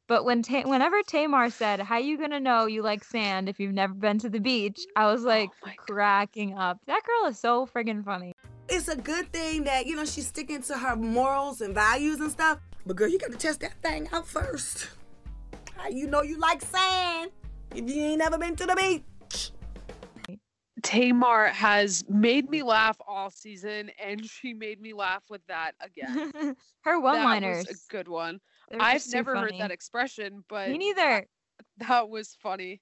But 0.07 0.25
when 0.25 0.43
Ta- 0.43 0.63
whenever 0.69 1.03
Tamar 1.03 1.49
said, 1.51 1.81
"How 1.81 1.97
you 1.99 2.19
gonna 2.19 2.41
know 2.41 2.67
you 2.67 2.83
like 2.83 3.03
sand 3.03 3.49
if 3.49 3.59
you've 3.59 3.73
never 3.73 3.95
been 3.95 4.19
to 4.19 4.29
the 4.29 4.39
beach?" 4.41 4.81
I 4.97 5.07
was 5.07 5.25
oh 5.25 5.29
like 5.29 5.51
my 5.65 5.75
God. 5.77 5.87
cracking 5.87 6.59
up. 6.59 6.79
That 6.87 7.03
girl 7.05 7.31
is 7.31 7.39
so 7.39 7.67
friggin' 7.67 8.05
funny. 8.05 8.33
It's 8.69 8.89
a 8.89 8.97
good 8.97 9.31
thing 9.33 9.65
that, 9.65 9.87
you 9.87 9.95
know, 9.95 10.05
she's 10.07 10.27
sticking 10.27 10.63
to 10.63 10.79
her 10.79 10.97
morals 10.97 11.61
and 11.61 11.75
values 11.75 12.21
and 12.21 12.31
stuff. 12.31 12.59
But 12.87 12.97
girl, 12.97 13.09
you 13.09 13.19
gotta 13.19 13.37
test 13.37 13.61
that 13.61 13.75
thing 13.83 14.09
out 14.13 14.27
first. 14.27 14.89
How 15.77 15.89
you 15.89 16.07
know 16.07 16.23
you 16.23 16.39
like 16.39 16.63
sand 16.63 17.31
if 17.75 17.89
you 17.89 18.03
ain't 18.03 18.19
never 18.19 18.39
been 18.39 18.57
to 18.57 18.67
the 18.67 18.75
beach? 18.77 19.53
Tamar 20.83 21.47
has 21.47 22.05
made 22.11 22.51
me 22.51 22.63
laugh 22.63 22.99
all 23.09 23.31
season, 23.31 23.91
and 24.03 24.23
she 24.25 24.53
made 24.53 24.81
me 24.83 24.93
laugh 24.93 25.25
with 25.31 25.41
that 25.47 25.73
again. 25.81 26.31
Her 26.83 26.93
That 26.93 27.03
one-liners. 27.03 27.65
that 27.65 27.71
was 27.71 27.87
a 27.89 27.93
good 27.93 28.07
one. 28.09 28.39
They're 28.79 28.87
I've 28.89 29.07
never 29.09 29.37
heard 29.37 29.55
that 29.59 29.71
expression, 29.71 30.45
but 30.49 30.71
Me 30.71 30.79
neither. 30.79 31.27
that 31.79 32.09
was 32.09 32.37
funny. 32.41 32.81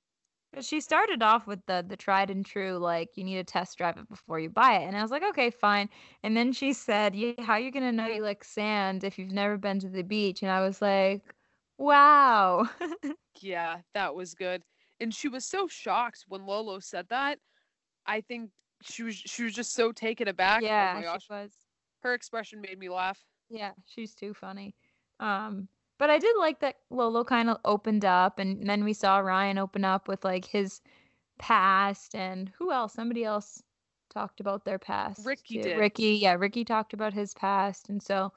But 0.53 0.65
she 0.65 0.81
started 0.81 1.23
off 1.23 1.47
with 1.47 1.65
the 1.67 1.85
the 1.87 1.97
tried 1.97 2.31
and 2.31 2.45
true, 2.45 2.77
like 2.77 3.17
you 3.17 3.25
need 3.25 3.37
to 3.37 3.45
test 3.45 3.79
drive 3.79 3.97
it 3.97 4.09
before 4.09 4.39
you 4.39 4.51
buy 4.51 4.75
it, 4.81 4.87
and 4.87 4.97
I 4.97 5.03
was 5.03 5.11
like, 5.11 5.23
okay, 5.23 5.51
fine. 5.51 5.89
And 6.23 6.37
then 6.37 6.53
she 6.53 6.73
said, 6.75 7.15
"Yeah, 7.15 7.33
how 7.43 7.55
are 7.55 7.61
you 7.61 7.71
gonna 7.71 7.93
know 7.93 8.07
you 8.07 8.23
like 8.23 8.45
sand 8.45 9.03
if 9.03 9.19
you've 9.19 9.31
never 9.33 9.57
been 9.57 9.79
to 9.81 9.89
the 9.89 10.03
beach?" 10.03 10.43
And 10.43 10.51
I 10.51 10.61
was 10.61 10.83
like, 10.83 11.23
wow. 11.79 12.69
Yeah, 13.41 13.79
that 13.95 14.15
was 14.15 14.35
good. 14.35 14.63
And 15.01 15.13
she 15.13 15.29
was 15.29 15.45
so 15.45 15.67
shocked 15.67 16.25
when 16.29 16.47
Lolo 16.47 16.79
said 16.79 17.07
that. 17.09 17.39
I 18.07 18.21
think 18.21 18.51
she 18.83 19.03
was 19.03 19.15
she 19.17 19.45
was 19.45 19.55
just 19.55 19.73
so 19.73 19.91
taken 19.93 20.29
aback. 20.29 20.63
yeah, 20.63 21.03
oh 21.05 21.19
she 21.19 21.33
was. 21.33 21.53
Her 22.03 22.15
expression 22.15 22.61
made 22.61 22.79
me 22.79 22.89
laugh. 22.89 23.19
Yeah, 23.49 23.73
she's 23.87 24.15
too 24.15 24.35
funny. 24.35 24.75
Um, 25.21 25.69
but 26.03 26.11
I 26.11 26.19
did 26.19 26.35
like 26.37 26.59
that 26.59 26.79
Lolo 26.91 27.23
kind 27.23 27.49
of 27.49 27.59
opened 27.65 28.05
up, 28.05 28.41
and 28.41 28.69
then 28.69 28.83
we 28.83 28.93
saw 28.93 29.19
Ryan 29.19 29.57
open 29.57 29.85
up 29.85 30.09
with 30.09 30.25
like 30.25 30.45
his 30.45 30.81
past, 31.39 32.17
and 32.17 32.51
who 32.59 32.73
else? 32.73 32.93
Somebody 32.93 33.23
else 33.23 33.63
talked 34.13 34.41
about 34.41 34.65
their 34.65 34.81
past. 34.81 35.25
Ricky 35.25 35.59
too. 35.59 35.63
did. 35.63 35.79
Ricky, 35.79 36.15
yeah, 36.15 36.33
Ricky 36.33 36.65
talked 36.65 36.93
about 36.93 37.13
his 37.13 37.35
past, 37.35 37.89
and 37.89 38.03
so 38.03 38.33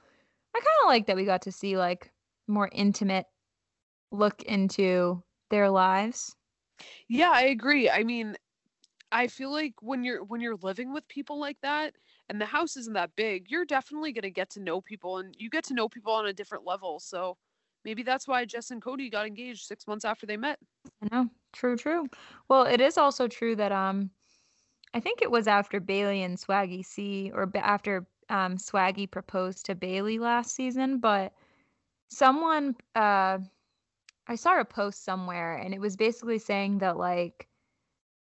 I 0.55 0.59
kind 0.59 0.77
of 0.83 0.89
like 0.89 1.07
that 1.07 1.15
we 1.15 1.25
got 1.25 1.41
to 1.41 1.51
see 1.51 1.75
like 1.75 2.11
more 2.47 2.69
intimate 2.71 3.25
look 4.11 4.43
into 4.43 5.23
their 5.49 5.67
lives. 5.67 6.35
Yeah, 7.07 7.31
I 7.33 7.45
agree. 7.45 7.89
I 7.89 8.03
mean, 8.03 8.35
I 9.11 9.25
feel 9.25 9.51
like 9.51 9.73
when 9.81 10.03
you're 10.03 10.23
when 10.23 10.39
you're 10.39 10.57
living 10.57 10.93
with 10.93 11.07
people 11.07 11.39
like 11.39 11.57
that 11.63 11.95
and 12.29 12.39
the 12.39 12.45
house 12.45 12.77
isn't 12.77 12.93
that 12.93 13.15
big, 13.15 13.49
you're 13.49 13.65
definitely 13.65 14.11
going 14.11 14.21
to 14.21 14.29
get 14.29 14.51
to 14.51 14.61
know 14.61 14.81
people 14.81 15.17
and 15.17 15.33
you 15.35 15.49
get 15.49 15.63
to 15.63 15.73
know 15.73 15.89
people 15.89 16.13
on 16.13 16.27
a 16.27 16.33
different 16.33 16.63
level. 16.63 16.99
So 16.99 17.37
maybe 17.85 18.03
that's 18.03 18.27
why 18.27 18.43
Jess 18.43 18.71
and 18.71 18.81
Cody 18.81 19.09
got 19.09 19.27
engaged 19.27 19.65
6 19.65 19.87
months 19.87 20.03
after 20.03 20.25
they 20.25 20.35
met. 20.35 20.59
I 21.01 21.15
know. 21.15 21.29
True, 21.53 21.77
true. 21.77 22.09
Well, 22.49 22.63
it 22.65 22.81
is 22.81 22.97
also 22.97 23.27
true 23.27 23.55
that 23.55 23.71
um 23.71 24.09
I 24.93 24.99
think 24.99 25.21
it 25.21 25.31
was 25.31 25.47
after 25.47 25.79
Bayleigh 25.79 26.25
and 26.25 26.37
Swaggy 26.37 26.83
C 26.83 27.31
or 27.33 27.49
after 27.55 28.07
um 28.29 28.57
Swaggy 28.57 29.09
proposed 29.09 29.65
to 29.67 29.75
Bayleigh 29.75 30.19
last 30.19 30.53
season, 30.55 30.99
but 30.99 31.33
someone 32.09 32.75
uh 32.95 33.39
I 34.27 34.35
saw 34.35 34.59
a 34.59 34.65
post 34.65 35.03
somewhere 35.05 35.55
and 35.55 35.73
it 35.73 35.79
was 35.79 35.95
basically 35.95 36.39
saying 36.39 36.79
that 36.79 36.97
like 36.97 37.47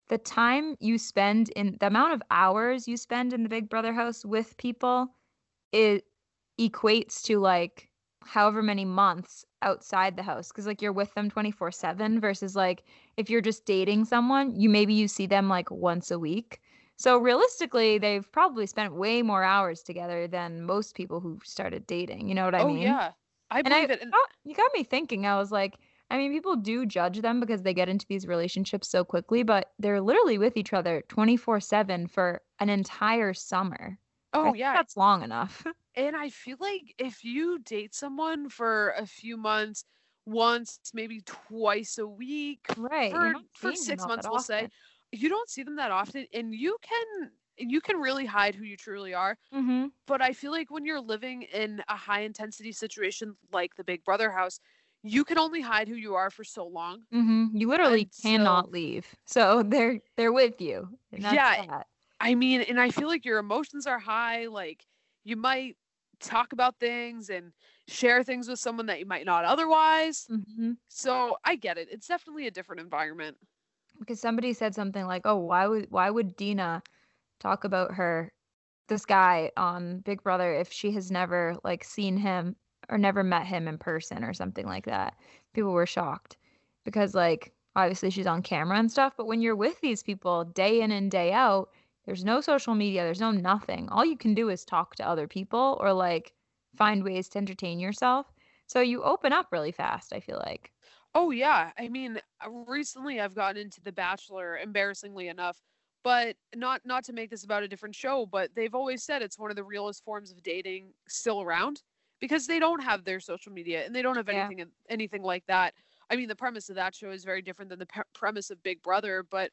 the 0.09 0.19
time 0.19 0.77
you 0.81 0.99
spend 0.99 1.49
in 1.51 1.77
the 1.81 1.87
amount 1.87 2.12
of 2.12 2.23
hours 2.31 2.87
you 2.87 2.97
spend 2.97 3.33
in 3.33 3.43
the 3.43 3.49
Big 3.49 3.69
Brother 3.71 3.93
house 3.93 4.25
with 4.25 4.57
people 4.59 5.14
it 5.73 6.05
equates 6.61 7.23
to 7.23 7.38
like 7.38 7.88
however 8.27 8.63
many 8.63 8.85
months 8.85 9.45
outside 9.63 10.17
the 10.17 10.23
house 10.23 10.49
because 10.49 10.67
like 10.67 10.83
you're 10.83 10.93
with 10.93 11.13
them 11.15 11.31
24 11.31 11.73
7 11.73 12.21
versus 12.21 12.55
like 12.55 12.85
if 13.17 13.31
you're 13.31 13.41
just 13.41 13.65
dating 13.65 14.05
someone 14.05 14.55
you 14.55 14.69
maybe 14.69 14.95
you 14.95 15.09
see 15.09 15.27
them 15.27 15.49
like 15.49 15.71
once 15.71 16.11
a 16.11 16.19
week 16.19 16.61
so 16.97 17.19
realistically 17.19 17.99
they've 17.99 18.31
probably 18.33 18.67
spent 18.67 18.95
way 18.95 19.23
more 19.23 19.43
hours 19.43 19.83
together 19.83 20.27
than 20.27 20.63
most 20.63 20.95
people 20.95 21.21
who 21.21 21.39
started 21.45 21.87
dating 21.87 22.29
you 22.29 22.35
know 22.35 22.45
what 22.45 22.55
i 22.55 22.63
oh 22.63 22.69
mean 22.69 22.83
yeah. 22.83 23.13
I 23.51 23.61
and 23.61 23.69
I, 23.69 23.87
believe 23.87 23.91
it. 23.91 24.03
And 24.03 24.13
got- 24.13 24.31
you 24.45 24.55
got 24.55 24.71
me 24.75 24.85
thinking 24.85 25.27
i 25.27 25.37
was 25.37 25.51
like 25.51 25.79
i 26.11 26.19
mean 26.19 26.33
people 26.33 26.57
do 26.57 26.87
judge 26.87 27.21
them 27.21 27.41
because 27.41 27.63
they 27.63 27.75
get 27.75 27.89
into 27.89 28.07
these 28.09 28.27
relationships 28.27 28.89
so 28.89 29.05
quickly 29.05 29.43
but 29.43 29.73
they're 29.79 30.01
literally 30.01 30.39
with 30.39 30.57
each 30.57 30.73
other 30.73 31.03
24 31.09 31.61
7 31.61 32.07
for 32.07 32.43
an 32.61 32.69
entire 32.69 33.33
summer 33.35 33.99
I 34.33 34.39
oh 34.39 34.55
yeah, 34.55 34.75
that's 34.75 34.97
long 34.97 35.23
enough 35.23 35.65
And 35.97 36.17
I 36.17 36.29
feel 36.31 36.57
like 36.61 36.95
if 36.99 37.25
you 37.25 37.59
date 37.61 37.95
someone 37.95 38.49
for 38.49 38.91
a 38.99 39.07
few 39.07 39.37
months, 39.37 39.85
once, 40.27 40.79
maybe 40.95 41.21
twice 41.25 41.99
a 41.99 42.07
week, 42.07 42.67
right 42.77 43.11
for, 43.11 43.35
for 43.55 43.73
six 43.75 44.07
months, 44.07 44.27
we'll 44.29 44.41
say, 44.41 44.69
you 45.13 45.29
don't 45.29 45.49
see 45.49 45.63
them 45.63 45.77
that 45.77 45.91
often, 45.91 46.27
and 46.33 46.55
you 46.55 46.77
can 46.83 47.31
you 47.57 47.81
can 47.81 47.99
really 47.99 48.27
hide 48.27 48.55
who 48.57 48.65
you 48.65 48.77
truly 48.77 49.15
are. 49.15 49.37
Mhm. 49.55 49.91
But 50.07 50.21
I 50.21 50.33
feel 50.33 50.51
like 50.51 50.71
when 50.71 50.85
you're 50.85 51.01
living 51.01 51.43
in 51.43 51.83
a 51.89 51.97
high 51.97 52.21
intensity 52.23 52.73
situation 52.73 53.37
like 53.53 53.77
the 53.77 53.85
Big 53.85 54.03
Brother 54.05 54.31
house, 54.31 54.59
you 55.05 55.25
can 55.25 55.39
only 55.39 55.61
hide 55.61 55.87
who 55.87 55.95
you 55.95 56.15
are 56.15 56.31
for 56.31 56.43
so 56.43 56.67
long. 56.67 57.05
hmm 57.13 57.47
You 57.53 57.69
literally 57.69 58.03
And 58.03 58.13
cannot 58.23 58.65
so- 58.67 58.71
leave. 58.73 59.07
So 59.27 59.63
they're 59.63 60.01
they're 60.17 60.33
with 60.33 60.61
you. 60.61 60.99
Yeah, 61.13 61.67
that. 61.67 61.87
I 62.19 62.35
mean, 62.35 62.63
and 62.63 62.81
I 62.81 62.91
feel 62.91 63.07
like 63.09 63.25
your 63.25 63.39
emotions 63.39 63.87
are 63.87 63.99
high. 64.01 64.47
Like 64.47 64.85
you 65.23 65.37
might 65.37 65.77
talk 66.25 66.53
about 66.53 66.79
things 66.79 67.31
and 67.31 67.53
share 67.89 68.23
things 68.23 68.49
with 68.49 68.59
someone 68.59 68.87
that 68.87 68.99
you 69.01 69.07
might 69.07 69.27
not 69.27 69.45
otherwise. 69.45 70.27
hmm 70.29 70.73
So 70.89 71.37
I 71.45 71.57
get 71.57 71.79
it. 71.79 71.89
It's 71.91 72.07
definitely 72.07 72.47
a 72.47 72.51
different 72.51 72.81
environment. 72.81 73.37
Because 73.99 74.21
somebody 74.21 74.53
said 74.53 74.75
something 74.75 75.07
like, 75.07 75.23
"Oh, 75.25 75.37
why 75.37 75.67
would 75.67 75.91
why 75.91 76.11
would 76.11 76.37
Dina 76.37 76.83
talk 77.39 77.65
about 77.65 77.95
her 77.95 78.33
this 78.89 79.07
guy 79.07 79.51
on 79.57 80.01
Big 80.01 80.23
Brother 80.23 80.53
if 80.55 80.73
she 80.73 80.93
has 80.93 81.11
never 81.11 81.57
like 81.65 81.85
seen 81.85 82.17
him 82.19 82.57
or 82.89 82.99
never 82.99 83.23
met 83.23 83.47
him 83.47 83.69
in 83.69 83.79
person 83.79 84.25
or 84.25 84.33
something 84.35 84.67
like 84.67 84.87
that?" 84.87 85.17
People 85.53 85.73
were 85.73 85.87
shocked 85.87 86.37
because 86.85 87.15
like 87.15 87.55
obviously 87.77 88.11
she's 88.11 88.27
on 88.27 88.43
camera 88.43 88.79
and 88.79 88.91
stuff, 88.91 89.15
but 89.17 89.27
when 89.27 89.41
you're 89.41 89.57
with 89.57 89.81
these 89.81 90.03
people 90.03 90.45
day 90.45 90.81
in 90.81 90.91
and 90.93 91.11
day 91.11 91.33
out, 91.33 91.71
there's 92.05 92.25
no 92.25 92.40
social 92.40 92.75
media, 92.75 93.03
there's 93.05 93.21
no 93.21 93.31
nothing. 93.31 93.88
All 93.88 94.05
you 94.05 94.17
can 94.17 94.35
do 94.35 94.49
is 94.51 94.64
talk 94.64 94.97
to 94.97 95.07
other 95.09 95.27
people 95.29 95.79
or 95.81 95.93
like 95.93 96.35
find 96.77 97.03
ways 97.05 97.29
to 97.31 97.38
entertain 97.38 97.79
yourself. 97.81 98.33
So 98.67 98.81
you 98.81 99.03
open 99.03 99.33
up 99.33 99.49
really 99.53 99.73
fast, 99.73 100.12
I 100.12 100.21
feel 100.21 100.38
like. 100.45 100.73
Oh 101.14 101.31
yeah, 101.31 101.73
I 101.79 101.88
mean, 101.88 102.21
uh, 102.45 102.51
recently 102.51 103.21
I've 103.21 103.35
gotten 103.35 103.61
into 103.62 103.81
The 103.81 103.93
Bachelor, 103.93 104.59
embarrassingly 104.59 105.29
enough, 105.29 105.62
but 106.03 106.37
not 106.55 106.83
not 106.85 107.05
to 107.05 107.12
make 107.12 107.31
this 107.31 107.45
about 107.45 107.62
a 107.62 107.69
different 107.69 107.95
show, 107.95 108.27
but 108.27 108.55
they've 108.55 108.75
always 108.75 109.05
said 109.05 109.23
it's 109.23 109.38
one 109.38 109.51
of 109.51 109.57
the 109.57 109.64
realest 109.64 110.05
forms 110.05 110.33
of 110.33 110.43
dating 110.43 110.95
still 111.09 111.40
around 111.40 111.83
because 112.21 112.47
they 112.47 112.59
don't 112.59 112.83
have 112.83 113.05
their 113.05 113.21
social 113.21 113.53
media 113.53 113.85
and 113.87 113.95
they 113.95 114.03
don't 114.03 114.17
have 114.17 114.29
Yeah. 114.29 114.47
anything 114.49 114.67
anything 114.88 115.23
like 115.23 115.47
that. 115.47 115.75
I 116.11 116.17
mean, 116.17 116.29
the 116.29 116.37
premise 116.37 116.69
of 116.69 116.77
that 116.77 116.95
show 116.95 117.11
is 117.11 117.25
very 117.25 117.43
different 117.43 117.69
than 117.71 117.79
the 117.79 117.87
pe- 117.87 118.03
premise 118.12 118.51
of 118.51 118.62
Big 118.62 118.83
Brother, 118.83 119.23
but 119.23 119.53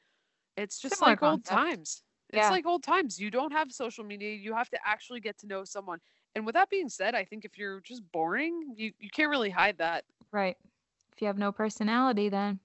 it's 0.58 0.80
just 0.80 1.00
Similar 1.00 1.02
like 1.02 1.24
old 1.24 1.46
times. 1.46 2.04
It's 2.34 2.50
Yeah. 2.50 2.50
like 2.50 2.66
old 2.66 2.84
times. 2.84 3.20
You 3.20 3.30
don't 3.32 3.52
have 3.52 3.72
social 3.72 4.04
media. 4.04 4.34
You 4.36 4.54
have 4.56 4.70
to 4.72 4.80
actually 4.86 5.20
get 5.20 5.38
to 5.40 5.48
know 5.48 5.64
someone. 5.64 6.00
And 6.36 6.46
with 6.46 6.56
that 6.56 6.70
being 6.70 6.90
said, 6.90 7.16
I 7.16 7.24
think 7.26 7.46
if 7.46 7.58
you're 7.58 7.82
just 7.82 8.04
boring, 8.12 8.74
you, 8.76 8.94
you 9.00 9.10
can't 9.10 9.30
really 9.30 9.50
hide 9.50 9.78
that. 9.80 10.06
Right. 10.32 10.58
if 11.14 11.22
you 11.22 11.28
have 11.28 11.38
no 11.38 11.52
personality, 11.52 12.30
then 12.30 12.60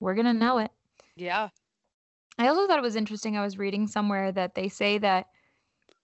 we're 0.00 0.14
gonna 0.14 0.34
know 0.34 0.58
it. 0.58 0.70
Yeah. 1.16 1.50
I 2.38 2.48
also 2.48 2.66
thought 2.66 2.78
it 2.78 2.82
was 2.82 2.96
interesting. 2.96 3.36
I 3.36 3.42
was 3.42 3.58
reading 3.58 3.86
somewhere 3.86 4.32
that 4.32 4.54
they 4.54 4.68
say 4.68 4.98
that 4.98 5.26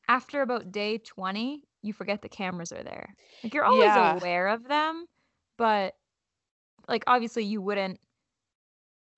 after 0.08 0.42
about 0.42 0.72
day 0.72 0.98
20, 0.98 1.62
you 1.82 1.92
forget 1.92 2.22
the 2.22 2.28
cameras 2.28 2.72
are 2.72 2.82
there. 2.82 3.14
Like 3.42 3.54
you're 3.54 3.64
always 3.64 3.96
Yeah. 3.96 4.18
aware 4.18 4.48
of 4.48 4.68
them, 4.68 5.06
but 5.56 5.94
like 6.88 7.04
obviously 7.06 7.44
you 7.44 7.60
wouldn't 7.62 8.00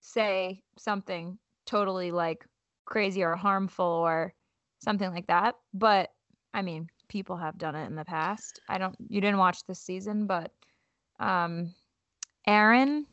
say 0.00 0.62
something 0.78 1.38
totally 1.66 2.10
like 2.10 2.46
crazy 2.90 3.22
or 3.22 3.36
harmful 3.36 3.86
or 3.86 4.34
something 4.80 5.10
like 5.10 5.26
that. 5.28 5.54
But 5.72 6.10
I 6.52 6.62
mean, 6.62 6.90
people 7.08 7.36
have 7.36 7.56
done 7.56 7.76
it 7.76 7.86
in 7.86 7.94
the 7.96 8.04
past. 8.04 8.60
I 8.68 8.76
don't 8.78 8.96
you 9.08 9.20
didn't 9.22 9.38
watch 9.38 9.64
this 9.64 9.80
season, 9.80 10.26
but 10.26 10.52
um 11.18 11.74
Aaryn, 12.48 13.04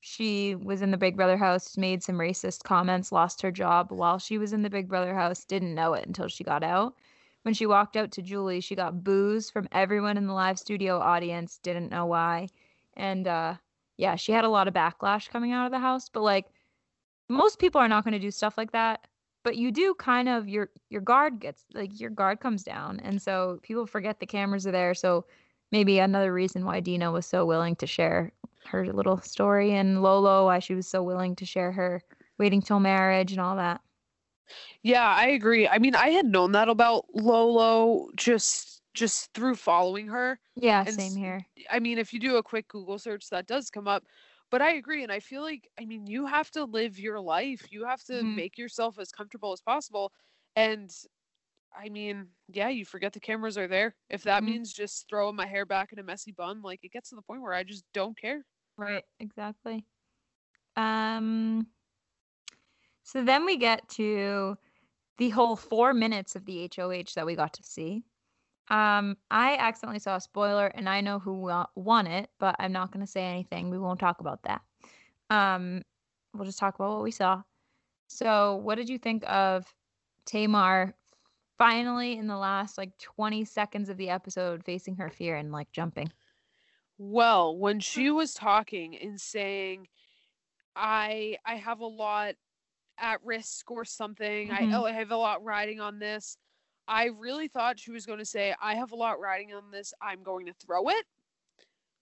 she 0.00 0.54
was 0.56 0.82
in 0.82 0.90
the 0.90 0.96
Big 0.96 1.16
Brother 1.16 1.36
house, 1.36 1.76
made 1.76 2.02
some 2.02 2.16
racist 2.16 2.64
comments, 2.64 3.12
lost 3.12 3.42
her 3.42 3.50
job 3.52 3.90
while 3.90 4.18
she 4.18 4.38
was 4.38 4.52
in 4.52 4.62
the 4.62 4.70
Big 4.70 4.88
Brother 4.88 5.14
house, 5.14 5.44
didn't 5.44 5.74
know 5.74 5.94
it 5.94 6.06
until 6.06 6.28
she 6.28 6.44
got 6.44 6.62
out. 6.62 6.94
When 7.42 7.54
she 7.54 7.66
walked 7.66 7.96
out 7.96 8.12
to 8.12 8.22
Julie, 8.22 8.60
she 8.60 8.76
got 8.76 9.02
boos 9.02 9.50
from 9.50 9.68
everyone 9.72 10.16
in 10.16 10.26
the 10.26 10.32
live 10.32 10.58
studio 10.58 10.98
audience, 11.00 11.58
didn't 11.58 11.90
know 11.90 12.06
why. 12.06 12.48
And 12.96 13.26
uh 13.26 13.56
yeah, 13.96 14.16
she 14.16 14.32
had 14.32 14.44
a 14.44 14.48
lot 14.48 14.68
of 14.68 14.74
backlash 14.74 15.28
coming 15.28 15.52
out 15.52 15.66
of 15.66 15.72
the 15.72 15.78
house, 15.78 16.08
but 16.08 16.22
like 16.22 16.46
most 17.28 17.58
people 17.58 17.80
are 17.80 17.88
not 17.88 18.04
going 18.04 18.12
to 18.12 18.18
do 18.18 18.30
stuff 18.30 18.58
like 18.58 18.72
that, 18.72 19.06
but 19.44 19.56
you 19.56 19.72
do 19.72 19.94
kind 19.94 20.28
of 20.28 20.48
your 20.48 20.70
your 20.90 21.00
guard 21.00 21.40
gets 21.40 21.64
like 21.74 21.98
your 22.00 22.10
guard 22.10 22.40
comes 22.40 22.62
down 22.62 23.00
and 23.00 23.20
so 23.20 23.58
people 23.62 23.86
forget 23.86 24.20
the 24.20 24.26
cameras 24.26 24.66
are 24.66 24.72
there, 24.72 24.94
so 24.94 25.24
maybe 25.70 25.98
another 25.98 26.32
reason 26.32 26.64
why 26.64 26.80
Dina 26.80 27.10
was 27.10 27.26
so 27.26 27.44
willing 27.46 27.76
to 27.76 27.86
share 27.86 28.32
her 28.66 28.86
little 28.92 29.20
story 29.20 29.72
and 29.72 30.02
Lolo 30.02 30.46
why 30.46 30.58
she 30.58 30.74
was 30.74 30.86
so 30.86 31.02
willing 31.02 31.34
to 31.36 31.44
share 31.46 31.72
her 31.72 32.02
waiting 32.38 32.62
till 32.62 32.80
marriage 32.80 33.32
and 33.32 33.40
all 33.40 33.56
that. 33.56 33.80
Yeah, 34.82 35.06
I 35.06 35.28
agree. 35.28 35.68
I 35.68 35.78
mean, 35.78 35.94
I 35.94 36.10
had 36.10 36.26
known 36.26 36.52
that 36.52 36.68
about 36.68 37.06
Lolo 37.14 38.08
just 38.16 38.82
just 38.94 39.32
through 39.32 39.54
following 39.54 40.08
her. 40.08 40.38
Yeah, 40.56 40.84
And 40.86 40.94
same 40.94 41.16
here. 41.16 41.46
I 41.70 41.78
mean, 41.78 41.98
if 41.98 42.12
you 42.12 42.20
do 42.20 42.36
a 42.36 42.42
quick 42.42 42.68
Google 42.68 42.98
search, 42.98 43.30
that 43.30 43.46
does 43.46 43.70
come 43.70 43.88
up. 43.88 44.04
But 44.52 44.62
I 44.62 44.74
agree. 44.74 45.04
And 45.04 45.12
I 45.12 45.20
feel 45.20 45.42
like, 45.42 45.68
I 45.80 45.86
mean, 45.86 46.06
you 46.06 46.26
have 46.26 46.52
to 46.52 46.66
live 46.66 47.00
your 47.00 47.20
life. 47.20 47.72
You 47.72 47.86
have 47.86 48.04
to 48.06 48.24
Mhm. 48.24 48.36
make 48.36 48.58
yourself 48.58 49.00
as 49.00 49.12
comfortable 49.12 49.52
as 49.52 49.62
possible. 49.62 50.12
And 50.56 50.92
I 51.76 51.88
mean, 51.90 52.30
yeah, 52.48 52.68
you 52.68 52.84
forget 52.86 53.12
the 53.14 53.20
cameras 53.20 53.58
are 53.58 53.68
there. 53.68 53.96
If 54.10 54.24
that 54.24 54.44
Mhm. 54.44 54.58
means 54.60 54.72
just 54.72 55.08
throwing 55.08 55.36
my 55.36 55.46
hair 55.46 55.66
back 55.66 55.92
in 55.92 55.98
a 56.00 56.04
messy 56.04 56.32
bun, 56.32 56.62
like 56.62 56.84
it 56.84 56.92
gets 56.92 57.10
to 57.10 57.16
the 57.16 57.22
point 57.22 57.42
where 57.42 57.54
I 57.54 57.64
just 57.64 57.84
don't 57.94 58.18
care. 58.18 58.46
Right, 58.76 59.04
exactly. 59.20 59.86
Um 60.76 61.68
so 63.02 63.24
then 63.24 63.44
we 63.44 63.56
get 63.56 63.88
to 63.90 64.56
the 65.18 65.30
whole 65.30 65.56
4 65.56 65.94
minutes 65.94 66.36
of 66.36 66.46
the 66.46 66.64
HOH 66.64 67.14
that 67.14 67.26
we 67.26 67.36
got 67.36 67.54
to 67.54 67.64
see. 67.64 68.04
Um 68.72 69.18
I 69.30 69.56
accidentally 69.58 70.00
saw 70.00 70.16
a 70.16 70.20
spoiler 70.20 70.68
and 70.68 70.88
I 70.88 71.02
know 71.02 71.20
who 71.20 71.50
won 71.76 72.08
it, 72.08 72.30
but 72.40 72.56
I'm 72.58 72.72
not 72.72 72.92
going 72.92 73.04
to 73.06 73.12
say 73.12 73.24
anything. 73.24 73.70
We 73.70 73.78
won't 73.78 74.00
talk 74.00 74.20
about 74.20 74.42
that. 74.44 74.62
Um 75.30 75.82
we'll 76.34 76.46
just 76.46 76.58
talk 76.58 76.74
about 76.76 76.94
what 76.94 77.04
we 77.04 77.12
saw. 77.12 77.42
So, 78.08 78.56
what 78.56 78.76
did 78.76 78.88
you 78.90 78.98
think 78.98 79.24
of 79.26 79.74
Tamar 80.26 80.94
finally 81.58 82.18
in 82.18 82.26
the 82.28 82.36
last 82.36 82.78
like 82.78 82.98
20 82.98 83.44
seconds 83.44 83.88
of 83.90 83.96
the 83.98 84.10
episode 84.10 84.64
facing 84.64 84.96
her 84.96 85.10
fear 85.10 85.36
and 85.36 85.52
like 85.52 85.72
jumping? 85.72 86.12
Well, 86.98 87.56
when 87.56 87.80
she 87.80 88.10
was 88.10 88.34
talking 88.34 88.96
and 88.96 89.20
saying, 89.20 89.88
I 90.76 91.38
I 91.46 91.56
have 91.56 91.80
a 91.80 91.86
lot 91.86 92.36
at 92.98 93.24
risk 93.24 93.70
or 93.70 93.84
something. 93.84 94.50
Mhm. 94.50 94.72
I 94.72 94.76
oh 94.76 94.86
I 94.86 94.92
have 94.92 95.12
a 95.12 95.16
lot 95.16 95.44
riding 95.44 95.80
on 95.80 95.98
this. 96.00 96.36
I 96.88 97.06
really 97.06 97.48
thought 97.48 97.78
she 97.78 97.90
was 97.92 98.06
going 98.06 98.18
to 98.18 98.24
say, 98.24 98.54
I 98.60 98.74
have 98.74 98.92
a 98.92 98.96
lot 98.96 99.20
riding 99.20 99.52
on 99.54 99.70
this. 99.70 99.94
I'm 100.02 100.22
going 100.22 100.46
to 100.46 100.52
throw 100.54 100.88
it, 100.88 101.04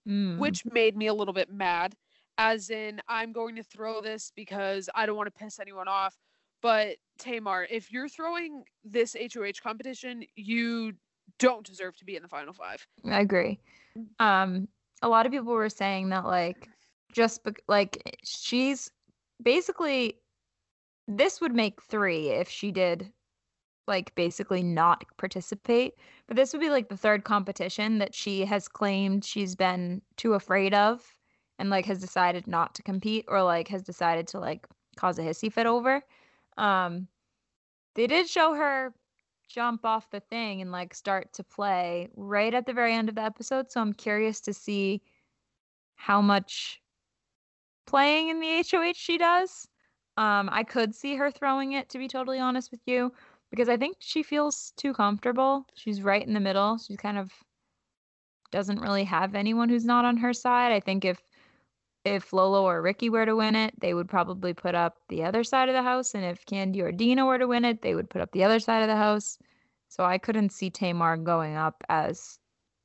Mm. 0.09 0.39
which 0.39 0.65
made 0.65 0.97
me 0.97 1.09
a 1.09 1.15
little 1.15 1.35
bit 1.35 1.53
mad. 1.53 1.95
As 2.39 2.71
in, 2.71 3.01
I'm 3.07 3.33
going 3.33 3.55
to 3.57 3.63
throw 3.63 4.01
this 4.01 4.33
because 4.35 4.89
I 4.95 5.05
don't 5.05 5.17
want 5.17 5.27
to 5.27 5.39
piss 5.39 5.61
anyone 5.61 5.89
off. 5.89 6.17
But 6.63 6.97
Tamar, 7.19 7.67
if 7.71 7.93
you're 7.93 8.09
throwing 8.09 8.65
this 8.83 9.15
HOH 9.15 9.61
competition, 9.63 10.25
you 10.37 10.95
don't 11.39 11.67
deserve 11.67 11.97
to 11.99 12.05
be 12.05 12.17
in 12.17 12.23
the 12.23 12.29
final 12.29 12.55
five. 12.55 12.87
I 13.05 13.21
agree. 13.21 13.61
Um, 14.19 14.69
a 15.03 15.09
lot 15.09 15.27
of 15.27 15.33
people 15.33 15.53
were 15.53 15.69
saying 15.69 16.09
that 16.11 16.25
like 16.25 16.69
just 17.13 17.45
bec- 17.45 17.63
like 17.69 18.19
she's 18.25 18.91
basically 19.43 20.19
this 21.09 21.41
would 21.41 21.55
make 21.55 21.83
three 21.83 22.29
if 22.29 22.49
she 22.49 22.71
did 22.71 23.11
like 23.91 24.15
basically 24.15 24.63
not 24.63 25.05
participate. 25.19 25.97
But 26.29 26.37
this 26.37 26.53
would 26.53 26.61
be 26.61 26.71
like 26.71 26.89
the 26.89 26.97
third 26.97 27.25
competition 27.25 27.99
that 27.99 28.15
she 28.15 28.47
has 28.47 28.69
claimed 28.69 29.25
she's 29.25 29.55
been 29.55 30.01
too 30.17 30.35
afraid 30.35 30.73
of 30.73 31.05
and 31.59 31.69
like 31.69 31.85
has 31.87 32.01
decided 32.01 32.47
not 32.47 32.75
to 32.77 32.83
compete 32.83 33.27
or 33.29 33.43
like 33.43 33.69
has 33.69 33.83
decided 33.83 34.29
to 34.29 34.39
like 34.39 34.67
cause 34.97 35.19
a 35.19 35.23
hissy 35.23 35.53
fit 35.53 35.67
over. 35.67 36.03
Um 36.57 37.09
they 37.97 38.07
did 38.07 38.31
show 38.31 38.55
her 38.55 38.95
jump 39.49 39.85
off 39.85 40.09
the 40.11 40.21
thing 40.21 40.63
and 40.63 40.71
like 40.71 40.95
start 40.95 41.33
to 41.33 41.43
play 41.43 42.09
right 42.15 42.55
at 42.55 42.67
the 42.67 42.73
very 42.73 42.95
end 42.95 43.09
of 43.09 43.17
the 43.17 43.23
episode. 43.23 43.73
So 43.73 43.81
I'm 43.81 43.93
curious 43.93 44.41
to 44.43 44.55
see 44.55 45.03
how 45.97 46.23
much 46.23 46.81
playing 47.87 48.29
in 48.29 48.39
the 48.39 48.65
HOH 48.71 48.93
she 48.95 49.19
does. 49.19 49.67
Um, 50.17 50.49
I 50.53 50.63
could 50.63 50.95
see 50.95 51.17
her 51.17 51.31
throwing 51.31 51.73
it 51.73 51.89
to 51.91 51.99
be 51.99 52.07
totally 52.07 52.39
honest 52.39 52.71
with 52.71 52.81
you 52.87 53.13
because 53.51 53.69
I 53.69 53.77
think 53.77 53.97
she 54.01 54.23
feels 54.23 54.73
too 54.77 54.93
comfortable. 54.93 55.67
She's 55.75 56.03
right 56.03 56.27
in 56.27 56.35
the 56.35 56.41
middle. 56.41 56.79
She 56.79 56.97
kind 56.97 57.19
of 57.19 57.33
doesn't 58.51 58.81
really 58.81 59.05
have 59.05 59.35
anyone 59.35 59.69
who's 59.69 59.85
not 59.85 60.05
on 60.05 60.17
her 60.19 60.33
side. 60.33 60.73
I 60.73 60.81
think 60.81 61.05
if 61.05 61.21
if 62.05 62.33
Lolo 62.33 62.65
or 62.65 62.81
Ricky 62.81 63.11
were 63.11 63.27
to 63.27 63.37
win 63.37 63.55
it, 63.55 63.79
they 63.79 63.93
would 63.93 64.09
probably 64.09 64.55
put 64.55 64.75
up 64.75 64.97
the 65.09 65.23
other 65.23 65.45
side 65.45 65.69
of 65.69 65.75
the 65.75 65.83
house. 65.83 66.15
And 66.15 66.25
if 66.25 66.47
Kandi 66.47 66.81
or 66.81 66.93
Dina 66.93 67.27
were 67.27 67.39
to 67.39 67.47
win 67.47 67.65
it, 67.65 67.83
they 67.83 67.95
would 67.95 68.09
put 68.09 68.23
up 68.23 68.33
the 68.33 68.45
other 68.45 68.59
side 68.59 68.81
of 68.81 68.89
the 68.89 68.97
house. 68.97 69.37
So 69.89 70.05
I 70.05 70.17
couldn't 70.17 70.51
see 70.51 70.71
Tamar 70.71 71.19
going 71.19 71.57
up 71.57 71.85
as 71.91 72.39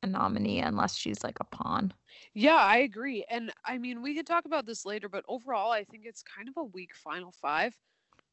a 0.04 0.08
nominee 0.08 0.60
unless 0.60 0.96
she's 0.96 1.24
like 1.24 1.38
a 1.40 1.46
pawn. 1.46 1.94
Yeah, 2.34 2.56
I 2.56 2.80
agree. 2.80 3.26
And 3.30 3.54
I 3.64 3.78
mean, 3.78 4.02
we 4.02 4.16
could 4.16 4.28
talk 4.28 4.46
about 4.46 4.66
this 4.66 4.86
later, 4.86 5.08
but 5.08 5.24
overall, 5.28 5.72
I 5.72 5.86
think 5.86 6.04
it's 6.06 6.24
kind 6.24 6.50
of 6.50 6.58
a 6.58 6.64
weak 6.64 6.94
final 6.94 7.32
five. 7.32 7.74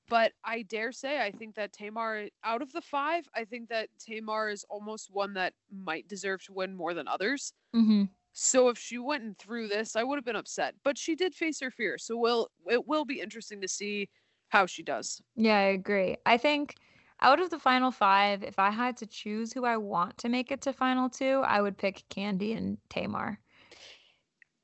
But 0.09 0.33
I 0.45 0.63
dare 0.63 0.93
say, 0.93 1.21
I 1.21 1.31
think 1.31 1.55
that 1.55 1.73
Tamar, 1.73 2.29
out 2.45 2.63
of 2.63 2.73
the 2.73 2.83
five, 2.83 3.27
I 3.35 3.45
think 3.45 3.69
that 3.71 3.89
Tamar 3.99 4.51
is 4.51 4.65
almost 4.69 5.11
one 5.11 5.35
that 5.35 5.55
might 5.71 6.09
deserve 6.09 6.45
to 6.45 6.53
win 6.53 6.75
more 6.75 6.93
than 6.93 7.09
others. 7.09 7.53
Mm-hmm. 7.75 8.05
So 8.33 8.69
if 8.69 8.79
she 8.79 8.99
went 8.99 9.23
and 9.23 9.39
through 9.39 9.69
this, 9.69 9.95
I 9.97 10.03
would 10.03 10.17
have 10.17 10.25
been 10.25 10.37
upset. 10.37 10.75
But 10.85 10.99
she 10.99 11.15
did 11.15 11.35
face 11.35 11.61
her 11.61 11.71
fear, 11.71 11.99
so 11.99 12.17
will 12.17 12.51
it 12.71 12.87
will 12.87 13.05
be 13.05 13.21
interesting 13.21 13.61
to 13.61 13.69
see 13.69 14.09
how 14.49 14.67
she 14.67 14.83
does. 14.83 15.21
Yeah, 15.37 15.57
I 15.57 15.73
agree. 15.73 16.17
I 16.27 16.37
think 16.37 16.77
out 17.21 17.41
of 17.41 17.51
the 17.51 17.59
final 17.59 17.91
five, 17.91 18.43
if 18.43 18.59
I 18.59 18.71
had 18.71 18.97
to 18.99 19.07
choose 19.07 19.53
who 19.53 19.65
I 19.65 19.77
want 19.77 20.19
to 20.19 20.29
make 20.29 20.51
it 20.51 20.61
to 20.63 20.73
final 20.73 21.09
two, 21.09 21.43
I 21.47 21.61
would 21.61 21.79
pick 21.79 22.05
Kandi 22.11 22.57
and 22.57 22.79
Tamar. 22.91 23.39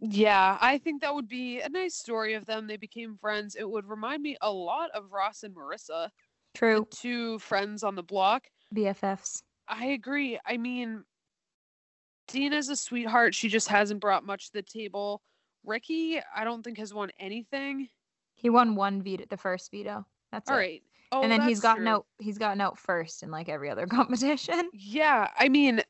Yeah, 0.01 0.59
I 0.61 0.79
think 0.79 1.03
that 1.03 1.15
would 1.15 1.29
be 1.29 1.61
a 1.61 1.69
nice 1.69 1.95
story 1.95 2.35
of 2.35 2.47
them. 2.47 2.67
They 2.67 2.77
became 2.77 3.17
friends. 3.17 3.57
It 3.57 3.69
would 3.69 3.87
remind 3.89 4.23
me 4.23 4.37
a 4.41 4.51
lot 4.51 4.91
of 4.95 5.11
Ross 5.11 5.43
and 5.43 5.55
Marissa, 5.55 6.09
True. 6.55 6.87
two 6.91 7.39
friends 7.41 7.83
on 7.83 7.95
the 7.97 8.03
block. 8.03 8.45
BFFs. 8.75 9.43
I 9.67 9.87
agree. 9.87 10.39
I 10.47 10.57
mean, 10.57 11.05
Dina's 12.29 12.69
a 12.69 12.77
sweetheart. 12.77 13.35
She 13.35 13.49
just 13.49 13.69
hasn't 13.69 14.01
brought 14.01 14.25
much 14.25 14.47
to 14.47 14.53
the 14.55 14.63
table. 14.63 15.23
Ricky, 15.65 16.21
I 16.35 16.45
don't 16.45 16.63
think 16.63 16.79
has 16.79 16.95
won 16.95 17.11
anything. 17.19 17.89
He 18.35 18.51
won 18.51 18.77
one 18.77 19.03
veto, 19.03 19.25
the 19.29 19.37
first 19.37 19.71
veto. 19.71 20.07
That's 20.31 20.49
All 20.49 20.57
it. 20.57 20.61
right. 20.61 20.83
Oh, 21.11 21.23
and 21.23 21.33
then 21.33 21.41
he's 21.43 21.61
gotten 21.61 21.85
true. 21.85 21.93
out. 21.93 22.07
He's 22.19 22.39
gotten 22.39 22.61
out 22.61 22.79
first 22.79 23.23
in 23.23 23.31
like 23.31 23.49
every 23.49 23.71
other 23.71 23.87
competition. 23.91 24.71
Yeah, 24.73 25.29
I 25.37 25.49
mean, 25.49 25.83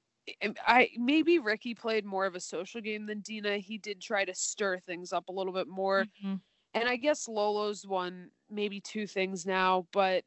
I- 0.43 0.55
I 0.67 0.91
maybe 0.97 1.39
Ricky 1.39 1.75
played 1.75 2.05
more 2.05 2.27
of 2.27 2.35
a 2.35 2.41
social 2.41 2.81
game 2.81 3.07
than 3.07 3.21
Dina. 3.21 3.59
He 3.59 3.79
did 3.79 4.01
try 4.01 4.25
to 4.25 4.35
stir 4.35 4.79
things 4.81 5.13
up 5.13 5.29
a 5.29 5.33
little 5.33 5.53
bit 5.53 5.69
more. 5.69 6.09
Mhm. 6.23 6.41
And 6.75 6.89
I 6.89 6.97
guess 6.97 7.29
Lolo's 7.29 7.87
won 7.87 8.31
maybe 8.51 8.81
two 8.81 9.07
things 9.07 9.47
now, 9.47 9.89
but 9.93 10.25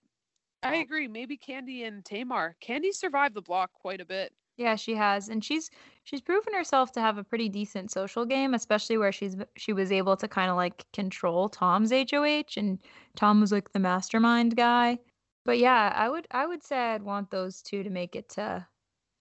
I 0.64 0.78
agree. 0.78 1.08
Maybe 1.08 1.38
Kandi 1.38 1.86
and 1.88 2.06
Tamar. 2.06 2.58
Kandi 2.62 2.94
survived 2.94 3.36
the 3.36 3.42
block 3.44 3.74
quite 3.74 4.02
a 4.02 4.06
bit. 4.06 4.34
Yeah, 4.58 4.76
she 4.76 4.96
has, 4.96 5.28
and 5.30 5.44
she's 5.44 5.70
she's 6.04 6.22
proven 6.22 6.54
herself 6.54 6.92
to 6.94 7.02
have 7.02 7.18
a 7.18 7.24
pretty 7.24 7.50
decent 7.50 7.90
social 7.92 8.26
game, 8.26 8.54
especially 8.54 8.98
where 8.98 9.12
she's 9.12 9.36
she 9.58 9.74
was 9.74 9.92
able 9.92 10.16
to 10.18 10.28
kind 10.28 10.50
of 10.52 10.58
like 10.58 10.86
control 10.94 11.50
Tom's 11.50 11.92
HOH, 11.92 12.58
and 12.58 12.80
Tom 13.16 13.42
was 13.42 13.52
like 13.52 13.72
the 13.72 13.80
mastermind 13.80 14.56
guy. 14.56 15.00
But 15.46 15.58
yeah, 15.58 15.92
I 15.96 16.10
would 16.10 16.28
I 16.32 16.46
would 16.46 16.64
say 16.64 16.78
I'd 16.78 17.04
want 17.04 17.32
those 17.32 17.62
two 17.62 17.82
to 17.84 17.90
make 17.90 18.16
it 18.16 18.30
to 18.30 18.68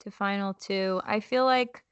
to 0.00 0.10
final 0.10 0.54
two. 0.54 1.00
I 1.04 1.20
feel 1.20 1.44
like 1.44 1.82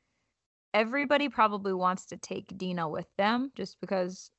everybody 0.74 1.28
probably 1.28 1.72
wants 1.72 2.06
to 2.06 2.16
take 2.16 2.56
Dina 2.58 2.88
with 2.88 3.06
them 3.16 3.50
just 3.54 3.80
because 3.80 4.30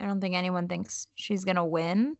I 0.00 0.06
don't 0.06 0.20
think 0.20 0.34
anyone 0.34 0.68
thinks 0.68 1.06
she's 1.14 1.44
going 1.44 1.56
to 1.56 1.64
win. 1.64 2.16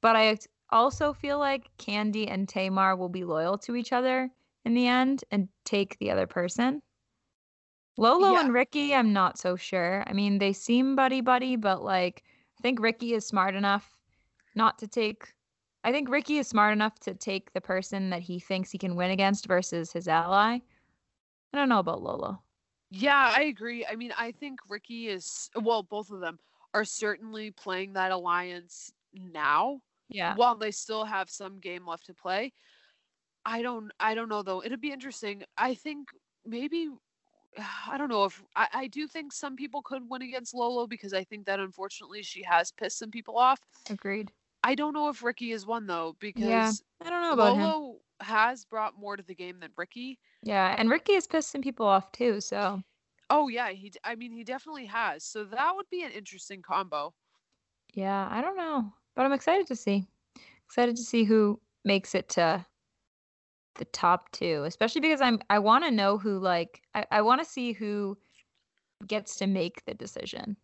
But 0.00 0.16
I 0.16 0.38
also 0.70 1.12
feel 1.12 1.38
like 1.38 1.70
Kandi 1.78 2.30
and 2.30 2.48
Tamar 2.48 2.96
will 2.96 3.08
be 3.08 3.24
loyal 3.24 3.58
to 3.58 3.76
each 3.76 3.92
other 3.92 4.30
in 4.64 4.74
the 4.74 4.86
end 4.86 5.24
and 5.30 5.48
take 5.64 5.98
the 5.98 6.10
other 6.10 6.26
person. 6.26 6.82
Lolo 7.96 8.32
Yeah. 8.32 8.40
and 8.40 8.52
Ricky, 8.52 8.94
I'm 8.94 9.12
not 9.12 9.38
so 9.38 9.56
sure. 9.56 10.04
I 10.06 10.12
mean, 10.12 10.38
they 10.38 10.52
seem 10.52 10.94
buddy 10.94 11.20
buddy, 11.20 11.56
but 11.56 11.82
like 11.82 12.22
I 12.58 12.62
think 12.62 12.80
Ricky 12.80 13.14
is 13.14 13.26
smart 13.26 13.54
enough 13.54 13.96
not 14.54 14.78
to 14.78 14.86
take 14.88 15.34
I 15.88 15.90
think 15.90 16.10
Ricky 16.10 16.36
is 16.36 16.46
smart 16.46 16.74
enough 16.74 16.98
to 17.00 17.14
take 17.14 17.54
the 17.54 17.62
person 17.62 18.10
that 18.10 18.20
he 18.20 18.38
thinks 18.38 18.70
he 18.70 18.76
can 18.76 18.94
win 18.94 19.10
against 19.10 19.46
versus 19.46 19.90
his 19.90 20.06
ally. 20.06 20.58
I 21.54 21.56
don't 21.56 21.70
know 21.70 21.78
about 21.78 22.02
Lolo. 22.02 22.42
Yeah, 22.90 23.32
I 23.34 23.44
agree. 23.44 23.86
I 23.86 23.96
mean, 23.96 24.12
I 24.18 24.32
think 24.32 24.60
Ricky 24.68 25.08
is 25.08 25.48
well, 25.58 25.82
both 25.82 26.10
of 26.10 26.20
them 26.20 26.38
are 26.74 26.84
certainly 26.84 27.52
playing 27.52 27.94
that 27.94 28.12
alliance 28.12 28.92
now 29.14 29.80
Yeah. 30.10 30.34
while 30.34 30.56
they 30.56 30.72
still 30.72 31.06
have 31.06 31.30
some 31.30 31.58
game 31.58 31.86
left 31.86 32.04
to 32.04 32.14
play. 32.14 32.52
I 33.46 33.62
don't 33.62 33.90
I 33.98 34.14
don't 34.14 34.28
know 34.28 34.42
though. 34.42 34.62
It'd 34.62 34.82
be 34.82 34.92
interesting. 34.92 35.42
I 35.56 35.74
think 35.74 36.08
maybe 36.44 36.90
I 37.88 37.96
don't 37.96 38.10
know 38.10 38.26
if 38.26 38.42
I, 38.54 38.68
I 38.74 38.86
do 38.88 39.06
think 39.06 39.32
some 39.32 39.56
people 39.56 39.80
could 39.80 40.02
win 40.06 40.20
against 40.20 40.52
Lolo 40.52 40.86
because 40.86 41.14
I 41.14 41.24
think 41.24 41.46
that 41.46 41.60
unfortunately 41.60 42.22
she 42.22 42.42
has 42.42 42.72
pissed 42.72 42.98
some 42.98 43.10
people 43.10 43.38
off. 43.38 43.60
Agreed. 43.88 44.30
I 44.68 44.74
don't 44.74 44.92
know 44.92 45.08
if 45.08 45.22
Ricky 45.22 45.52
is 45.52 45.64
one 45.64 45.86
though 45.86 46.14
because 46.20 46.44
Yeah, 46.50 46.72
I 47.00 47.08
don't 47.08 47.22
know 47.22 47.32
about 47.32 47.54
him. 47.56 47.62
Lolo 47.62 48.00
has 48.20 48.66
brought 48.66 48.98
more 48.98 49.16
to 49.16 49.22
the 49.22 49.34
game 49.34 49.60
than 49.60 49.72
Ricky. 49.78 50.18
Yeah, 50.42 50.74
and 50.76 50.90
Ricky 50.90 51.14
has 51.14 51.26
pissed 51.26 51.50
some 51.50 51.62
people 51.62 51.86
off 51.86 52.12
too, 52.12 52.40
so 52.40 52.82
Oh 53.30 53.48
yeah, 53.48 53.70
he. 53.70 53.90
I 54.04 54.14
mean 54.16 54.32
he 54.32 54.44
definitely 54.44 54.84
has. 54.86 55.24
So 55.24 55.44
that 55.44 55.74
would 55.74 55.88
be 55.90 56.02
an 56.02 56.10
interesting 56.12 56.60
combo. 56.62 57.14
yeah, 57.94 58.28
I 58.30 58.40
don't 58.40 58.56
know. 58.56 58.92
But 59.14 59.26
I'm 59.26 59.32
excited 59.32 59.66
to 59.68 59.76
see. 59.76 60.06
Excited 60.66 60.96
to 60.96 61.02
see 61.02 61.24
who 61.24 61.60
makes 61.84 62.14
it 62.14 62.28
to 62.30 62.66
the 63.76 63.84
top 63.86 64.30
two, 64.32 64.64
especially 64.66 65.00
because 65.00 65.20
I'm 65.20 65.40
I 65.50 65.58
want 65.58 65.84
to 65.84 65.90
know 65.90 66.18
who 66.18 66.38
like 66.38 66.82
I, 66.94 67.06
I 67.10 67.22
want 67.22 67.40
to 67.40 67.44
see 67.48 67.72
who 67.72 68.18
gets 69.06 69.36
to 69.38 69.48
make 69.48 69.84
the 69.86 69.94
decision. 69.94 70.56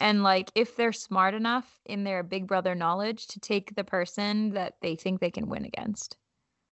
And 0.00 0.22
like 0.22 0.50
if 0.54 0.76
they're 0.76 0.92
smart 0.92 1.34
enough 1.34 1.80
in 1.84 2.04
their 2.04 2.22
big 2.22 2.46
brother 2.46 2.74
knowledge 2.74 3.26
to 3.28 3.40
take 3.40 3.74
the 3.74 3.84
person 3.84 4.50
that 4.50 4.74
they 4.80 4.96
think 4.96 5.20
they 5.20 5.30
can 5.30 5.48
win 5.48 5.64
against. 5.64 6.16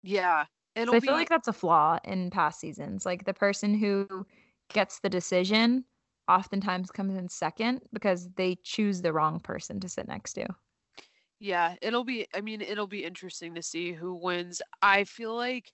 Yeah. 0.03 0.45
It'll 0.75 0.95
I 0.95 0.99
be 0.99 1.07
feel 1.07 1.15
like 1.15 1.29
that's 1.29 1.47
a 1.47 1.53
flaw 1.53 1.99
in 2.03 2.29
past 2.29 2.59
seasons. 2.59 3.05
Like 3.05 3.25
the 3.25 3.33
person 3.33 3.73
who 3.73 4.25
gets 4.73 4.99
the 4.99 5.09
decision 5.09 5.85
oftentimes 6.27 6.91
comes 6.91 7.15
in 7.15 7.29
second 7.29 7.81
because 7.93 8.29
they 8.35 8.57
choose 8.63 9.01
the 9.01 9.13
wrong 9.13 9.39
person 9.39 9.79
to 9.79 9.89
sit 9.89 10.07
next 10.07 10.33
to. 10.33 10.47
Yeah, 11.39 11.75
it'll 11.81 12.03
be 12.03 12.27
I 12.33 12.41
mean, 12.41 12.61
it'll 12.61 12.88
be 12.88 13.03
interesting 13.03 13.55
to 13.55 13.61
see 13.61 13.93
who 13.93 14.15
wins. 14.15 14.61
I 14.81 15.03
feel 15.03 15.35
like 15.35 15.71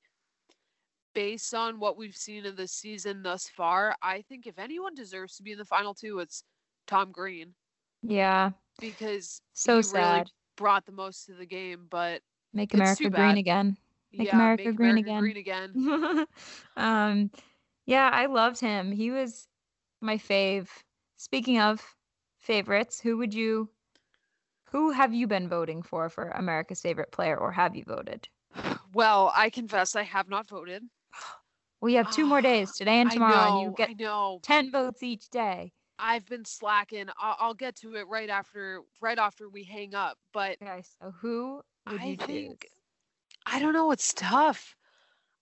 based 1.13 1.53
on 1.53 1.79
what 1.79 1.97
we've 1.97 2.15
seen 2.15 2.45
of 2.45 2.55
the 2.55 2.67
season 2.67 3.23
thus 3.23 3.47
far, 3.47 3.95
I 4.01 4.21
think 4.21 4.47
if 4.47 4.57
anyone 4.57 4.95
deserves 4.95 5.35
to 5.37 5.43
be 5.43 5.51
in 5.51 5.57
the 5.57 5.65
final 5.65 5.93
two, 5.93 6.19
it's 6.19 6.43
Tom 6.91 7.13
Green 7.13 7.55
Yeah. 8.03 8.53
because 8.79 9.41
So 9.53 9.79
he 9.79 9.83
really 9.83 10.23
sad. 10.23 10.31
brought 10.57 10.85
the 10.85 10.91
most 10.91 11.25
to 11.25 11.33
the 11.33 11.45
game, 11.45 11.87
but 11.89 12.21
Make 12.53 12.73
America 12.73 13.09
green 13.09 13.37
again. 13.37 13.77
Make 14.17 14.31
yeah, 14.31 14.33
America 14.33 14.71
make 14.71 14.73
green 14.73 14.97
America 14.97 15.11
again. 15.11 15.23
green 15.23 15.37
again. 15.37 15.75
um 16.77 17.31
yeah, 17.85 18.09
I 18.11 18.25
loved 18.27 18.59
him. 18.59 18.91
He 18.91 19.11
was 19.11 19.47
my 20.01 20.17
fave. 20.17 20.83
Speaking 21.17 21.59
of 21.59 21.95
favorites, 22.39 23.01
who 23.01 23.17
would 23.17 23.33
you 23.33 23.69
who 24.71 24.91
have 24.91 25.13
you 25.13 25.27
been 25.27 25.47
voting 25.47 25.81
for 25.81 26.09
for 26.09 26.29
America's 26.29 26.81
favorite 26.81 27.11
player 27.11 27.37
or 27.37 27.51
have 27.53 27.75
you 27.75 27.83
voted? 27.85 28.29
Well, 28.93 29.31
I 29.35 29.49
confess 29.49 29.95
I 29.95 30.03
have 30.03 30.29
not 30.29 30.47
voted. 30.49 30.89
We 31.81 31.95
have 31.95 32.09
two 32.09 32.25
more 32.25 32.41
days, 32.41 32.71
today 32.75 32.99
and 33.01 33.11
tomorrow, 33.11 33.45
and 33.47 33.57
you 33.57 33.71
get 33.71 33.99
know. 33.99 34.41
10 34.41 34.71
votes 34.71 35.03
each 35.03 35.29
day. 35.29 35.73
I've 36.01 36.25
been 36.25 36.45
slacking. 36.45 37.07
I'll, 37.19 37.35
I'll 37.39 37.53
get 37.53 37.75
to 37.77 37.95
it 37.95 38.07
right 38.07 38.29
after 38.29 38.81
right 39.01 39.19
after 39.19 39.47
we 39.49 39.63
hang 39.63 39.95
up, 39.95 40.17
but 40.33 40.57
Okay, 40.61 40.81
so 41.01 41.11
who 41.21 41.61
would 41.89 42.01
I 42.01 42.05
you 42.05 42.17
choose? 42.17 42.57
I 43.45 43.59
don't 43.59 43.73
know. 43.73 43.91
It's 43.91 44.13
tough. 44.13 44.75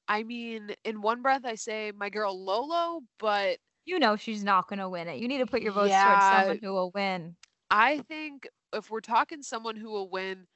I 0.08 0.24
mean, 0.24 0.76
in 0.84 1.02
one 1.02 1.22
breath, 1.22 1.46
I 1.46 1.56
say 1.56 1.92
my 1.96 2.10
girl 2.10 2.38
Lolo, 2.44 3.02
but 3.20 3.58
You 3.86 4.00
know 4.00 4.16
she's 4.16 4.44
not 4.44 4.68
going 4.68 4.80
to 4.80 4.90
win 4.90 5.08
it. 5.08 5.20
You 5.20 5.28
need 5.28 5.38
to 5.40 5.46
put 5.46 5.62
your 5.62 5.72
votes 5.74 5.90
Yeah. 5.90 6.06
towards 6.06 6.26
someone 6.26 6.60
who 6.64 6.74
will 6.74 6.92
win. 6.92 7.36
I 7.72 8.00
think 8.00 8.48
if 8.74 8.90
we're 8.90 9.02
talking 9.02 9.42
someone 9.44 9.76
who 9.76 9.90
will 9.92 10.10
win, 10.10 10.48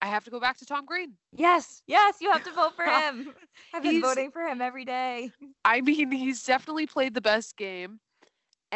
I 0.00 0.06
have 0.06 0.24
to 0.24 0.30
go 0.30 0.38
back 0.40 0.58
to 0.58 0.66
Tom 0.66 0.84
Green. 0.86 1.14
Yes, 1.32 1.82
yes, 1.86 2.16
you 2.20 2.30
have 2.30 2.44
to 2.44 2.52
vote 2.52 2.74
for 2.76 2.84
him. 2.84 3.34
I've 3.74 3.82
been 3.82 3.92
He's- 3.92 4.02
voting 4.04 4.30
for 4.30 4.42
him 4.42 4.60
every 4.60 4.84
day. 4.84 5.32
I 5.64 5.80
mean, 5.80 6.12
he's 6.12 6.44
definitely 6.44 6.86
played 6.86 7.14
the 7.14 7.20
best 7.20 7.56
game, 7.56 7.98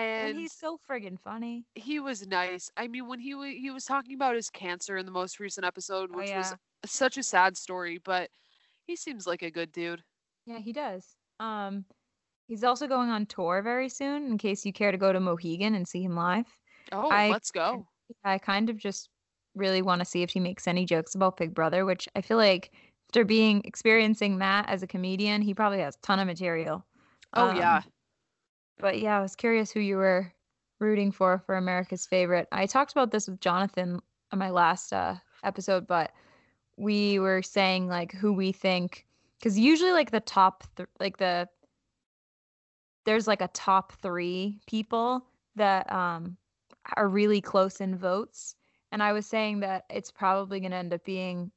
And, 0.01 0.31
and, 0.31 0.39
he's 0.39 0.53
so 0.53 0.79
friggin' 0.89 1.19
funny. 1.21 1.65
he 1.75 2.01
was 2.01 2.27
nice. 2.27 2.71
I 2.77 2.89
mean, 2.89 3.07
when 3.09 3.21
he 3.21 3.35
wa- 3.35 3.43
he 3.45 3.71
was 3.71 3.85
talking 3.85 4.15
about 4.15 4.35
his 4.35 4.51
cancer 4.51 4.97
in 4.97 5.07
the 5.07 5.13
most 5.13 5.39
recent 5.41 5.67
episode, 5.67 6.11
Oh, 6.13 6.19
which 6.19 6.31
was 6.31 6.55
such 6.87 7.19
a 7.19 7.23
sad 7.23 7.57
story, 7.57 7.99
but 8.05 8.31
he 8.87 8.97
seems 8.97 9.27
like 9.27 9.43
a 9.43 9.51
good 9.51 9.73
dude. 9.73 10.03
Yeah, 10.47 10.59
he 10.59 10.73
does. 10.73 11.05
Um, 11.39 11.85
he's 12.49 12.65
also 12.65 12.87
going 12.87 13.11
on 13.11 13.27
tour 13.27 13.63
very 13.63 13.89
soon. 13.89 14.27
In 14.27 14.39
case 14.39 14.65
you 14.65 14.73
care 14.73 14.91
to 14.93 14.99
go 14.99 15.13
to 15.13 15.21
Mohegan 15.21 15.75
and 15.75 15.87
see 15.87 16.03
him 16.03 16.17
live. 16.17 16.47
Oh, 16.93 17.09
I- 17.11 17.31
let's 17.31 17.51
go. 17.51 17.87
I 18.25 18.39
kind 18.39 18.71
of 18.71 18.77
just 18.77 19.09
really 19.55 19.83
want 19.83 20.01
to 20.01 20.05
see 20.05 20.23
if 20.23 20.31
he 20.31 20.41
makes 20.41 20.67
any 20.67 20.85
jokes 20.85 21.15
about 21.15 21.37
Big 21.37 21.55
Brother, 21.55 21.85
which 21.85 22.09
I 22.17 22.21
feel 22.23 22.37
like 22.39 22.73
after 23.11 23.25
being 23.25 23.63
experiencing 23.65 24.39
that 24.39 24.69
as 24.69 24.83
a 24.83 24.87
comedian, 24.87 25.43
he 25.43 25.55
probably 25.55 25.81
has 25.81 25.95
a 25.97 26.01
ton 26.07 26.19
of 26.21 26.27
material. 26.27 26.85
Oh 27.35 27.49
Um, 27.51 27.57
yeah. 27.57 27.83
But 28.81 29.01
yeah, 29.01 29.19
I 29.19 29.23
was 29.23 29.37
curious 29.37 29.71
who 29.71 29.81
you 29.81 29.97
were 29.97 30.33
rooting 30.79 31.13
for 31.13 31.43
for 31.45 31.57
America's 31.57 32.07
favorite. 32.07 32.49
I 32.53 32.67
talked 32.67 32.93
about 32.93 33.11
this 33.11 33.29
with 33.29 33.41
Jonathan 33.41 34.01
on 34.33 34.39
my 34.39 34.51
last 34.51 34.93
uh, 34.93 35.17
episode, 35.45 35.87
but 35.87 36.13
we 36.77 37.19
were 37.19 37.43
saying 37.43 37.89
like 37.89 38.13
who 38.13 38.33
we 38.33 38.53
think 38.53 39.07
because 39.39 39.59
usually 39.59 39.93
like 39.93 40.11
the 40.11 40.21
top 40.21 40.65
th- 40.77 40.89
like 40.99 41.19
the 41.19 41.49
there's 43.05 43.27
like 43.27 43.43
a 43.43 43.49
top 43.49 43.93
three 44.01 44.61
people 44.67 45.25
that 45.57 45.91
um 45.93 46.37
are 46.97 47.09
really 47.09 47.41
close 47.41 47.81
in 47.81 47.97
votes, 47.97 48.57
and 48.93 49.03
I 49.03 49.13
was 49.13 49.27
saying 49.27 49.61
that 49.61 49.85
it's 49.91 50.11
probably 50.11 50.61
going 50.61 50.71
to 50.73 50.79
end 50.79 50.95
up 50.95 51.05
being 51.05 51.51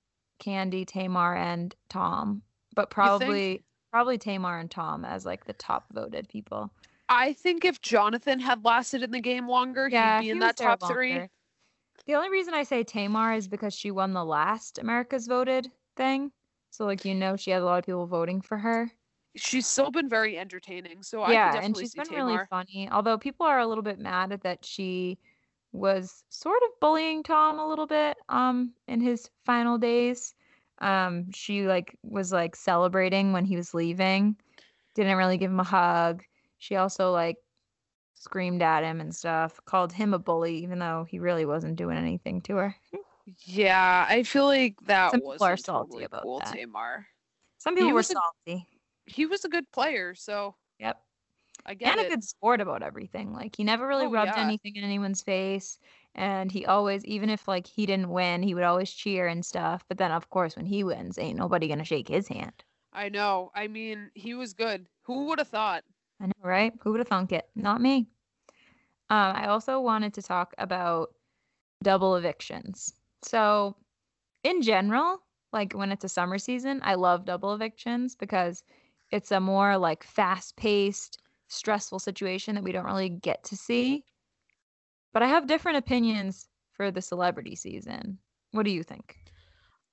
Kandi, 0.44 0.86
Tamar, 0.86 1.36
and 1.36 1.74
Tom, 1.90 2.42
but 2.76 2.90
probably 2.90 3.64
probably 3.92 4.18
Tamar 4.18 4.60
and 4.60 4.70
Tom 4.70 5.06
as 5.06 5.26
like 5.26 5.46
the 5.46 5.54
top 5.54 5.86
voted 5.94 6.28
people. 6.28 6.72
I 7.10 7.34
think 7.34 7.66
if 7.66 7.82
Jonathan 7.82 8.40
had 8.40 8.64
lasted 8.66 9.04
in 9.04 9.12
the 9.12 9.20
game 9.20 9.48
longer, 9.48 9.88
Yeah, 9.90 10.20
he'd 10.22 10.28
be 10.28 10.32
in 10.32 10.40
that 10.40 10.58
top 10.58 10.82
three. 10.84 11.28
The 12.06 12.16
only 12.16 12.30
reason 12.30 12.54
I 12.54 12.64
say 12.64 12.84
Tamar 12.84 13.34
is 13.34 13.48
because 13.48 13.74
she 13.74 13.92
won 13.92 14.14
the 14.14 14.26
last 14.26 14.80
America's 14.80 15.28
Voted 15.28 15.72
thing. 15.96 16.32
So 16.72 16.86
like 16.86 17.06
you 17.06 17.14
know 17.14 17.36
she 17.36 17.52
had 17.52 17.62
a 17.62 17.66
lot 17.66 17.80
of 17.80 17.86
people 17.86 18.08
voting 18.08 18.42
for 18.42 18.58
her. 18.58 18.92
She's 19.36 19.66
still 19.68 19.92
been 19.92 20.10
very 20.10 20.38
entertaining, 20.38 21.02
so 21.04 21.22
I 21.22 21.34
yeah, 21.34 21.60
and 21.64 21.78
she's 21.78 21.94
been 21.94 22.06
Tamar. 22.06 22.26
really 22.26 22.40
funny. 22.50 22.90
Although 22.92 23.18
people 23.18 23.46
are 23.46 23.60
a 23.60 23.68
little 23.68 23.84
bit 23.84 24.00
mad 24.00 24.40
that 24.44 24.66
she 24.66 25.18
was 25.72 26.24
sort 26.30 26.62
of 26.64 26.80
bullying 26.80 27.24
Tom 27.24 27.60
a 27.60 27.68
little 27.68 27.88
bit 27.88 28.18
um 28.30 28.74
in 28.88 29.02
his 29.02 29.30
final 29.46 29.78
days. 29.78 30.36
Um 30.80 31.32
she 31.32 31.64
like 31.68 31.96
was 32.04 32.32
like 32.32 32.56
celebrating 32.56 33.34
when 33.34 33.46
he 33.46 33.56
was 33.56 33.74
leaving. 33.74 34.36
Didn't 34.96 35.18
really 35.18 35.38
give 35.38 35.52
him 35.52 35.60
a 35.60 35.64
hug. 35.64 36.24
She 36.64 36.78
also 36.78 37.12
like 37.12 37.36
screamed 38.14 38.62
at 38.62 38.84
him 38.84 39.02
and 39.02 39.14
stuff, 39.14 39.60
called 39.66 39.92
him 39.92 40.14
a 40.14 40.20
bully 40.20 40.56
even 40.64 40.80
though 40.80 41.04
he 41.04 41.20
really 41.20 41.46
wasn't 41.46 41.76
doing 41.76 41.98
anything 41.98 42.40
to 42.44 42.56
her. 42.56 42.76
Yeah, 43.46 44.06
I 44.08 44.24
feel 44.24 44.46
like 44.46 44.80
that 44.86 45.12
Some 45.12 45.20
people 45.20 45.32
was 45.32 45.42
are 45.42 45.58
salty 45.58 45.88
totally 45.88 46.04
about 46.06 46.24
cool, 46.24 46.40
that. 46.40 46.54
Tamar. 46.56 47.06
Some 47.58 47.76
people 47.76 47.90
were 47.90 47.96
was 47.96 48.12
a- 48.12 48.14
salty. 48.14 48.68
He 49.06 49.26
was 49.26 49.44
a 49.44 49.50
good 49.50 49.70
player, 49.72 50.16
so 50.16 50.56
Yep. 50.80 51.02
I 51.66 51.74
get 51.74 51.92
and 51.92 52.00
it. 52.02 52.08
a 52.08 52.10
good 52.10 52.24
sport 52.24 52.62
about 52.62 52.82
everything. 52.82 53.34
Like 53.34 53.56
he 53.58 53.66
never 53.66 53.86
really 53.88 54.06
Oh, 54.06 54.12
rubbed 54.12 54.32
yeah. 54.36 54.42
anything 54.44 54.76
in 54.78 54.86
anyone's 54.86 55.22
face, 55.22 55.80
and 56.16 56.50
he 56.50 56.66
always, 56.66 57.04
even 57.04 57.30
if 57.30 57.46
like 57.48 57.68
he 57.68 57.86
didn't 57.86 58.10
win, 58.10 58.42
he 58.42 58.54
would 58.56 58.64
always 58.64 58.92
cheer 58.94 59.28
and 59.28 59.46
stuff. 59.46 59.84
But 59.90 59.98
then, 59.98 60.12
of 60.12 60.30
course, 60.30 60.56
when 60.56 60.66
he 60.66 60.84
wins, 60.86 61.18
ain't 61.18 61.38
nobody 61.38 61.68
gonna 61.68 61.84
shake 61.84 62.08
his 62.08 62.30
hand. 62.30 62.64
I 62.94 63.10
know. 63.10 63.52
I 63.56 63.68
mean, 63.68 64.12
he 64.16 64.34
was 64.36 64.54
good. 64.54 64.88
Who 65.04 65.26
would 65.26 65.40
have 65.40 65.50
thought? 65.50 65.84
I 66.20 66.28
know, 66.28 66.34
right? 66.42 66.74
Who 66.82 66.92
would 66.92 67.00
have 67.00 67.08
thunk 67.08 67.32
it? 67.32 67.50
Not 67.56 67.82
me. 67.82 68.08
Um, 69.10 69.36
I 69.36 69.48
also 69.48 69.80
wanted 69.80 70.14
to 70.16 70.22
talk 70.22 70.54
about 70.58 71.10
double 71.84 72.16
evictions. 72.16 72.94
So, 73.22 73.76
in 74.44 74.62
general, 74.62 75.20
like 75.52 75.74
when 75.74 75.92
it's 75.92 76.06
a 76.06 76.10
summer 76.10 76.38
season, 76.38 76.80
I 76.84 76.96
love 76.96 77.26
double 77.26 77.54
evictions 77.54 78.16
because 78.16 78.64
it's 79.12 79.32
a 79.32 79.40
more 79.40 79.78
like 79.78 80.04
fast-paced 80.04 81.20
stressful 81.48 82.00
situation 82.00 82.56
that 82.56 82.64
we 82.64 82.72
don't 82.72 82.86
really 82.86 83.10
get 83.10 83.44
to 83.46 83.56
see. 83.56 84.04
But 85.14 85.22
I 85.22 85.28
have 85.28 85.46
different 85.46 85.78
opinions 85.78 86.48
for 86.72 86.90
the 86.90 87.02
celebrity 87.02 87.56
season. 87.56 88.18
What 88.52 88.64
do 88.64 88.72
you 88.72 88.82
think? 88.82 89.18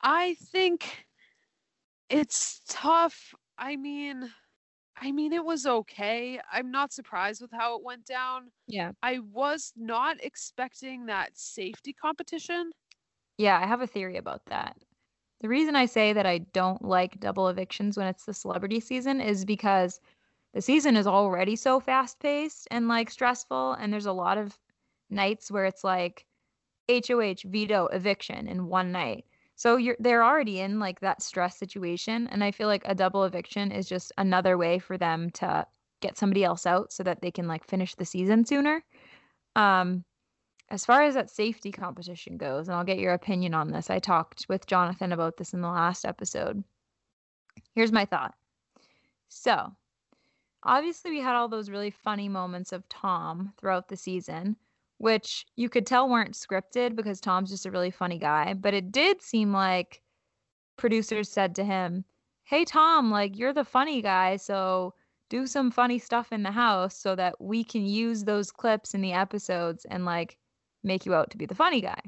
I 0.01 0.35
think 0.35 1.07
it's 2.09 2.63
tough. 2.69 3.35
I 3.59 3.77
mean, 3.77 4.31
I 5.01 5.13
mean, 5.13 5.33
it 5.33 5.45
was 5.45 5.65
okay. 5.65 6.39
I'm 6.53 6.71
not 6.71 6.93
surprised 6.93 7.41
with 7.41 7.51
how 7.53 7.77
it 7.77 7.83
went 7.83 8.05
down. 8.05 8.51
Yeah. 8.67 8.93
I 9.03 9.21
was 9.21 9.73
not 9.75 10.23
expecting 10.23 11.07
that 11.07 11.31
safety 11.35 11.95
competition. 11.95 12.71
Yeah, 13.39 13.59
I 13.59 13.67
have 13.67 13.81
a 13.81 13.87
theory 13.87 14.19
about 14.19 14.45
that. 14.47 14.77
The 15.41 15.49
reason 15.49 15.75
I 15.75 15.87
say 15.87 16.13
that 16.13 16.27
I 16.27 16.39
don't 16.39 16.85
like 16.85 17.19
double 17.19 17.49
evictions 17.49 17.97
when 17.97 18.09
it's 18.09 18.27
the 18.27 18.35
celebrity 18.35 18.79
season 18.79 19.23
is 19.23 19.47
because 19.47 20.01
the 20.53 20.61
season 20.61 20.97
is 20.97 21.07
already 21.07 21.57
so 21.57 21.81
fast 21.81 22.21
paced 22.21 22.69
and 22.71 22.87
like 22.89 23.11
stressful, 23.11 23.73
and 23.73 23.91
there's 23.91 24.07
a 24.07 24.13
lot 24.13 24.37
of 24.37 24.59
nights 25.09 25.51
where 25.51 25.65
it's 25.65 25.83
like 25.83 26.27
HOH 26.91 27.43
veto 27.47 27.87
eviction 27.87 28.47
in 28.49 28.67
one 28.67 28.93
night. 28.93 29.25
So 29.61 29.77
you're 29.77 29.97
they're 30.01 30.25
already 30.25 30.61
in 30.61 30.79
like 30.79 31.01
that 31.01 31.21
stress 31.21 31.59
situation, 31.59 32.27
and 32.29 32.43
I 32.43 32.51
feel 32.51 32.67
like 32.67 32.81
a 32.87 32.95
double 32.95 33.25
eviction 33.25 33.71
is 33.71 33.87
just 33.87 34.11
another 34.17 34.57
way 34.57 34.79
for 34.79 34.97
them 34.97 35.29
to 35.33 35.67
get 36.01 36.17
somebody 36.17 36.45
else 36.45 36.65
out 36.65 36.95
so 36.95 37.03
that 37.03 37.21
they 37.21 37.31
can 37.31 37.47
like 37.47 37.69
finish 37.69 37.95
the 37.95 38.07
season 38.07 38.47
sooner. 38.47 38.83
Um, 39.57 40.03
as 40.71 40.87
far 40.87 41.03
as 41.03 41.13
that 41.13 41.29
safety 41.29 41.73
competition 41.73 42.39
goes, 42.39 42.69
and 42.69 42.75
I'll 42.75 42.85
get 42.85 43.01
your 43.01 43.13
opinion 43.13 43.53
on 43.53 43.71
this, 43.71 43.91
I 43.91 43.99
talked 43.99 44.47
with 44.49 44.67
Jonathan 44.67 45.13
about 45.13 45.37
this 45.37 45.53
in 45.53 45.61
the 45.61 45.69
last 45.69 46.07
episode. 46.07 46.65
Here's 47.75 47.93
my 47.93 48.07
thought. 48.07 48.33
So, 49.29 49.77
obviously, 50.63 51.11
we 51.11 51.21
had 51.21 51.35
all 51.37 51.49
those 51.49 51.69
really 51.69 51.91
funny 51.91 52.31
moments 52.31 52.73
of 52.73 52.89
Tom 52.89 53.53
throughout 53.59 53.89
the 53.89 53.97
season, 53.99 54.57
which 55.01 55.47
you 55.57 55.71
could 55.71 55.87
tell 55.87 56.11
weren't 56.11 56.35
scripted 56.35 56.95
because 56.95 57.23
Tom's 57.23 57.49
just 57.49 57.65
a 57.65 57.71
really 57.71 57.91
funny 57.91 58.19
guy. 58.19 58.53
But 58.53 58.75
it 58.75 58.93
did 58.93 59.23
seem 59.23 59.51
like 59.51 60.03
producers 60.77 61.31
said 61.31 61.55
to 61.55 61.65
him, 61.65 62.05
Hey, 62.45 62.67
Tom, 62.67 63.11
like, 63.11 63.39
you're 63.39 63.55
the 63.55 63.65
funny 63.65 64.03
guy, 64.03 64.37
so 64.37 64.93
do 65.31 65.47
some 65.47 65.71
funny 65.71 65.99
stuff 65.99 66.33
in 66.33 66.43
the 66.43 66.51
house 66.51 66.95
so 66.95 67.17
that 67.17 67.41
we 67.41 67.65
can 67.65 67.87
use 67.87 68.25
those 68.25 68.53
clips 68.53 68.93
in 68.93 69.01
the 69.01 69.15
episodes 69.15 69.87
and, 69.87 70.05
like, 70.05 70.37
make 70.83 71.07
you 71.07 71.15
out 71.15 71.31
to 71.31 71.39
be 71.39 71.47
the 71.47 71.55
funny 71.55 71.81
guy. 71.81 72.03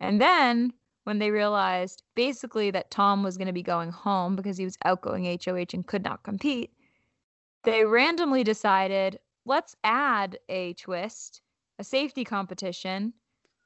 And 0.00 0.20
then 0.20 0.72
when 1.04 1.20
they 1.20 1.30
realized 1.30 2.02
basically 2.16 2.72
that 2.72 2.90
Tom 2.90 3.22
was 3.22 3.36
going 3.36 3.46
to 3.46 3.52
be 3.52 3.62
going 3.62 3.92
home 3.92 4.34
because 4.34 4.56
he 4.56 4.64
was 4.64 4.76
outgoing 4.84 5.24
HOH 5.24 5.66
and 5.72 5.86
could 5.86 6.02
not 6.02 6.24
compete, 6.24 6.72
they 7.62 7.84
randomly 7.84 8.42
decided 8.42 9.20
let's 9.44 9.76
add 9.84 10.40
a 10.48 10.72
twist, 10.74 11.42
a 11.82 11.84
safety 11.84 12.22
competition, 12.24 13.12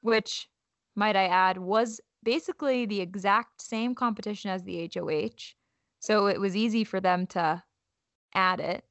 which, 0.00 0.48
might 0.94 1.16
I 1.16 1.26
add, 1.26 1.58
was 1.58 2.00
basically 2.22 2.86
the 2.86 3.02
exact 3.02 3.60
same 3.60 3.94
competition 3.94 4.50
as 4.50 4.64
the 4.64 4.90
HOH. 4.94 5.54
So 6.00 6.26
it 6.26 6.40
was 6.40 6.56
easy 6.56 6.82
for 6.82 6.98
them 6.98 7.26
to 7.28 7.62
add 8.34 8.60
it. 8.60 8.84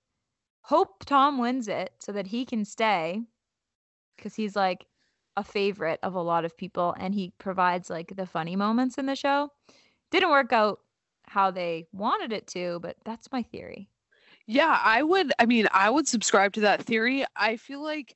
Hope 0.62 1.04
Tom 1.06 1.40
wins 1.40 1.68
it 1.68 1.94
so 2.00 2.12
that 2.12 2.28
he 2.28 2.46
can 2.46 2.66
stay 2.66 3.24
because 4.16 4.36
he's 4.36 4.56
like 4.56 4.86
a 5.36 5.44
favorite 5.44 6.00
of 6.04 6.14
a 6.14 6.22
lot 6.22 6.46
of 6.46 6.56
people 6.56 6.96
and 7.00 7.16
he 7.16 7.34
provides 7.40 7.90
like 7.90 8.16
the 8.16 8.28
funny 8.28 8.56
moments 8.56 9.00
in 9.00 9.08
the 9.08 9.16
show. 9.16 9.50
Didn't 10.12 10.30
work 10.30 10.54
out 10.54 10.82
how 11.24 11.50
they 11.50 11.88
wanted 11.92 12.32
it 12.32 12.46
to, 12.50 12.80
but 12.84 12.96
that's 13.04 13.32
my 13.32 13.42
theory. 13.42 13.90
Yeah, 14.46 14.80
I 14.84 15.02
would. 15.02 15.34
I 15.40 15.48
mean, 15.48 15.68
I 15.72 15.90
would 15.90 16.08
subscribe 16.08 16.54
to 16.54 16.62
that 16.62 16.84
theory. 16.84 17.26
I 17.36 17.58
feel 17.58 17.82
like 17.82 18.16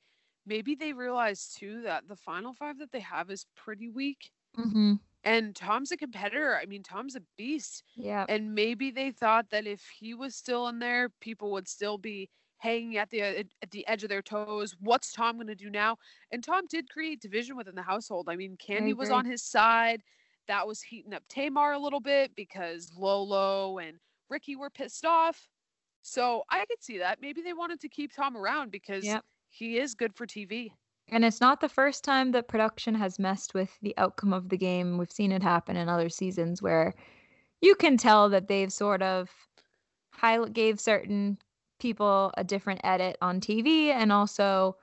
maybe 0.49 0.75
they 0.75 0.91
realized 0.91 1.57
too 1.57 1.83
that 1.83 2.07
the 2.09 2.15
final 2.15 2.53
five 2.53 2.79
that 2.79 2.91
they 2.91 2.99
have 2.99 3.29
is 3.29 3.45
pretty 3.55 3.89
weak. 3.89 4.31
Mm-hmm. 4.57 4.95
And 5.23 5.55
Tom's 5.55 5.91
a 5.91 5.97
competitor. 5.97 6.57
I 6.61 6.65
mean, 6.65 6.81
Tom's 6.81 7.15
a 7.15 7.21
beast. 7.37 7.83
Yeah. 7.95 8.25
And 8.27 8.53
maybe 8.55 8.89
they 8.89 9.11
thought 9.11 9.45
that 9.51 9.67
if 9.67 9.81
he 9.99 10.13
was 10.13 10.35
still 10.35 10.67
in 10.69 10.79
there, 10.79 11.09
people 11.21 11.51
would 11.51 11.67
still 11.67 11.97
be 11.97 12.29
hanging 12.57 12.97
at 12.97 13.09
the 13.09 13.21
uh, 13.21 13.43
at 13.61 13.71
the 13.71 13.87
edge 13.87 14.03
of 14.03 14.09
their 14.09 14.21
toes. 14.21 14.75
What's 14.79 15.13
Tom 15.13 15.35
going 15.35 15.47
to 15.47 15.55
do 15.55 15.69
now? 15.69 15.97
And 16.31 16.43
Tom 16.43 16.63
did 16.69 16.89
create 16.89 17.21
division 17.21 17.55
within 17.55 17.75
the 17.75 17.81
household. 17.81 18.27
I 18.29 18.35
mean, 18.35 18.57
Kandi 18.57 18.95
was 18.95 19.11
on 19.11 19.25
his 19.25 19.43
side. 19.43 20.01
That 20.47 20.65
was 20.67 20.81
heating 20.81 21.13
up 21.13 21.23
Tamar 21.29 21.73
a 21.73 21.79
little 21.79 21.99
bit 21.99 22.31
because 22.35 22.91
Lolo 22.97 23.77
and 23.77 23.97
Ricky 24.29 24.55
were 24.55 24.69
pissed 24.69 25.05
off. 25.05 25.47
So 26.01 26.43
I 26.49 26.59
could 26.65 26.81
see 26.81 26.97
that. 26.99 27.19
Maybe 27.21 27.41
they 27.41 27.53
wanted 27.53 27.81
to 27.81 27.89
keep 27.89 28.15
Tom 28.15 28.35
around 28.35 28.71
because 28.71 29.05
Yep. 29.05 29.23
He 29.49 29.77
is 29.77 29.95
good 29.95 30.15
for 30.15 30.25
TV. 30.25 30.71
And 31.11 31.25
it's 31.25 31.41
not 31.41 31.59
the 31.59 31.69
first 31.69 32.03
time 32.03 32.31
that 32.31 32.47
production 32.47 32.93
has 32.95 33.17
messed 33.17 33.53
with 33.53 33.75
the 33.81 33.95
outcome 33.97 34.31
of 34.31 34.49
the 34.49 34.57
game. 34.57 34.97
We've 34.97 35.11
seen 35.11 35.31
it 35.31 35.41
happen 35.41 35.75
in 35.75 35.89
other 35.89 36.09
seasons 36.09 36.61
where 36.61 36.93
you 37.61 37.75
can 37.75 37.97
tell 37.97 38.29
that 38.29 38.47
they've 38.47 38.71
sort 38.71 39.01
of 39.01 39.29
highlight 40.11 40.53
gave 40.53 40.79
certain 40.79 41.37
people 41.79 42.31
a 42.37 42.43
different 42.43 42.81
edit 42.83 43.17
on 43.21 43.41
TV 43.41 43.87
and 43.87 44.11
also 44.11 44.75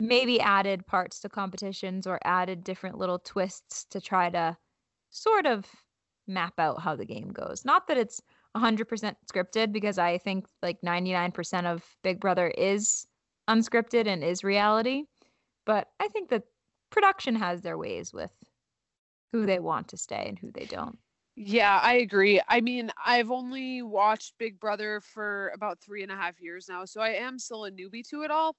maybe 0.00 0.40
added 0.40 0.86
parts 0.86 1.20
to 1.20 1.28
competitions 1.28 2.06
or 2.06 2.18
added 2.24 2.64
different 2.64 2.98
little 2.98 3.20
twists 3.20 3.84
to 3.84 4.00
try 4.00 4.28
to 4.28 4.56
sort 5.10 5.46
of 5.46 5.64
map 6.26 6.54
out 6.58 6.80
how 6.80 6.96
the 6.96 7.04
game 7.04 7.30
goes. 7.30 7.64
Not 7.64 7.86
that 7.86 7.96
it's 7.96 8.20
100% 8.56 9.14
scripted 9.32 9.72
because 9.72 9.98
I 9.98 10.18
think 10.18 10.46
like 10.60 10.80
99% 10.82 11.66
of 11.66 11.84
Big 12.02 12.20
Brother 12.20 12.48
is 12.48 13.06
unscripted 13.48 14.06
and 14.06 14.22
is 14.22 14.44
reality. 14.44 15.04
But 15.64 15.88
I 16.00 16.08
think 16.08 16.30
that 16.30 16.44
production 16.90 17.36
has 17.36 17.62
their 17.62 17.78
ways 17.78 18.12
with 18.12 18.30
who 19.32 19.46
they 19.46 19.58
want 19.58 19.88
to 19.88 19.96
stay 19.96 20.26
and 20.28 20.38
who 20.38 20.50
they 20.52 20.66
don't. 20.66 20.98
Yeah, 21.34 21.80
I 21.82 21.94
agree. 21.94 22.40
I 22.46 22.60
mean, 22.60 22.90
I've 23.04 23.30
only 23.30 23.80
watched 23.80 24.34
Big 24.38 24.60
Brother 24.60 25.00
for 25.00 25.50
about 25.54 25.80
three 25.80 26.02
and 26.02 26.12
a 26.12 26.16
half 26.16 26.40
years 26.40 26.68
now, 26.68 26.84
so 26.84 27.00
I 27.00 27.10
am 27.10 27.38
still 27.38 27.64
a 27.64 27.70
newbie 27.70 28.06
to 28.10 28.22
it 28.22 28.30
all 28.30 28.54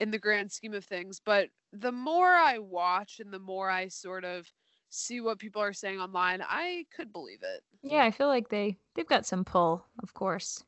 in 0.00 0.10
the 0.10 0.18
grand 0.18 0.50
scheme 0.50 0.74
of 0.74 0.84
things. 0.84 1.20
But 1.24 1.50
the 1.72 1.92
more 1.92 2.34
I 2.34 2.58
watch 2.58 3.20
and 3.20 3.32
the 3.32 3.38
more 3.38 3.70
I 3.70 3.88
sort 3.88 4.24
of 4.24 4.50
see 4.88 5.20
what 5.20 5.38
people 5.38 5.62
are 5.62 5.72
saying 5.72 6.00
online, 6.00 6.42
I 6.42 6.86
could 6.94 7.12
believe 7.12 7.42
it. 7.42 7.62
Yeah, 7.82 8.04
I 8.04 8.10
feel 8.10 8.28
like 8.28 8.48
they 8.48 8.76
they've 8.94 9.06
got 9.06 9.26
some 9.26 9.44
pull, 9.44 9.84
of 10.02 10.12
course. 10.12 10.64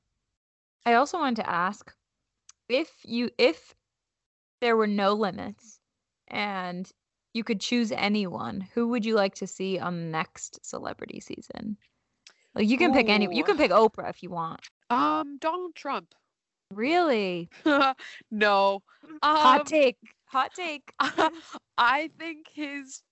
I 0.86 0.94
also 0.94 1.18
wanted 1.18 1.42
to 1.42 1.50
ask 1.50 1.92
if 2.68 2.90
you 3.04 3.30
if 3.38 3.74
there 4.60 4.76
were 4.76 4.86
no 4.86 5.12
limits 5.12 5.78
and 6.28 6.90
you 7.34 7.44
could 7.44 7.60
choose 7.60 7.92
anyone, 7.92 8.66
who 8.74 8.88
would 8.88 9.04
you 9.04 9.14
like 9.14 9.34
to 9.36 9.46
see 9.46 9.78
on 9.78 9.96
the 9.96 10.06
next 10.06 10.64
celebrity 10.64 11.20
season? 11.20 11.76
Like 12.54 12.68
you 12.68 12.78
can 12.78 12.92
pick 12.92 13.08
any 13.08 13.28
you 13.34 13.44
can 13.44 13.56
pick 13.56 13.70
Oprah 13.70 14.10
if 14.10 14.22
you 14.22 14.30
want. 14.30 14.60
Um, 14.90 15.38
Donald 15.38 15.74
Trump. 15.74 16.14
Really? 16.72 17.48
no. 18.30 18.82
Hot 19.22 19.60
Um, 19.60 19.64
take. 19.64 19.96
Hot 20.26 20.52
take. 20.56 20.92
I 21.78 22.10
think 22.18 22.46
his. 22.52 23.02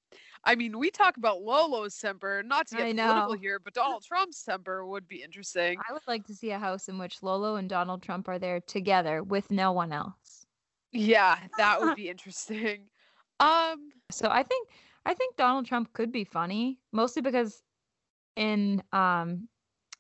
I 0.47 0.55
mean, 0.55 0.79
we 0.79 0.91
talk 0.91 1.17
about 1.17 1.43
Lolo's 1.43 1.99
temper, 1.99 2.43
not 2.45 2.69
to 2.69 2.77
get 2.77 2.97
political 2.97 3.33
here, 3.35 3.59
but 3.59 3.75
Donald 3.75 4.05
Trump's 4.05 4.45
temper 4.45 4.87
would 4.87 5.09
be 5.09 5.23
interesting. 5.23 5.79
I 5.89 5.93
would 5.93 6.07
like 6.07 6.25
to 6.29 6.35
see 6.35 6.53
a 6.53 6.59
house 6.59 6.89
in 6.89 6.99
which 6.99 7.21
Lolo 7.21 7.57
and 7.57 7.69
Donald 7.69 8.01
Trump 8.01 8.29
are 8.29 8.39
there 8.39 8.61
together 8.61 9.25
with 9.25 9.51
no 9.51 9.73
one 9.73 9.93
else. 9.93 10.47
Yeah, 10.93 11.37
that 11.59 11.81
would 11.81 11.97
be 11.97 12.09
interesting. 12.09 12.83
Um, 13.41 13.91
So 14.11 14.29
I 14.31 14.45
think 14.45 14.69
I 15.05 15.15
think 15.15 15.37
Donald 15.37 15.67
Trump 15.67 15.93
could 15.93 16.13
be 16.13 16.25
funny, 16.25 16.79
mostly 16.93 17.23
because 17.23 17.63
in 18.37 18.83
um 18.93 19.49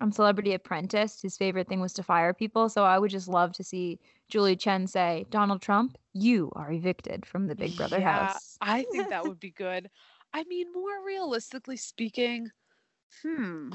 on 0.01 0.13
Celebrity 0.13 0.53
Apprentice, 0.53 1.23
his 1.23 1.37
favorite 1.37 1.69
thing 1.69 1.81
was 1.81 1.95
to 1.95 2.03
fire 2.03 2.35
people. 2.35 2.69
So 2.69 2.85
I 2.85 2.99
would 2.99 3.11
just 3.11 3.29
love 3.29 3.53
to 3.55 3.65
see 3.65 3.99
Julie 4.29 4.57
Chen 4.57 4.87
say, 4.87 5.25
Donald 5.31 5.63
Trump, 5.63 5.97
you 6.13 6.53
are 6.55 6.71
evicted 6.71 7.25
from 7.25 7.47
the 7.47 7.55
Big 7.55 7.77
Brother 7.77 7.99
yeah, 7.99 8.27
house. 8.27 8.59
I 8.61 8.85
think 8.93 9.09
that 9.09 9.25
would 9.27 9.41
be 9.41 9.51
good. 9.51 9.89
I 10.37 10.45
mean, 10.45 10.71
more 10.71 11.03
realistically 11.03 11.79
speaking, 11.79 12.51
hmm, 13.23 13.71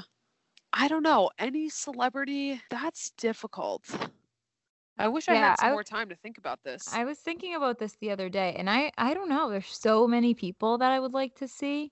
I 0.72 0.86
don't 0.86 1.02
know. 1.02 1.30
Any 1.36 1.68
celebrity, 1.68 2.62
that's 2.70 3.10
difficult. 3.18 3.82
I 4.96 5.08
wish 5.08 5.28
I 5.28 5.34
had 5.34 5.58
some 5.58 5.70
I 5.70 5.72
more 5.72 5.82
time 5.82 6.08
to 6.10 6.14
think 6.14 6.38
about 6.38 6.62
this. 6.62 6.86
I 6.94 7.04
was 7.04 7.18
thinking 7.18 7.56
about 7.56 7.80
this 7.80 7.96
the 8.00 8.12
other 8.12 8.28
day, 8.28 8.54
and 8.56 8.70
I 8.70 8.92
I 8.96 9.12
don't 9.12 9.28
know. 9.28 9.50
There's 9.50 9.66
so 9.66 10.06
many 10.06 10.34
people 10.34 10.78
that 10.78 10.92
I 10.92 11.00
would 11.00 11.12
like 11.12 11.34
to 11.36 11.48
see. 11.48 11.90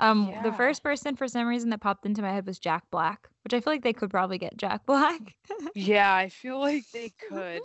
Um, 0.00 0.34
the 0.42 0.50
first 0.52 0.82
person 0.82 1.14
for 1.14 1.28
some 1.28 1.46
reason 1.46 1.70
that 1.70 1.80
popped 1.80 2.04
into 2.04 2.20
my 2.20 2.32
head 2.32 2.44
was 2.44 2.58
Jack 2.58 2.90
Black, 2.90 3.28
which 3.44 3.54
I 3.54 3.60
feel 3.60 3.72
like 3.72 3.84
they 3.84 3.92
could 3.92 4.10
probably 4.10 4.38
get 4.38 4.56
Jack 4.56 4.84
Black. 4.86 5.36
yeah, 5.76 6.12
I 6.12 6.28
feel 6.28 6.58
like 6.58 6.90
they 6.92 7.10
could. 7.28 7.62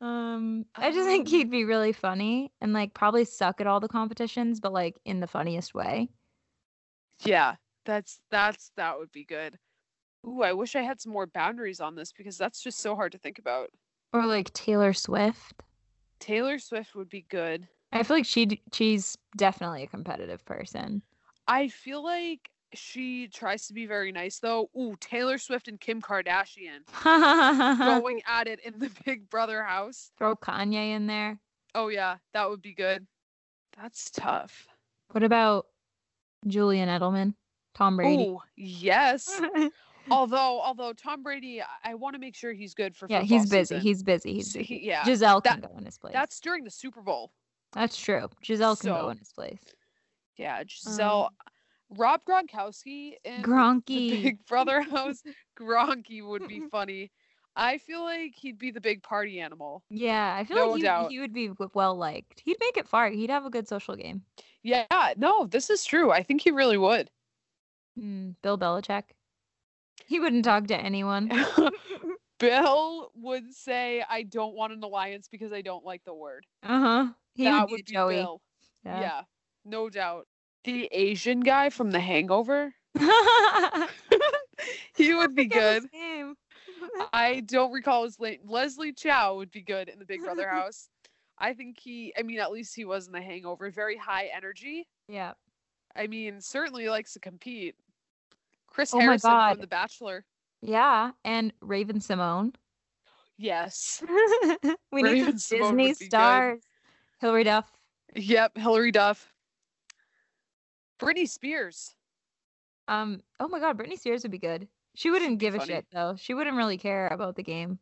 Um, 0.00 0.66
I 0.78 0.90
just 0.90 1.06
think 1.06 1.28
Um, 1.28 1.30
he'd 1.30 1.50
be 1.50 1.64
really 1.64 1.92
funny 1.92 2.52
and 2.60 2.72
like 2.72 2.92
probably 2.94 3.24
suck 3.24 3.60
at 3.60 3.66
all 3.66 3.80
the 3.80 3.88
competitions, 3.88 4.60
but 4.60 4.72
like 4.72 4.96
in 5.04 5.20
the 5.20 5.26
funniest 5.26 5.74
way. 5.74 6.10
Yeah, 7.24 7.56
that's 7.84 8.20
that's 8.30 8.72
that 8.76 8.98
would 8.98 9.12
be 9.12 9.24
good. 9.24 9.58
Ooh, 10.26 10.42
I 10.42 10.54
wish 10.54 10.76
I 10.76 10.82
had 10.82 11.00
some 11.00 11.12
more 11.12 11.26
boundaries 11.26 11.80
on 11.80 11.94
this 11.96 12.12
because 12.12 12.38
that's 12.38 12.62
just 12.62 12.80
so 12.80 12.96
hard 12.96 13.12
to 13.12 13.18
think 13.18 13.38
about. 13.38 13.70
Or 14.12 14.26
like 14.26 14.52
Taylor 14.52 14.92
Swift. 14.92 15.62
Taylor 16.20 16.58
Swift 16.58 16.94
would 16.94 17.08
be 17.08 17.22
good. 17.22 17.68
I 17.92 18.02
feel 18.02 18.16
like 18.16 18.26
she 18.26 18.62
she's 18.72 19.16
definitely 19.36 19.82
a 19.82 19.86
competitive 19.88 20.44
person. 20.44 21.02
I 21.48 21.68
feel 21.68 22.02
like 22.02 22.50
she 22.74 23.28
tries 23.28 23.66
to 23.68 23.72
be 23.74 23.86
very 23.86 24.12
nice 24.12 24.38
though. 24.38 24.70
Ooh, 24.76 24.96
Taylor 25.00 25.38
Swift 25.38 25.68
and 25.68 25.80
Kim 25.80 26.00
Kardashian 26.02 26.80
going 27.04 28.22
at 28.26 28.48
it 28.48 28.60
in 28.60 28.78
the 28.78 28.90
Big 29.04 29.28
Brother 29.30 29.62
house. 29.62 30.10
Throw 30.18 30.34
Kanye 30.36 30.94
in 30.94 31.06
there. 31.06 31.38
Oh 31.74 31.88
yeah, 31.88 32.16
that 32.32 32.48
would 32.48 32.62
be 32.62 32.74
good. 32.74 33.06
That's 33.80 34.10
tough. 34.10 34.66
What 35.12 35.22
about 35.22 35.66
Julian 36.46 36.88
Edelman? 36.88 37.34
Tom 37.74 37.96
Brady. 37.96 38.24
Ooh, 38.28 38.38
yes. 38.56 39.40
although, 40.10 40.60
although 40.62 40.92
Tom 40.94 41.22
Brady, 41.22 41.62
I, 41.84 41.94
want 41.94 42.14
to 42.14 42.18
make 42.18 42.34
sure 42.34 42.52
he's 42.54 42.72
good 42.74 42.96
for. 42.96 43.06
yeah, 43.10 43.20
he's 43.22 43.50
busy. 43.50 43.78
He's 43.78 44.02
busy. 44.02 44.32
He's 44.32 44.52
busy. 44.52 44.64
he- 44.64 44.86
yeah, 44.86 45.04
Gisele 45.04 45.42
can 45.42 45.60
go 45.60 45.76
in 45.76 45.84
his 45.84 45.98
place. 45.98 46.14
that's 46.14 46.40
during 46.40 46.64
the 46.64 46.70
Super 46.70 47.02
Bowl. 47.02 47.32
that's 47.72 47.96
true. 47.98 48.28
Gisele 48.42 48.76
can 48.76 48.88
So- 48.88 48.94
go 49.02 49.08
in 49.10 49.18
his 49.18 49.32
place. 49.32 49.60
Yeah, 50.38 50.62
Gisele, 50.64 51.24
um, 51.24 51.30
Rob 51.90 52.20
Gronkowski 52.28 53.14
in 53.24 53.42
Gronky. 53.42 54.22
Big 54.22 54.44
Brother 54.46 54.80
house. 54.90 55.22
Gronky 55.58 56.26
would 56.26 56.46
be 56.48 56.60
funny. 56.70 57.10
I 57.58 57.78
feel 57.78 58.02
like 58.02 58.34
he'd 58.36 58.58
be 58.58 58.70
the 58.70 58.80
big 58.82 59.02
party 59.02 59.40
animal. 59.40 59.82
Yeah, 59.88 60.34
I 60.38 60.44
feel 60.44 60.56
No 60.58 60.66
like 60.72 60.76
he, 60.76 60.82
doubt. 60.82 61.10
he 61.10 61.20
would 61.20 61.32
be 61.32 61.50
well 61.72 61.96
liked. 61.96 62.40
He'd 62.44 62.58
make 62.60 62.76
it 62.76 62.86
far. 62.86 63.08
He'd 63.08 63.30
have 63.30 63.46
a 63.46 63.50
good 63.50 63.66
social 63.66 63.96
game. 63.96 64.22
Yeah, 64.62 65.14
no, 65.16 65.46
this 65.46 65.70
is 65.70 65.84
true. 65.84 66.10
I 66.10 66.22
think 66.22 66.42
he 66.42 66.50
really 66.50 66.76
would. 66.76 67.10
Hmm, 67.98 68.30
Bill 68.42 68.58
Belichick. 68.58 69.04
He 70.04 70.20
wouldn't 70.20 70.44
talk 70.44 70.66
to 70.66 70.76
anyone. 70.76 71.30
Bill 72.38 73.10
would 73.14 73.54
say, 73.54 74.04
"I 74.08 74.22
don't 74.22 74.54
want 74.54 74.74
an 74.74 74.82
alliance 74.82 75.26
because 75.28 75.52
I 75.52 75.62
don't 75.62 75.84
like 75.84 76.04
the 76.04 76.14
word." 76.14 76.44
Uh 76.62 76.80
huh. 76.80 77.06
He 77.34 77.44
that 77.44 77.70
would 77.70 77.84
be 77.86 77.92
Joey. 77.94 78.16
Bill. 78.16 78.42
Yeah. 78.84 79.22
no 79.64 79.88
doubt. 79.88 80.26
The 80.66 80.88
Asian 80.90 81.40
guy 81.40 81.70
from 81.70 81.92
The 81.92 82.00
Hangover. 82.00 82.74
he 84.96 85.14
would 85.14 85.34
be 85.36 85.46
good. 85.46 85.84
I 87.12 87.40
don't 87.46 87.70
recall 87.72 88.02
his 88.04 88.18
name. 88.18 88.40
Leslie 88.44 88.92
Chow 88.92 89.36
would 89.36 89.52
be 89.52 89.62
good 89.62 89.88
in 89.88 89.98
the 90.00 90.04
Big 90.04 90.20
Brother 90.22 90.48
house. 90.52 90.88
I 91.38 91.52
think 91.54 91.78
he. 91.80 92.12
I 92.18 92.22
mean, 92.22 92.40
at 92.40 92.50
least 92.50 92.74
he 92.74 92.84
was 92.84 93.06
in 93.06 93.12
The 93.12 93.20
Hangover. 93.20 93.70
Very 93.70 93.96
high 93.96 94.28
energy. 94.36 94.88
yeah. 95.08 95.32
I 95.94 96.08
mean, 96.08 96.40
certainly 96.42 96.88
likes 96.90 97.12
to 97.14 97.20
compete. 97.20 97.74
Chris 98.66 98.92
Oh 98.92 98.98
Harrison 98.98 99.30
from 99.30 99.60
The 99.60 99.66
Bachelor. 99.66 100.26
Yeah. 100.60 101.12
And 101.24 101.54
Raven-Symoné. 101.62 102.54
Yes. 103.38 104.02
we 104.92 105.02
need 105.02 105.12
Raven 105.12 105.38
some 105.38 105.58
Simone 105.58 105.76
Disney 105.76 105.92
be 105.92 105.94
good. 106.00 106.06
stars. 106.10 106.62
Hilary 107.20 107.44
Duff. 107.44 107.72
Yep. 108.14 108.58
Hilary 108.58 108.90
Duff. 108.90 109.32
Britney 111.00 111.28
Spears. 111.28 111.94
Um. 112.88 113.22
Oh 113.40 113.48
my 113.48 113.58
God, 113.60 113.76
Britney 113.78 113.98
Spears 113.98 114.22
would 114.22 114.30
be 114.32 114.38
good. 114.38 114.68
She 114.94 115.10
wouldn't 115.10 115.38
give 115.38 115.54
a 115.54 115.64
shit 115.64 115.86
though. 115.92 116.16
She 116.16 116.32
wouldn't 116.34 116.56
really 116.56 116.78
care 116.78 117.08
about 117.08 117.36
the 117.36 117.42
game. 117.42 117.78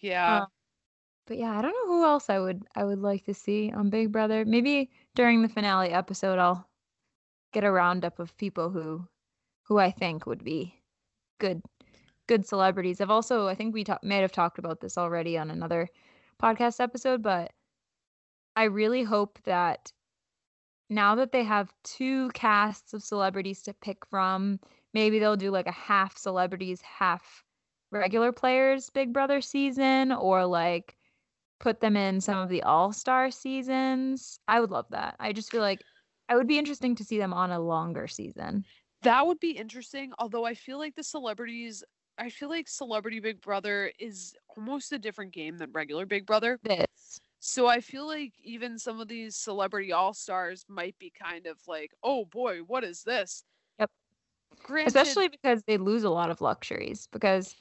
Yeah. 0.00 0.42
Uh, 0.42 0.46
But 1.26 1.36
yeah, 1.38 1.58
I 1.58 1.62
don't 1.62 1.72
know 1.72 1.86
who 1.92 2.04
else 2.04 2.30
I 2.30 2.38
would 2.38 2.64
I 2.74 2.84
would 2.84 3.00
like 3.00 3.24
to 3.26 3.34
see 3.34 3.70
on 3.72 3.90
Big 3.90 4.10
Brother. 4.10 4.44
Maybe 4.44 4.90
during 5.14 5.42
the 5.42 5.48
finale 5.48 5.90
episode, 5.90 6.38
I'll 6.38 6.66
get 7.52 7.64
a 7.64 7.70
roundup 7.70 8.18
of 8.18 8.36
people 8.36 8.70
who 8.70 9.06
who 9.64 9.78
I 9.78 9.90
think 9.90 10.26
would 10.26 10.42
be 10.44 10.80
good 11.38 11.62
good 12.26 12.46
celebrities. 12.46 13.00
I've 13.00 13.10
also 13.10 13.46
I 13.48 13.54
think 13.54 13.74
we 13.74 13.84
ta- 13.84 13.98
may 14.02 14.18
have 14.20 14.32
talked 14.32 14.58
about 14.58 14.80
this 14.80 14.96
already 14.96 15.36
on 15.36 15.50
another 15.50 15.88
podcast 16.42 16.80
episode, 16.80 17.22
but 17.22 17.52
I 18.56 18.64
really 18.64 19.02
hope 19.02 19.38
that 19.44 19.92
now 20.90 21.14
that 21.14 21.32
they 21.32 21.44
have 21.44 21.72
two 21.84 22.30
casts 22.30 22.92
of 22.92 23.02
celebrities 23.02 23.62
to 23.62 23.74
pick 23.74 24.04
from, 24.06 24.60
maybe 24.92 25.18
they'll 25.18 25.36
do 25.36 25.50
like 25.50 25.68
a 25.68 25.72
half 25.72 26.18
celebrities, 26.18 26.80
half 26.82 27.44
regular 27.92 28.32
players 28.32 28.90
Big 28.90 29.12
Brother 29.12 29.40
season 29.40 30.12
or 30.12 30.44
like 30.44 30.96
put 31.60 31.80
them 31.80 31.96
in 31.96 32.20
some 32.20 32.38
of 32.38 32.48
the 32.48 32.62
all-star 32.62 33.30
seasons. 33.30 34.40
I 34.48 34.60
would 34.60 34.70
love 34.70 34.86
that. 34.90 35.16
I 35.20 35.32
just 35.32 35.50
feel 35.50 35.60
like 35.60 35.80
it 36.30 36.34
would 36.34 36.48
be 36.48 36.58
interesting 36.58 36.94
to 36.96 37.04
see 37.04 37.18
them 37.18 37.32
on 37.32 37.50
a 37.50 37.60
longer 37.60 38.08
season. 38.08 38.64
That 39.02 39.26
would 39.26 39.40
be 39.40 39.50
interesting. 39.52 40.12
Although 40.18 40.44
I 40.44 40.54
feel 40.54 40.78
like 40.78 40.94
the 40.94 41.02
celebrities, 41.02 41.84
I 42.18 42.30
feel 42.30 42.48
like 42.48 42.68
Celebrity 42.68 43.20
Big 43.20 43.40
Brother 43.40 43.92
is 43.98 44.34
almost 44.56 44.92
a 44.92 44.98
different 44.98 45.32
game 45.32 45.56
than 45.58 45.72
regular 45.72 46.04
Big 46.04 46.26
Brother. 46.26 46.58
This. 46.62 47.20
So 47.40 47.66
I 47.66 47.80
feel 47.80 48.06
like 48.06 48.34
even 48.42 48.78
some 48.78 49.00
of 49.00 49.08
these 49.08 49.36
celebrity 49.36 49.92
all 49.92 50.14
stars 50.14 50.64
might 50.68 50.98
be 50.98 51.10
kind 51.10 51.46
of 51.46 51.58
like, 51.66 51.92
oh 52.02 52.24
boy, 52.26 52.58
what 52.60 52.84
is 52.84 53.02
this? 53.02 53.44
Yep. 53.80 53.90
Granted, 54.62 54.86
Especially 54.86 55.28
because 55.28 55.62
they 55.64 55.78
lose 55.78 56.04
a 56.04 56.10
lot 56.10 56.30
of 56.30 56.40
luxuries 56.40 57.08
because 57.12 57.56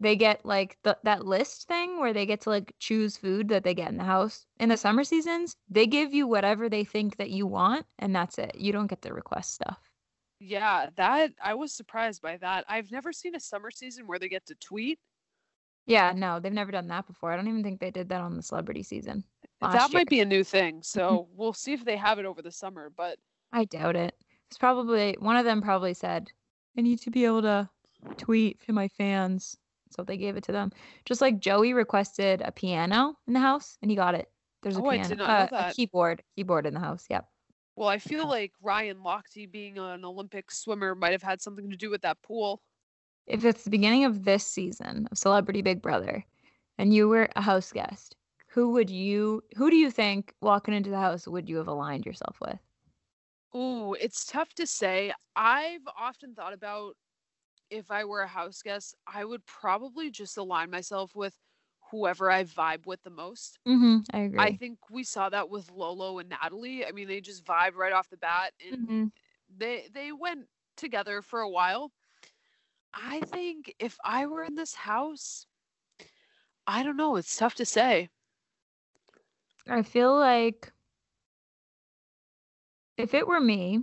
they 0.00 0.16
get 0.16 0.44
like 0.44 0.78
the, 0.82 0.98
that 1.04 1.26
list 1.26 1.68
thing 1.68 2.00
where 2.00 2.12
they 2.12 2.26
get 2.26 2.40
to 2.42 2.50
like 2.50 2.74
choose 2.80 3.16
food 3.16 3.48
that 3.48 3.64
they 3.64 3.74
get 3.74 3.90
in 3.90 3.98
the 3.98 4.04
house. 4.04 4.46
In 4.58 4.68
the 4.70 4.76
summer 4.76 5.04
seasons, 5.04 5.56
they 5.68 5.86
give 5.86 6.14
you 6.14 6.26
whatever 6.26 6.68
they 6.68 6.84
think 6.84 7.16
that 7.18 7.30
you 7.30 7.46
want 7.46 7.86
and 7.98 8.14
that's 8.14 8.38
it. 8.38 8.56
You 8.56 8.72
don't 8.72 8.88
get 8.88 9.02
to 9.02 9.12
request 9.14 9.54
stuff. 9.54 9.92
yeah, 10.38 10.88
that 10.96 11.32
I 11.42 11.54
was 11.54 11.72
surprised 11.72 12.20
by 12.22 12.36
that. 12.38 12.64
I've 12.68 12.90
never 12.90 13.12
seen 13.12 13.34
a 13.34 13.40
summer 13.40 13.70
season 13.70 14.06
where 14.06 14.18
they 14.18 14.28
get 14.28 14.46
to 14.46 14.54
tweet. 14.56 14.98
Yeah, 15.86 16.12
no, 16.14 16.40
they've 16.40 16.52
never 16.52 16.72
done 16.72 16.88
that 16.88 17.06
before. 17.06 17.32
I 17.32 17.36
don't 17.36 17.48
even 17.48 17.62
think 17.62 17.80
they 17.80 17.90
did 17.90 18.08
that 18.08 18.20
on 18.20 18.36
the 18.36 18.42
celebrity 18.42 18.82
season. 18.82 19.24
that 19.60 19.72
year. 19.90 20.00
might 20.00 20.08
be 20.08 20.20
a 20.20 20.24
new 20.24 20.44
thing. 20.44 20.80
So 20.82 21.28
we'll 21.34 21.52
see 21.52 21.72
if 21.72 21.84
they 21.84 21.96
have 21.96 22.18
it 22.18 22.26
over 22.26 22.42
the 22.42 22.50
summer. 22.50 22.90
But 22.94 23.18
I 23.52 23.64
doubt 23.64 23.96
it. 23.96 24.14
It's 24.48 24.58
probably 24.58 25.16
one 25.18 25.36
of 25.36 25.44
them 25.44 25.62
probably 25.62 25.94
said, 25.94 26.30
I 26.76 26.82
need 26.82 27.00
to 27.00 27.10
be 27.10 27.24
able 27.24 27.42
to 27.42 27.68
tweet 28.16 28.60
to 28.66 28.72
my 28.72 28.88
fans. 28.88 29.56
So 29.90 30.02
they 30.02 30.16
gave 30.16 30.36
it 30.36 30.44
to 30.44 30.52
them. 30.52 30.72
Just 31.04 31.20
like 31.20 31.38
Joey 31.38 31.72
requested 31.72 32.42
a 32.42 32.50
piano 32.50 33.16
in 33.26 33.32
the 33.32 33.40
house 33.40 33.78
and 33.80 33.90
he 33.90 33.96
got 33.96 34.14
it. 34.14 34.28
There's 34.62 34.76
a 34.76 34.82
Oh, 34.82 34.88
I 34.88 34.96
piano, 34.96 35.08
did 35.08 35.18
not 35.18 35.52
uh, 35.52 35.56
a 35.70 35.72
keyboard, 35.74 36.22
keyboard 36.34 36.66
in 36.66 36.74
the 36.74 36.80
house. 36.80 37.06
Yep. 37.08 37.24
well, 37.76 37.88
I 37.88 37.98
feel 37.98 38.26
like 38.26 38.52
Ryan 38.60 38.98
Lochte 38.98 39.50
being 39.50 39.78
an 39.78 40.04
Olympic 40.04 40.50
swimmer 40.50 40.94
might 40.96 41.12
have 41.12 41.22
had 41.22 41.40
something 41.40 41.70
to 41.70 41.76
do 41.76 41.88
with 41.90 42.02
that 42.02 42.20
pool. 42.22 42.60
If 43.26 43.44
it's 43.44 43.64
the 43.64 43.70
beginning 43.70 44.04
of 44.04 44.24
this 44.24 44.46
season 44.46 45.08
of 45.10 45.18
Celebrity 45.18 45.62
Big 45.62 45.82
Brother 45.82 46.24
and 46.78 46.92
you 46.94 47.08
were 47.08 47.28
a 47.36 47.42
house 47.42 47.72
guest, 47.72 48.16
who 48.48 48.70
would 48.72 48.90
you 48.90 49.42
who 49.56 49.70
do 49.70 49.76
you 49.76 49.90
think 49.90 50.34
walking 50.40 50.74
into 50.74 50.90
the 50.90 50.98
house 51.00 51.26
would 51.28 51.48
you 51.48 51.56
have 51.58 51.68
aligned 51.68 52.06
yourself 52.06 52.38
with? 52.40 52.60
Ooh, 53.54 53.94
it's 53.94 54.24
tough 54.24 54.54
to 54.54 54.66
say. 54.66 55.12
I've 55.34 55.86
often 55.96 56.34
thought 56.34 56.52
about 56.52 56.96
if 57.70 57.90
I 57.90 58.04
were 58.04 58.22
a 58.22 58.28
house 58.28 58.62
guest, 58.62 58.94
I 59.06 59.24
would 59.24 59.46
probably 59.46 60.10
just 60.10 60.36
align 60.36 60.70
myself 60.70 61.14
with 61.14 61.38
whoever 61.90 62.30
I 62.30 62.44
vibe 62.44 62.86
with 62.86 63.02
the 63.02 63.10
most. 63.10 63.58
Mm-hmm. 63.66 63.98
I 64.12 64.18
agree. 64.20 64.38
I 64.38 64.52
think 64.52 64.78
we 64.90 65.04
saw 65.04 65.28
that 65.30 65.50
with 65.50 65.70
Lolo 65.70 66.18
and 66.18 66.28
Natalie. 66.30 66.86
I 66.86 66.92
mean, 66.92 67.08
they 67.08 67.20
just 67.20 67.44
vibe 67.44 67.74
right 67.76 67.92
off 67.92 68.08
the 68.10 68.16
bat 68.18 68.54
and 68.66 68.90
Mhm. 68.90 69.10
they 69.48 69.88
they 69.92 70.12
went 70.12 70.48
together 70.76 71.22
for 71.22 71.40
a 71.40 71.50
while. 71.50 71.92
I 72.96 73.20
think 73.20 73.74
if 73.78 73.98
I 74.04 74.26
were 74.26 74.42
in 74.42 74.54
this 74.54 74.74
house, 74.74 75.46
I 76.66 76.82
don't 76.82 76.96
know, 76.96 77.16
it's 77.16 77.36
tough 77.36 77.54
to 77.56 77.64
say. 77.66 78.08
I 79.68 79.82
feel 79.82 80.16
like 80.18 80.72
if 82.96 83.14
it 83.14 83.26
were 83.26 83.40
me, 83.40 83.80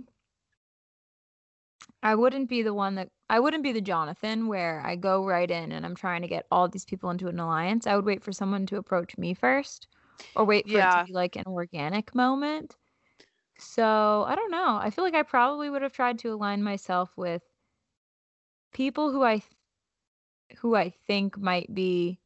I 2.02 2.14
wouldn't 2.14 2.48
be 2.48 2.62
the 2.62 2.74
one 2.74 2.96
that 2.96 3.08
I 3.30 3.40
wouldn't 3.40 3.62
be 3.62 3.72
the 3.72 3.80
Jonathan 3.80 4.48
where 4.48 4.82
I 4.84 4.96
go 4.96 5.24
right 5.24 5.50
in 5.50 5.72
and 5.72 5.86
I'm 5.86 5.94
trying 5.94 6.22
to 6.22 6.28
get 6.28 6.46
all 6.50 6.68
these 6.68 6.84
people 6.84 7.10
into 7.10 7.28
an 7.28 7.40
alliance. 7.40 7.86
I 7.86 7.96
would 7.96 8.04
wait 8.04 8.22
for 8.22 8.32
someone 8.32 8.66
to 8.66 8.76
approach 8.76 9.16
me 9.16 9.32
first 9.32 9.88
or 10.34 10.44
wait 10.44 10.68
for 10.68 10.80
it 10.80 10.90
to 10.90 11.00
be 11.00 11.12
like 11.12 11.36
an 11.36 11.44
organic 11.46 12.14
moment. 12.14 12.76
So, 13.58 14.24
I 14.26 14.34
don't 14.34 14.50
know. 14.50 14.76
I 14.76 14.90
feel 14.90 15.04
like 15.04 15.14
I 15.14 15.22
probably 15.22 15.70
would 15.70 15.82
have 15.82 15.92
tried 15.92 16.18
to 16.20 16.32
align 16.32 16.62
myself 16.62 17.16
with 17.16 17.42
people 18.74 19.10
who 19.10 19.22
I 19.22 19.42
who 20.58 20.74
I 20.76 20.90
think 20.90 21.38
might 21.38 21.72
be 21.74 22.20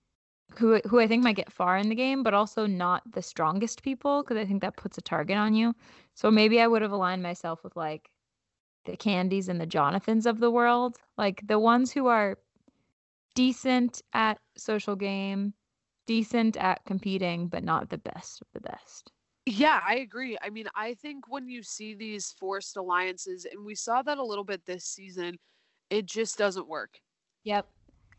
who 0.57 0.80
who 0.88 0.99
I 0.99 1.07
think 1.07 1.22
might 1.22 1.36
get 1.36 1.53
far 1.53 1.76
in 1.76 1.88
the 1.88 1.94
game, 1.94 2.22
but 2.22 2.34
also 2.34 2.66
not 2.66 3.03
the 3.12 3.22
strongest 3.22 3.82
people 3.82 4.22
because 4.22 4.36
I 4.36 4.44
think 4.46 4.62
that 4.62 4.76
puts 4.76 4.99
a 4.99 5.03
target 5.03 5.36
on 5.36 5.55
you. 5.55 5.74
So 6.14 6.30
maybe 6.30 6.61
I 6.61 6.66
would 6.66 6.82
have 6.82 6.92
aligned 6.92 7.22
myself 7.22 7.62
with 7.62 7.76
like 7.76 8.11
the 8.86 8.96
Kandis 8.96 9.49
and 9.49 9.61
the 9.61 9.66
Jonathans 9.66 10.26
of 10.26 10.40
the 10.40 10.51
world, 10.51 10.96
like 11.16 11.46
the 11.46 11.59
ones 11.59 11.92
who 11.92 12.07
are 12.07 12.38
decent 13.34 14.03
at 14.12 14.38
social 14.57 14.96
game, 14.96 15.55
decent 16.07 16.57
at 16.57 16.84
competing, 16.86 17.49
but 17.49 17.62
not 17.62 17.90
the 17.90 17.99
best 17.99 18.40
of 18.40 18.49
the 18.55 18.61
best. 18.61 19.12
Yeah, 19.46 19.80
I 19.86 19.96
agree. 19.96 20.36
I 20.42 20.51
mean, 20.51 20.68
I 20.74 20.94
think 20.94 21.24
when 21.28 21.49
you 21.49 21.62
see 21.62 21.94
these 21.94 22.34
forced 22.38 22.76
alliances, 22.76 23.46
and 23.51 23.64
we 23.64 23.74
saw 23.74 24.03
that 24.03 24.18
a 24.18 24.24
little 24.24 24.44
bit 24.44 24.66
this 24.66 24.84
season, 24.84 25.38
it 25.91 26.07
just 26.07 26.39
doesn't 26.39 26.68
work. 26.68 27.01
Yep. 27.45 27.66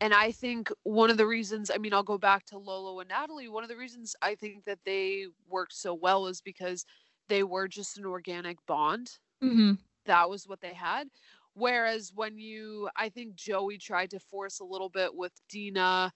And 0.02 0.14
I 0.14 0.32
think 0.32 0.72
one 0.84 1.10
of 1.10 1.18
the 1.18 1.28
reasons, 1.28 1.70
I 1.74 1.78
mean, 1.78 1.94
I'll 1.94 2.04
go 2.04 2.18
back 2.18 2.46
to 2.46 2.58
Lolo 2.58 3.00
and 3.00 3.10
Natalie. 3.10 3.50
One 3.50 3.64
of 3.64 3.70
the 3.70 3.76
reasons 3.76 4.16
I 4.22 4.36
think 4.36 4.64
that 4.66 4.80
they 4.86 5.26
worked 5.50 5.74
so 5.74 5.94
well 5.94 6.28
is 6.28 6.42
because 6.42 6.86
they 7.28 7.44
were 7.44 7.68
just 7.68 7.98
an 7.98 8.06
organic 8.06 8.58
bond. 8.66 9.12
Mm-hmm. 9.44 9.74
That 10.06 10.30
was 10.30 10.48
what 10.48 10.62
they 10.62 10.74
had. 10.74 11.10
Whereas 11.54 12.14
when 12.16 12.38
you, 12.40 12.90
I 12.96 13.10
think 13.10 13.36
Joey 13.36 13.78
tried 13.78 14.12
to 14.12 14.20
force 14.20 14.62
a 14.62 14.66
little 14.66 14.90
bit 14.90 15.14
with 15.14 15.34
Dina, 15.50 16.14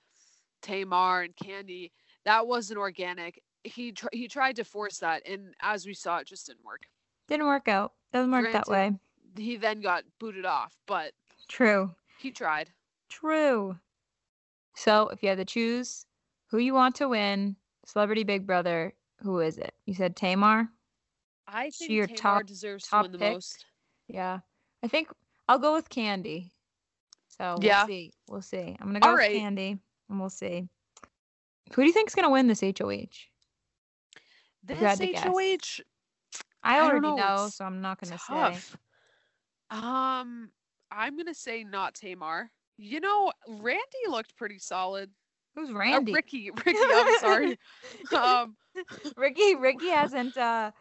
Tamar, 0.62 1.24
and 1.24 1.36
Kandi, 1.36 1.92
that 2.24 2.48
wasn't 2.48 2.80
organic. 2.80 3.42
He 3.64 3.92
tr- 3.92 4.08
he 4.14 4.28
tried 4.28 4.56
to 4.58 4.64
force 4.64 5.00
that, 5.00 5.28
and 5.28 5.54
as 5.62 5.86
we 5.86 5.94
saw, 5.94 6.18
it 6.18 6.28
just 6.28 6.48
didn't 6.48 6.64
work. 6.64 6.84
Didn't 7.28 7.46
work 7.46 7.68
out. 7.68 7.94
Doesn't 8.12 8.32
work 8.32 8.52
that 8.52 8.68
way. 8.68 8.94
He 9.38 9.58
then 9.58 9.82
got 9.82 10.04
booted 10.20 10.46
off, 10.46 10.74
but 10.86 11.12
True. 11.50 11.94
he 12.20 12.32
tried. 12.32 12.70
True. 13.10 13.78
So 14.76 15.10
if 15.10 15.22
you 15.22 15.30
had 15.30 15.38
to 15.38 15.46
choose 15.46 16.06
who 16.50 16.58
you 16.58 16.74
want 16.74 16.96
to 16.96 17.10
win, 17.10 17.56
Celebrity 17.86 18.24
Big 18.24 18.48
Brother, 18.48 18.94
who 19.22 19.40
is 19.40 19.58
it? 19.58 19.74
You 19.86 19.94
said 19.94 20.16
Tamar? 20.16 20.70
I 21.48 21.70
She 21.70 21.86
think 21.88 21.92
your 21.92 22.08
Tamar 22.08 22.18
top- 22.40 22.46
deserves 22.48 22.86
to 22.86 22.90
top 22.90 23.04
win 23.04 23.12
the 23.12 23.18
pick? 23.20 23.34
most. 23.34 23.66
Yeah. 24.08 24.40
I 24.82 24.88
think 24.88 25.10
I'll 25.48 25.60
go 25.60 25.74
with 25.74 25.90
Kandi. 25.90 26.52
So 27.28 27.56
we'll 27.56 27.64
Yeah. 27.64 27.86
see. 27.86 28.14
We'll 28.28 28.42
see. 28.42 28.76
I'm 28.80 28.88
gonna 28.88 29.00
go 29.00 29.08
All 29.08 29.14
with 29.14 29.20
right. 29.22 29.36
Kandi 29.36 29.80
and 30.10 30.20
we'll 30.20 30.30
see. 30.30 30.68
Who 31.74 31.82
do 31.82 31.86
you 31.88 31.94
think's 31.94 32.16
gonna 32.16 32.30
win 32.30 32.48
this 32.48 32.62
HOH? 32.62 33.28
This 34.64 35.00
you 35.00 35.14
to. 35.14 35.30
HOH, 35.30 35.82
I 36.64 36.78
I 36.78 36.80
already 36.82 37.02
know, 37.02 37.16
know, 37.18 37.48
so 37.50 37.66
I'm 37.66 37.82
not 37.82 38.00
gonna 38.00 38.18
say. 38.18 38.60
Um, 39.70 40.52
I'm 40.96 41.18
gonna 41.18 41.34
say 41.34 41.64
not 41.64 41.94
Tamar. 41.96 42.52
You 42.78 43.00
know, 43.00 43.32
Randy 43.48 43.82
looked 44.08 44.36
pretty 44.36 44.60
solid. 44.60 45.10
Who's 45.56 45.70
Uh, 45.70 45.74
Randy? 45.74 46.14
Ricky, 46.14 46.50
Ricky. 46.66 46.80
I'm 46.80 47.20
sorry. 47.20 47.60
um, 48.18 48.56
Ricky 49.18 49.56
Ricky 49.56 49.90
hasn't 49.90 50.38
uh 50.38 50.72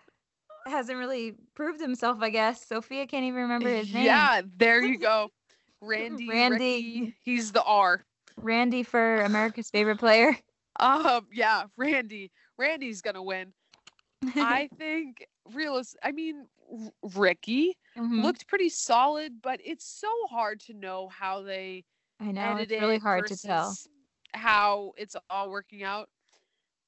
hasn't 0.67 0.99
really 0.99 1.35
proved 1.55 1.81
himself, 1.81 2.19
I 2.21 2.31
guess. 2.31 2.67
Sophia 2.67 3.07
can't 3.07 3.25
even 3.25 3.43
remember 3.43 3.69
his 3.69 3.93
name. 3.93 4.05
yeah, 4.05 4.43
there 4.57 4.83
you 4.83 4.99
go. 4.99 5.29
Randy. 5.81 6.29
Randy. 6.29 6.57
Ricky, 6.57 7.17
he's 7.25 7.53
the 7.53 7.63
R. 7.65 8.05
Randy 8.37 8.83
for 8.83 9.21
America's 9.23 9.69
favorite 9.69 9.99
player. 9.99 10.37
Um, 10.81 11.27
yeah, 11.33 11.65
Randy. 11.77 12.31
Randy's 12.57 13.03
gonna 13.03 13.23
win. 13.23 13.53
I 14.37 14.69
think 14.79 15.27
realist. 15.51 15.97
I 16.03 16.13
mean, 16.13 16.49
R- 16.71 16.93
Ricky 17.17 17.77
Mhm. 17.97 18.23
looked 18.23 18.47
pretty 18.47 18.69
solid, 18.69 19.43
but 19.43 19.61
it's 19.65 19.85
so 19.85 20.11
hard 20.31 20.61
to 20.61 20.75
know 20.75 21.09
how 21.09 21.43
they 21.43 21.85
I 22.21 22.33
know 22.33 22.57
it's 22.57 22.73
really 22.73 22.99
hard 22.99 23.27
to 23.27 23.37
tell. 23.37 23.77
How 24.35 24.93
it's 24.97 25.17
all 25.29 25.51
working 25.51 25.83
out. 25.83 26.09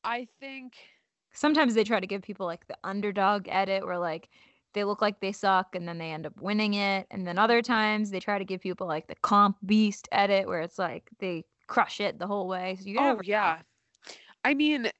I 0.04 0.26
think. 0.40 0.76
Sometimes 1.32 1.74
they 1.74 1.84
try 1.84 1.98
to 2.00 2.06
give 2.06 2.22
people 2.22 2.46
like 2.46 2.66
the 2.68 2.78
underdog 2.84 3.48
edit 3.48 3.84
where 3.84 3.98
like 3.98 4.28
they 4.72 4.84
look 4.84 5.00
like 5.02 5.20
they 5.20 5.32
suck 5.32 5.74
and 5.74 5.86
then 5.88 5.98
they 5.98 6.12
end 6.12 6.26
up 6.26 6.40
winning 6.40 6.74
it. 6.74 7.06
And 7.10 7.26
then 7.26 7.38
other 7.38 7.60
times 7.62 8.10
they 8.10 8.20
try 8.20 8.38
to 8.38 8.44
give 8.44 8.60
people 8.60 8.86
like 8.86 9.08
the 9.08 9.14
comp 9.16 9.56
beast 9.66 10.08
edit 10.12 10.46
where 10.46 10.60
it's 10.60 10.78
like 10.78 11.10
they 11.18 11.44
crush 11.66 12.00
it 12.00 12.18
the 12.18 12.26
whole 12.26 12.46
way. 12.48 12.76
So 12.80 12.88
you 12.88 12.94
Oh 12.98 13.04
know. 13.14 13.20
yeah. 13.22 13.62
I 14.44 14.54
mean, 14.54 14.90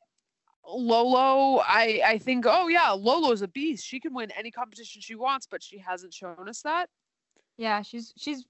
Lolo. 0.68 1.62
I 1.66 2.00
I 2.04 2.18
think. 2.18 2.44
Oh 2.48 2.68
yeah, 2.68 2.90
Lolo's 2.90 3.42
a 3.42 3.48
beast. 3.48 3.84
She 3.86 4.00
can 4.00 4.14
win 4.14 4.30
any 4.32 4.50
competition 4.50 5.00
she 5.00 5.14
wants, 5.14 5.46
but 5.46 5.62
she 5.62 5.78
hasn't 5.78 6.14
shown 6.14 6.48
us 6.48 6.62
that. 6.62 6.88
Yeah, 7.56 7.82
she's 7.82 8.12
she's 8.16 8.44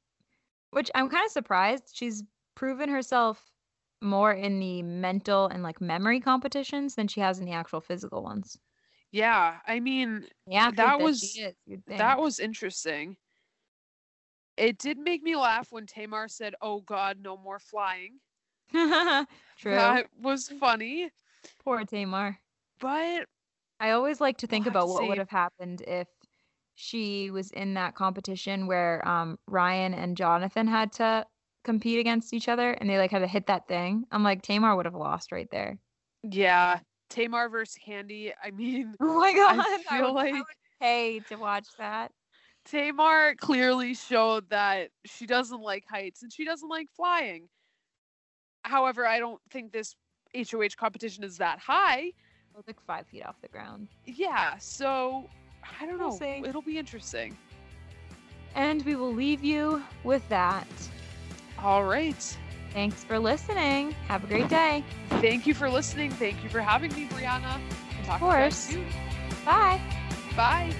which 0.70 0.90
I'm 0.94 1.08
kind 1.08 1.24
of 1.24 1.30
surprised. 1.32 1.90
She's 1.92 2.22
proven 2.54 2.88
herself 2.88 3.50
more 4.00 4.32
in 4.32 4.58
the 4.60 4.82
mental 4.82 5.46
and 5.46 5.62
like 5.62 5.80
memory 5.80 6.20
competitions 6.20 6.94
than 6.94 7.08
she 7.08 7.20
has 7.20 7.38
in 7.38 7.46
the 7.46 7.52
actual 7.52 7.80
physical 7.80 8.22
ones. 8.22 8.58
Yeah, 9.12 9.58
I 9.66 9.80
mean, 9.80 10.26
yeah, 10.46 10.70
That 10.70 10.76
that, 10.76 11.00
was- 11.00 11.22
is, 11.22 11.52
that 11.86 12.18
was 12.18 12.40
interesting. 12.40 13.16
It 14.56 14.78
did 14.78 14.98
make 14.98 15.22
me 15.22 15.36
laugh 15.36 15.72
when 15.72 15.86
Tamar 15.86 16.28
said, 16.28 16.54
"Oh 16.60 16.80
God, 16.80 17.18
no 17.20 17.36
more 17.36 17.58
flying." 17.58 18.20
True. 18.72 19.26
That 19.64 20.06
was 20.20 20.48
funny, 20.60 21.10
Poor 21.64 21.84
Tamar. 21.84 22.38
but 22.80 23.26
I 23.80 23.90
always 23.90 24.20
like 24.20 24.38
to 24.38 24.46
think 24.46 24.64
have 24.64 24.72
about 24.72 24.86
to 24.86 24.92
what 24.92 25.08
would 25.08 25.18
have 25.18 25.30
happened 25.30 25.82
if 25.86 26.08
she 26.74 27.30
was 27.30 27.50
in 27.52 27.74
that 27.74 27.94
competition 27.94 28.66
where 28.66 29.06
um 29.06 29.38
Ryan 29.46 29.94
and 29.94 30.16
Jonathan 30.16 30.66
had 30.66 30.92
to 30.94 31.26
compete 31.64 31.98
against 31.98 32.34
each 32.34 32.48
other 32.48 32.72
and 32.72 32.88
they 32.90 32.98
like 32.98 33.10
had 33.10 33.20
to 33.20 33.26
hit 33.26 33.46
that 33.46 33.66
thing. 33.68 34.04
I'm 34.10 34.22
like 34.22 34.42
Tamar 34.42 34.76
would 34.76 34.86
have 34.86 34.94
lost 34.94 35.32
right 35.32 35.48
there. 35.50 35.78
yeah, 36.22 36.80
Tamar 37.10 37.48
versus 37.48 37.76
Kandi. 37.86 38.32
I 38.42 38.50
mean, 38.50 38.94
Oh 39.00 39.20
my 39.20 39.32
god. 39.32 39.60
I 39.60 39.78
feel 39.88 40.14
would, 40.14 40.20
I 40.20 40.22
like 40.24 40.34
would 40.34 40.44
pay 40.80 41.20
to 41.28 41.36
watch 41.36 41.68
that. 41.78 42.12
Tamar 42.64 43.34
clearly 43.36 43.94
showed 43.94 44.48
that 44.50 44.90
she 45.04 45.26
doesn't 45.26 45.60
like 45.60 45.84
heights 45.88 46.22
and 46.22 46.32
she 46.32 46.44
doesn't 46.44 46.68
like 46.68 46.88
flying. 46.96 47.48
However, 48.62 49.06
I 49.06 49.18
don't 49.18 49.40
think 49.50 49.72
this 49.72 49.94
HOH 50.34 50.76
competition 50.76 51.24
is 51.24 51.36
that 51.38 51.58
high. 51.58 52.00
It 52.00 52.56
was 52.56 52.66
like 52.66 52.80
five 52.86 53.06
feet 53.06 53.24
off 53.24 53.36
the 53.42 53.48
ground. 53.48 53.88
Yeah, 54.04 54.56
so 54.58 55.28
I 55.80 55.86
don't 55.86 55.98
We'll 55.98 56.10
know. 56.10 56.14
Oh. 56.14 56.18
see. 56.18 56.42
It'll 56.48 56.62
be 56.62 56.78
interesting. 56.78 57.36
And 58.54 58.84
we 58.84 58.94
will 58.94 59.12
leave 59.12 59.42
you 59.42 59.82
with 60.04 60.26
that. 60.28 60.66
All 61.58 61.84
right. 61.84 62.36
Thanks 62.72 63.04
for 63.04 63.18
listening. 63.18 63.92
Have 64.08 64.24
a 64.24 64.26
great 64.26 64.48
day. 64.48 64.84
Thank 65.10 65.46
you 65.46 65.54
for 65.54 65.68
listening. 65.70 66.10
Thank 66.10 66.42
you 66.42 66.48
for 66.50 66.60
having 66.60 66.92
me, 66.94 67.06
Brianna. 67.06 67.60
Talk 68.04 68.18
to 68.20 68.26
you 68.26 68.30
course. 68.30 68.76
Bye. 69.44 69.80
Bye. 70.36 70.74